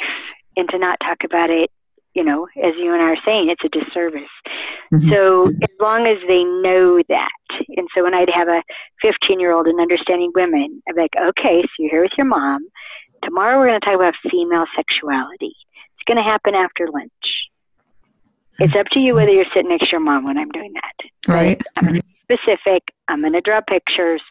and 0.56 0.68
to 0.70 0.78
not 0.78 0.98
talk 1.00 1.18
about 1.24 1.50
it, 1.50 1.70
you 2.14 2.22
know, 2.24 2.46
as 2.62 2.74
you 2.78 2.92
and 2.92 3.02
I 3.02 3.06
are 3.12 3.16
saying, 3.24 3.48
it's 3.50 3.64
a 3.64 3.68
disservice. 3.68 4.22
Mhm. 4.92 5.10
So 5.10 5.48
as 5.48 5.70
long 5.80 6.06
as 6.06 6.18
they 6.28 6.44
know 6.44 7.02
that, 7.08 7.30
and 7.76 7.88
so 7.94 8.02
when 8.02 8.14
I'd 8.14 8.30
have 8.34 8.48
a 8.48 8.62
15 9.02 9.40
year 9.40 9.52
old 9.52 9.66
and 9.66 9.80
understanding 9.80 10.32
women, 10.34 10.82
I'd 10.88 10.94
be 10.94 11.02
like, 11.02 11.14
okay, 11.16 11.62
so 11.62 11.68
you're 11.78 11.90
here 11.90 12.02
with 12.02 12.12
your 12.16 12.26
mom. 12.26 12.66
Tomorrow 13.24 13.58
we're 13.58 13.68
going 13.68 13.80
to 13.80 13.86
talk 13.86 13.94
about 13.94 14.14
female 14.30 14.66
sexuality. 14.76 15.54
It's 15.96 16.04
going 16.06 16.16
to 16.16 16.22
happen 16.22 16.54
after 16.54 16.88
lunch. 16.88 17.10
It's 18.58 18.74
up 18.76 18.86
to 18.92 19.00
you 19.00 19.14
whether 19.14 19.30
you're 19.30 19.46
sitting 19.54 19.70
next 19.70 19.86
to 19.86 19.92
your 19.92 20.00
mom 20.00 20.24
when 20.24 20.36
I'm 20.36 20.50
doing 20.50 20.72
that. 20.74 21.08
But 21.26 21.32
Right. 21.32 21.62
I'm 21.76 21.84
going 21.84 21.96
to 21.96 22.02
be 22.02 22.36
specific. 22.36 22.82
I'm 23.08 23.20
going 23.20 23.32
to 23.32 23.40
draw 23.40 23.60
pictures. 23.60 24.22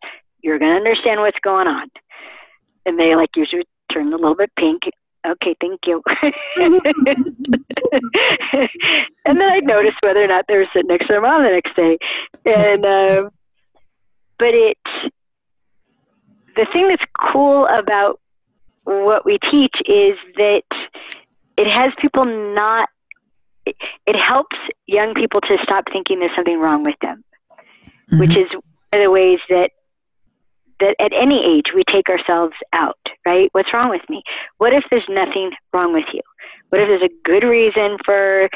You're 0.41 0.59
going 0.59 0.71
to 0.71 0.77
understand 0.77 1.21
what's 1.21 1.39
going 1.43 1.67
on. 1.67 1.87
And 2.85 2.99
they 2.99 3.15
like 3.15 3.29
usually 3.35 3.65
turn 3.91 4.13
a 4.13 4.17
little 4.17 4.35
bit 4.35 4.51
pink. 4.57 4.83
Okay, 5.25 5.55
thank 5.61 5.81
you. 5.85 6.01
and 9.25 9.39
then 9.39 9.41
I'd 9.41 9.63
notice 9.63 9.93
whether 10.01 10.23
or 10.23 10.27
not 10.27 10.45
they 10.47 10.57
were 10.57 10.67
sitting 10.73 10.87
next 10.87 11.07
to 11.07 11.13
their 11.13 11.21
mom 11.21 11.43
the 11.43 11.49
next 11.49 11.75
day. 11.75 11.97
And 12.45 12.85
uh, 12.85 13.29
but 14.39 14.53
it 14.55 14.77
the 16.55 16.65
thing 16.73 16.87
that's 16.87 17.03
cool 17.31 17.67
about 17.67 18.19
what 18.83 19.25
we 19.25 19.37
teach 19.49 19.75
is 19.85 20.17
that 20.35 20.63
it 21.57 21.67
has 21.67 21.93
people 21.99 22.25
not 22.25 22.89
it, 23.65 23.75
it 24.07 24.15
helps 24.15 24.57
young 24.87 25.13
people 25.13 25.39
to 25.41 25.57
stop 25.61 25.85
thinking 25.91 26.19
there's 26.19 26.35
something 26.35 26.59
wrong 26.59 26.83
with 26.83 26.95
them 27.01 27.23
which 28.13 28.31
is 28.31 28.49
one 28.51 29.01
of 29.01 29.05
the 29.05 29.11
ways 29.11 29.39
that 29.49 29.71
that 30.79 30.95
at 30.99 31.13
any 31.13 31.45
age 31.45 31.67
we 31.75 31.83
take 31.83 32.09
ourselves 32.09 32.55
out 32.73 32.97
right? 33.25 33.49
What's 33.53 33.73
wrong 33.73 33.89
with 33.89 34.01
me? 34.09 34.23
What 34.57 34.73
if 34.73 34.83
there's 34.89 35.05
nothing 35.09 35.51
wrong 35.73 35.93
with 35.93 36.05
you? 36.13 36.21
What 36.69 36.81
if 36.81 36.87
there's 36.87 37.09
a 37.09 37.15
good 37.23 37.45
reason 37.45 37.97
for 38.05 38.49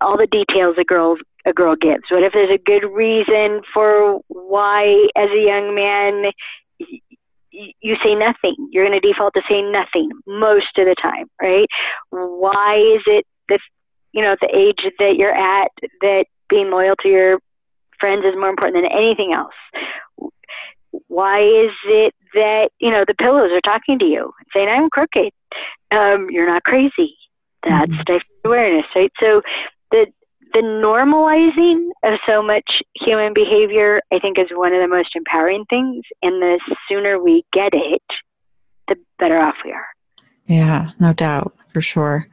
all 0.00 0.16
the 0.16 0.26
details 0.26 0.76
a 0.78 0.84
girl 0.84 1.16
a 1.46 1.52
girl 1.52 1.74
gives? 1.74 2.04
What 2.10 2.22
if 2.22 2.32
there's 2.32 2.50
a 2.50 2.58
good 2.58 2.86
reason 2.86 3.62
for 3.72 4.20
why 4.28 5.08
as 5.16 5.30
a 5.30 5.42
young 5.42 5.74
man 5.74 6.30
you 6.78 7.96
say 8.04 8.14
nothing? 8.14 8.56
You're 8.70 8.86
going 8.86 9.00
to 9.00 9.06
default 9.06 9.34
to 9.34 9.42
saying 9.48 9.72
nothing 9.72 10.10
most 10.26 10.78
of 10.78 10.86
the 10.86 10.96
time 11.00 11.26
right? 11.40 11.68
Why 12.10 12.76
is 12.76 13.02
it 13.06 13.26
that 13.48 13.60
you 14.12 14.22
know 14.22 14.32
at 14.32 14.40
the 14.40 14.54
age 14.54 14.78
that 14.98 15.16
you're 15.16 15.34
at 15.34 15.70
that 16.02 16.26
being 16.48 16.70
loyal 16.70 16.96
to 17.02 17.08
your 17.08 17.38
friends 18.00 18.24
is 18.24 18.34
more 18.34 18.48
important 18.48 18.82
than 18.82 18.90
anything 18.90 19.32
else. 19.32 19.54
Why 21.08 21.40
is 21.42 21.72
it 21.86 22.14
that 22.34 22.70
you 22.80 22.90
know 22.90 23.04
the 23.06 23.14
pillows 23.14 23.50
are 23.52 23.60
talking 23.60 23.98
to 23.98 24.04
you, 24.04 24.32
saying 24.54 24.68
I'm 24.68 24.90
crooked? 24.90 25.32
Um, 25.90 26.28
you're 26.30 26.46
not 26.46 26.64
crazy. 26.64 27.16
That's 27.62 27.90
Mhm. 27.92 28.00
stifling 28.02 28.40
awareness, 28.44 28.86
right? 28.94 29.12
So 29.20 29.42
the 29.90 30.06
the 30.52 30.60
normalizing 30.60 31.90
of 32.02 32.18
so 32.26 32.42
much 32.42 32.82
human 32.96 33.32
behavior, 33.32 34.00
I 34.12 34.18
think, 34.18 34.36
is 34.36 34.48
one 34.50 34.72
of 34.72 34.80
the 34.80 34.88
most 34.88 35.14
empowering 35.14 35.64
things. 35.70 36.04
And 36.22 36.42
the 36.42 36.58
sooner 36.88 37.22
we 37.22 37.44
get 37.52 37.72
it, 37.72 38.02
the 38.88 38.96
better 39.20 39.38
off 39.38 39.54
we 39.64 39.70
are. 39.70 39.86
Yeah, 40.46 40.90
no 40.98 41.12
doubt, 41.12 41.54
for 41.68 41.80
sure. 41.80 42.26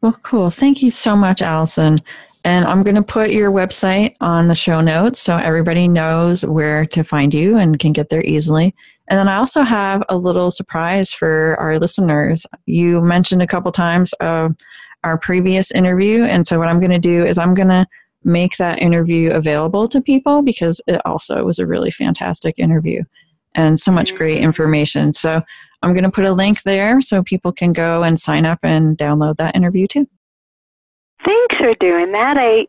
Well, 0.00 0.18
cool. 0.22 0.48
Thank 0.48 0.82
you 0.82 0.90
so 0.90 1.14
much, 1.14 1.42
Alison. 1.42 1.96
And 2.44 2.66
I'm 2.66 2.82
going 2.82 2.96
to 2.96 3.02
put 3.02 3.30
your 3.30 3.50
website 3.50 4.16
on 4.20 4.48
the 4.48 4.54
show 4.54 4.80
notes 4.80 5.20
so 5.20 5.36
everybody 5.36 5.88
knows 5.88 6.44
where 6.44 6.84
to 6.86 7.02
find 7.02 7.32
you 7.32 7.56
and 7.56 7.78
can 7.78 7.92
get 7.92 8.10
there 8.10 8.22
easily. 8.22 8.74
And 9.08 9.18
then 9.18 9.28
I 9.28 9.36
also 9.36 9.62
have 9.62 10.02
a 10.08 10.16
little 10.16 10.50
surprise 10.50 11.12
for 11.12 11.56
our 11.58 11.76
listeners. 11.76 12.46
You 12.66 13.00
mentioned 13.00 13.42
a 13.42 13.46
couple 13.46 13.72
times 13.72 14.12
uh, 14.20 14.50
our 15.04 15.18
previous 15.18 15.70
interview. 15.70 16.24
And 16.24 16.46
so, 16.46 16.58
what 16.58 16.68
I'm 16.68 16.80
going 16.80 16.90
to 16.90 16.98
do 16.98 17.24
is 17.24 17.38
I'm 17.38 17.54
going 17.54 17.68
to 17.68 17.86
make 18.24 18.56
that 18.56 18.80
interview 18.80 19.30
available 19.32 19.86
to 19.88 20.00
people 20.00 20.42
because 20.42 20.80
it 20.86 21.00
also 21.04 21.44
was 21.44 21.58
a 21.58 21.66
really 21.66 21.90
fantastic 21.90 22.58
interview 22.58 23.02
and 23.54 23.78
so 23.78 23.92
much 23.92 24.14
great 24.14 24.38
information. 24.38 25.12
So 25.12 25.42
I'm 25.82 25.92
going 25.92 26.04
to 26.04 26.10
put 26.10 26.24
a 26.24 26.32
link 26.32 26.62
there 26.62 27.00
so 27.00 27.22
people 27.22 27.52
can 27.52 27.72
go 27.72 28.02
and 28.02 28.18
sign 28.18 28.46
up 28.46 28.58
and 28.62 28.96
download 28.96 29.36
that 29.36 29.54
interview 29.54 29.86
too. 29.86 30.08
Thanks 31.24 31.56
for 31.56 31.74
doing 31.80 32.12
that. 32.12 32.36
I 32.36 32.66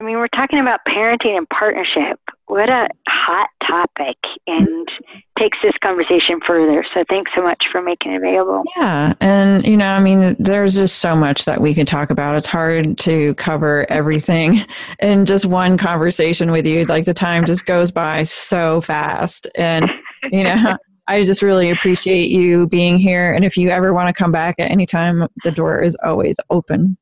I 0.00 0.04
mean, 0.04 0.16
we're 0.16 0.28
talking 0.28 0.60
about 0.60 0.80
parenting 0.86 1.36
and 1.36 1.48
partnership. 1.48 2.20
What 2.46 2.68
a 2.68 2.88
hot 3.08 3.48
topic 3.66 4.16
and 4.46 4.88
takes 5.36 5.58
this 5.60 5.72
conversation 5.82 6.38
further. 6.46 6.84
So 6.94 7.02
thanks 7.08 7.32
so 7.34 7.42
much 7.42 7.64
for 7.72 7.82
making 7.82 8.12
it 8.12 8.18
available. 8.18 8.62
Yeah. 8.76 9.14
And, 9.20 9.66
you 9.66 9.76
know, 9.76 9.90
I 9.90 10.00
mean, 10.00 10.36
there's 10.38 10.76
just 10.76 11.00
so 11.00 11.16
much 11.16 11.46
that 11.46 11.60
we 11.60 11.74
could 11.74 11.88
talk 11.88 12.10
about. 12.10 12.36
It's 12.36 12.46
hard 12.46 12.96
to 12.98 13.34
cover 13.34 13.90
everything 13.90 14.64
in 15.00 15.26
just 15.26 15.46
one 15.46 15.76
conversation 15.76 16.52
with 16.52 16.64
you. 16.64 16.84
Like 16.84 17.04
the 17.04 17.14
time 17.14 17.44
just 17.44 17.66
goes 17.66 17.90
by 17.90 18.22
so 18.22 18.80
fast. 18.80 19.48
And, 19.56 19.90
you 20.30 20.44
know, 20.44 20.76
I 21.08 21.24
just 21.24 21.42
really 21.42 21.70
appreciate 21.70 22.28
you 22.28 22.68
being 22.68 22.98
here. 22.98 23.32
And 23.32 23.44
if 23.44 23.56
you 23.56 23.70
ever 23.70 23.92
want 23.92 24.06
to 24.08 24.12
come 24.12 24.30
back 24.30 24.56
at 24.60 24.70
any 24.70 24.86
time, 24.86 25.26
the 25.42 25.50
door 25.50 25.80
is 25.80 25.96
always 26.04 26.36
open. 26.50 26.96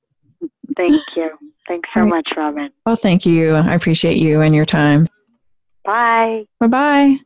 Thank 0.76 1.02
you. 1.16 1.30
Thanks 1.68 1.88
so 1.94 2.00
right. 2.00 2.08
much, 2.08 2.28
Robin. 2.36 2.70
Well, 2.84 2.96
thank 2.96 3.24
you. 3.26 3.54
I 3.54 3.74
appreciate 3.74 4.18
you 4.18 4.42
and 4.42 4.54
your 4.54 4.66
time. 4.66 5.06
Bye. 5.84 6.44
Bye 6.60 6.66
bye. 6.66 7.16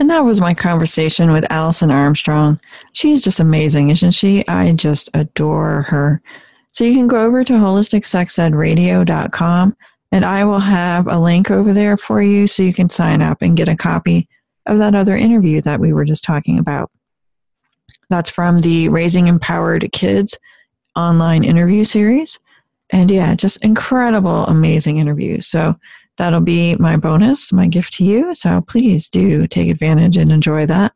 And 0.00 0.10
that 0.10 0.20
was 0.20 0.40
my 0.40 0.54
conversation 0.54 1.32
with 1.32 1.50
Alison 1.50 1.90
Armstrong. 1.90 2.60
She's 2.92 3.20
just 3.22 3.40
amazing, 3.40 3.90
isn't 3.90 4.12
she? 4.12 4.46
I 4.46 4.70
just 4.72 5.10
adore 5.14 5.82
her. 5.82 6.22
So 6.70 6.84
you 6.84 6.94
can 6.94 7.08
go 7.08 7.24
over 7.24 7.42
to 7.42 7.54
holisticsexedradio.com 7.54 9.76
and 10.12 10.24
I 10.24 10.44
will 10.44 10.60
have 10.60 11.08
a 11.08 11.18
link 11.18 11.50
over 11.50 11.72
there 11.72 11.96
for 11.96 12.22
you 12.22 12.46
so 12.46 12.62
you 12.62 12.72
can 12.72 12.88
sign 12.88 13.20
up 13.22 13.42
and 13.42 13.56
get 13.56 13.66
a 13.68 13.74
copy 13.76 14.28
of 14.66 14.78
that 14.78 14.94
other 14.94 15.16
interview 15.16 15.60
that 15.62 15.80
we 15.80 15.92
were 15.92 16.04
just 16.04 16.22
talking 16.22 16.60
about. 16.60 16.92
That's 18.08 18.30
from 18.30 18.60
the 18.60 18.88
Raising 18.88 19.26
Empowered 19.26 19.90
Kids 19.92 20.38
online 20.94 21.42
interview 21.44 21.82
series. 21.84 22.38
And 22.90 23.10
yeah, 23.10 23.34
just 23.34 23.62
incredible, 23.64 24.44
amazing 24.46 24.98
interview. 24.98 25.40
So 25.40 25.74
that'll 26.16 26.40
be 26.40 26.74
my 26.76 26.96
bonus, 26.96 27.52
my 27.52 27.68
gift 27.68 27.94
to 27.94 28.04
you. 28.04 28.34
So 28.34 28.60
please 28.62 29.08
do 29.08 29.46
take 29.46 29.68
advantage 29.68 30.16
and 30.16 30.32
enjoy 30.32 30.66
that. 30.66 30.92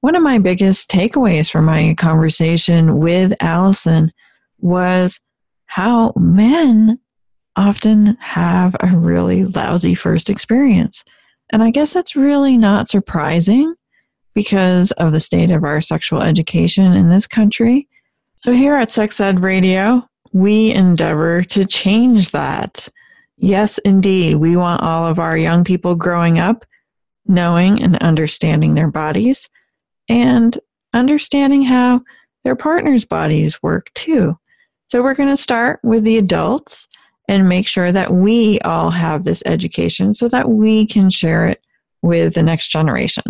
One 0.00 0.14
of 0.14 0.22
my 0.22 0.38
biggest 0.38 0.90
takeaways 0.90 1.50
from 1.50 1.64
my 1.64 1.94
conversation 1.98 2.98
with 2.98 3.32
Alison 3.40 4.12
was 4.58 5.20
how 5.66 6.12
men 6.16 6.98
often 7.56 8.16
have 8.16 8.76
a 8.80 8.88
really 8.88 9.44
lousy 9.44 9.94
first 9.94 10.28
experience. 10.28 11.04
And 11.52 11.62
I 11.62 11.70
guess 11.70 11.92
that's 11.92 12.16
really 12.16 12.58
not 12.58 12.88
surprising 12.88 13.74
because 14.34 14.90
of 14.92 15.12
the 15.12 15.20
state 15.20 15.50
of 15.50 15.64
our 15.64 15.80
sexual 15.80 16.20
education 16.20 16.92
in 16.92 17.08
this 17.08 17.26
country. 17.26 17.88
So 18.40 18.52
here 18.52 18.74
at 18.74 18.90
Sex 18.90 19.20
Ed 19.20 19.40
Radio, 19.40 20.08
we 20.34 20.72
endeavor 20.72 21.42
to 21.44 21.64
change 21.64 22.32
that. 22.32 22.88
Yes, 23.38 23.78
indeed. 23.78 24.34
We 24.34 24.56
want 24.56 24.82
all 24.82 25.06
of 25.06 25.18
our 25.18 25.36
young 25.36 25.64
people 25.64 25.94
growing 25.94 26.38
up 26.38 26.64
knowing 27.26 27.82
and 27.82 27.96
understanding 27.98 28.74
their 28.74 28.90
bodies 28.90 29.48
and 30.08 30.58
understanding 30.92 31.62
how 31.62 32.02
their 32.42 32.56
partner's 32.56 33.06
bodies 33.06 33.62
work 33.62 33.86
too. 33.94 34.38
So 34.86 35.02
we're 35.02 35.14
going 35.14 35.30
to 35.30 35.36
start 35.36 35.80
with 35.82 36.04
the 36.04 36.18
adults 36.18 36.86
and 37.28 37.48
make 37.48 37.66
sure 37.66 37.90
that 37.90 38.10
we 38.10 38.58
all 38.60 38.90
have 38.90 39.24
this 39.24 39.42
education 39.46 40.12
so 40.12 40.28
that 40.28 40.50
we 40.50 40.86
can 40.86 41.08
share 41.08 41.46
it 41.46 41.62
with 42.02 42.34
the 42.34 42.42
next 42.42 42.68
generation. 42.68 43.24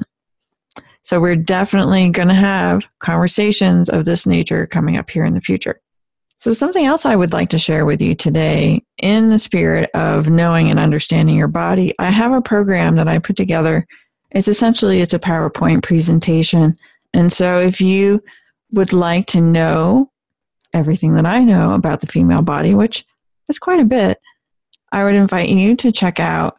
So 1.04 1.20
we're 1.20 1.36
definitely 1.36 2.08
going 2.08 2.28
to 2.28 2.34
have 2.34 2.88
conversations 2.98 3.88
of 3.88 4.06
this 4.06 4.26
nature 4.26 4.66
coming 4.66 4.96
up 4.96 5.10
here 5.10 5.24
in 5.24 5.34
the 5.34 5.40
future. 5.40 5.80
So 6.44 6.52
something 6.52 6.84
else 6.84 7.06
I 7.06 7.16
would 7.16 7.32
like 7.32 7.48
to 7.48 7.58
share 7.58 7.86
with 7.86 8.02
you 8.02 8.14
today 8.14 8.84
in 8.98 9.30
the 9.30 9.38
spirit 9.38 9.88
of 9.94 10.28
knowing 10.28 10.68
and 10.68 10.78
understanding 10.78 11.38
your 11.38 11.48
body, 11.48 11.94
I 11.98 12.10
have 12.10 12.34
a 12.34 12.42
program 12.42 12.96
that 12.96 13.08
I 13.08 13.18
put 13.18 13.34
together. 13.34 13.86
It's 14.30 14.46
essentially 14.46 15.00
it's 15.00 15.14
a 15.14 15.18
PowerPoint 15.18 15.82
presentation. 15.82 16.76
And 17.14 17.32
so 17.32 17.60
if 17.60 17.80
you 17.80 18.22
would 18.72 18.92
like 18.92 19.24
to 19.28 19.40
know 19.40 20.10
everything 20.74 21.14
that 21.14 21.24
I 21.24 21.42
know 21.42 21.72
about 21.72 22.00
the 22.00 22.08
female 22.08 22.42
body, 22.42 22.74
which 22.74 23.06
is 23.48 23.58
quite 23.58 23.80
a 23.80 23.86
bit, 23.86 24.20
I 24.92 25.02
would 25.02 25.14
invite 25.14 25.48
you 25.48 25.76
to 25.76 25.90
check 25.92 26.20
out 26.20 26.58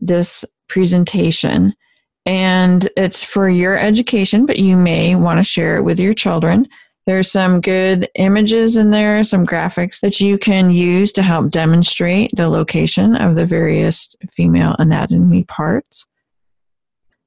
this 0.00 0.44
presentation. 0.68 1.72
And 2.26 2.90
it's 2.94 3.24
for 3.24 3.48
your 3.48 3.78
education, 3.78 4.44
but 4.44 4.58
you 4.58 4.76
may 4.76 5.14
want 5.14 5.38
to 5.38 5.44
share 5.44 5.78
it 5.78 5.82
with 5.82 5.98
your 5.98 6.12
children. 6.12 6.68
There's 7.06 7.30
some 7.30 7.60
good 7.60 8.08
images 8.14 8.76
in 8.76 8.90
there, 8.90 9.22
some 9.24 9.44
graphics 9.44 10.00
that 10.00 10.20
you 10.20 10.38
can 10.38 10.70
use 10.70 11.12
to 11.12 11.22
help 11.22 11.50
demonstrate 11.50 12.30
the 12.34 12.48
location 12.48 13.14
of 13.14 13.34
the 13.34 13.44
various 13.44 14.16
female 14.32 14.74
anatomy 14.78 15.44
parts. 15.44 16.06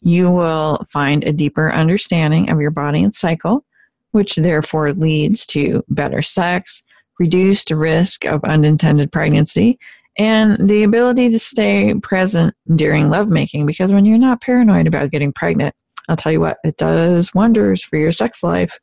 You 0.02 0.32
will 0.32 0.84
find 0.92 1.24
a 1.24 1.34
deeper 1.34 1.72
understanding 1.72 2.50
of 2.50 2.60
your 2.60 2.72
body 2.72 3.04
and 3.04 3.14
cycle, 3.14 3.66
which 4.12 4.36
therefore 4.36 4.94
leads 4.94 5.46
to 5.48 5.84
better 5.90 6.24
sex, 6.24 6.82
reduced 7.20 7.70
risk 7.70 8.26
of 8.26 8.44
unintended 8.46 9.12
pregnancy, 9.12 9.78
and 10.18 10.58
the 10.68 10.82
ability 10.82 11.30
to 11.30 11.38
stay 11.38 11.94
present 12.02 12.56
during 12.76 13.12
lovemaking. 13.12 13.68
Because 13.68 13.94
when 13.94 14.06
you're 14.06 14.18
not 14.18 14.42
paranoid 14.42 14.88
about 14.88 15.12
getting 15.12 15.32
pregnant, 15.32 15.76
I'll 16.10 16.16
tell 16.16 16.32
you 16.32 16.40
what, 16.40 16.58
it 16.64 16.78
does 16.78 17.34
wonders 17.36 17.84
for 17.84 17.98
your 17.98 18.12
sex 18.12 18.42
life. 18.42 18.80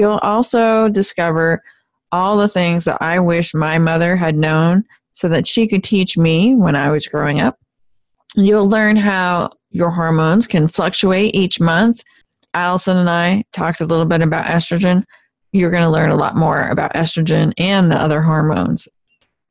You'll 0.00 0.16
also 0.22 0.88
discover 0.88 1.62
all 2.10 2.38
the 2.38 2.48
things 2.48 2.86
that 2.86 2.96
I 3.02 3.20
wish 3.20 3.52
my 3.52 3.76
mother 3.76 4.16
had 4.16 4.34
known 4.34 4.82
so 5.12 5.28
that 5.28 5.46
she 5.46 5.68
could 5.68 5.84
teach 5.84 6.16
me 6.16 6.54
when 6.54 6.74
I 6.74 6.90
was 6.90 7.06
growing 7.06 7.38
up. 7.38 7.58
You'll 8.34 8.66
learn 8.66 8.96
how 8.96 9.50
your 9.72 9.90
hormones 9.90 10.46
can 10.46 10.68
fluctuate 10.68 11.34
each 11.34 11.60
month. 11.60 12.00
Alison 12.54 12.96
and 12.96 13.10
I 13.10 13.44
talked 13.52 13.82
a 13.82 13.84
little 13.84 14.06
bit 14.06 14.22
about 14.22 14.46
estrogen. 14.46 15.04
You're 15.52 15.70
going 15.70 15.82
to 15.82 15.90
learn 15.90 16.08
a 16.08 16.16
lot 16.16 16.34
more 16.34 16.68
about 16.68 16.94
estrogen 16.94 17.52
and 17.58 17.90
the 17.90 17.96
other 17.96 18.22
hormones. 18.22 18.88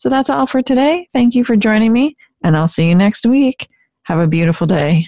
So 0.04 0.10
that's 0.10 0.30
all 0.30 0.46
for 0.48 0.62
today. 0.62 1.08
Thank 1.14 1.34
you 1.34 1.46
for 1.46 1.56
joining 1.56 1.94
me, 1.94 2.18
and 2.44 2.58
I'll 2.58 2.68
see 2.68 2.90
you 2.90 2.94
next 2.94 3.26
week. 3.26 3.70
Have 4.04 4.20
a 4.20 4.28
beautiful 4.28 4.68
day. 4.68 5.08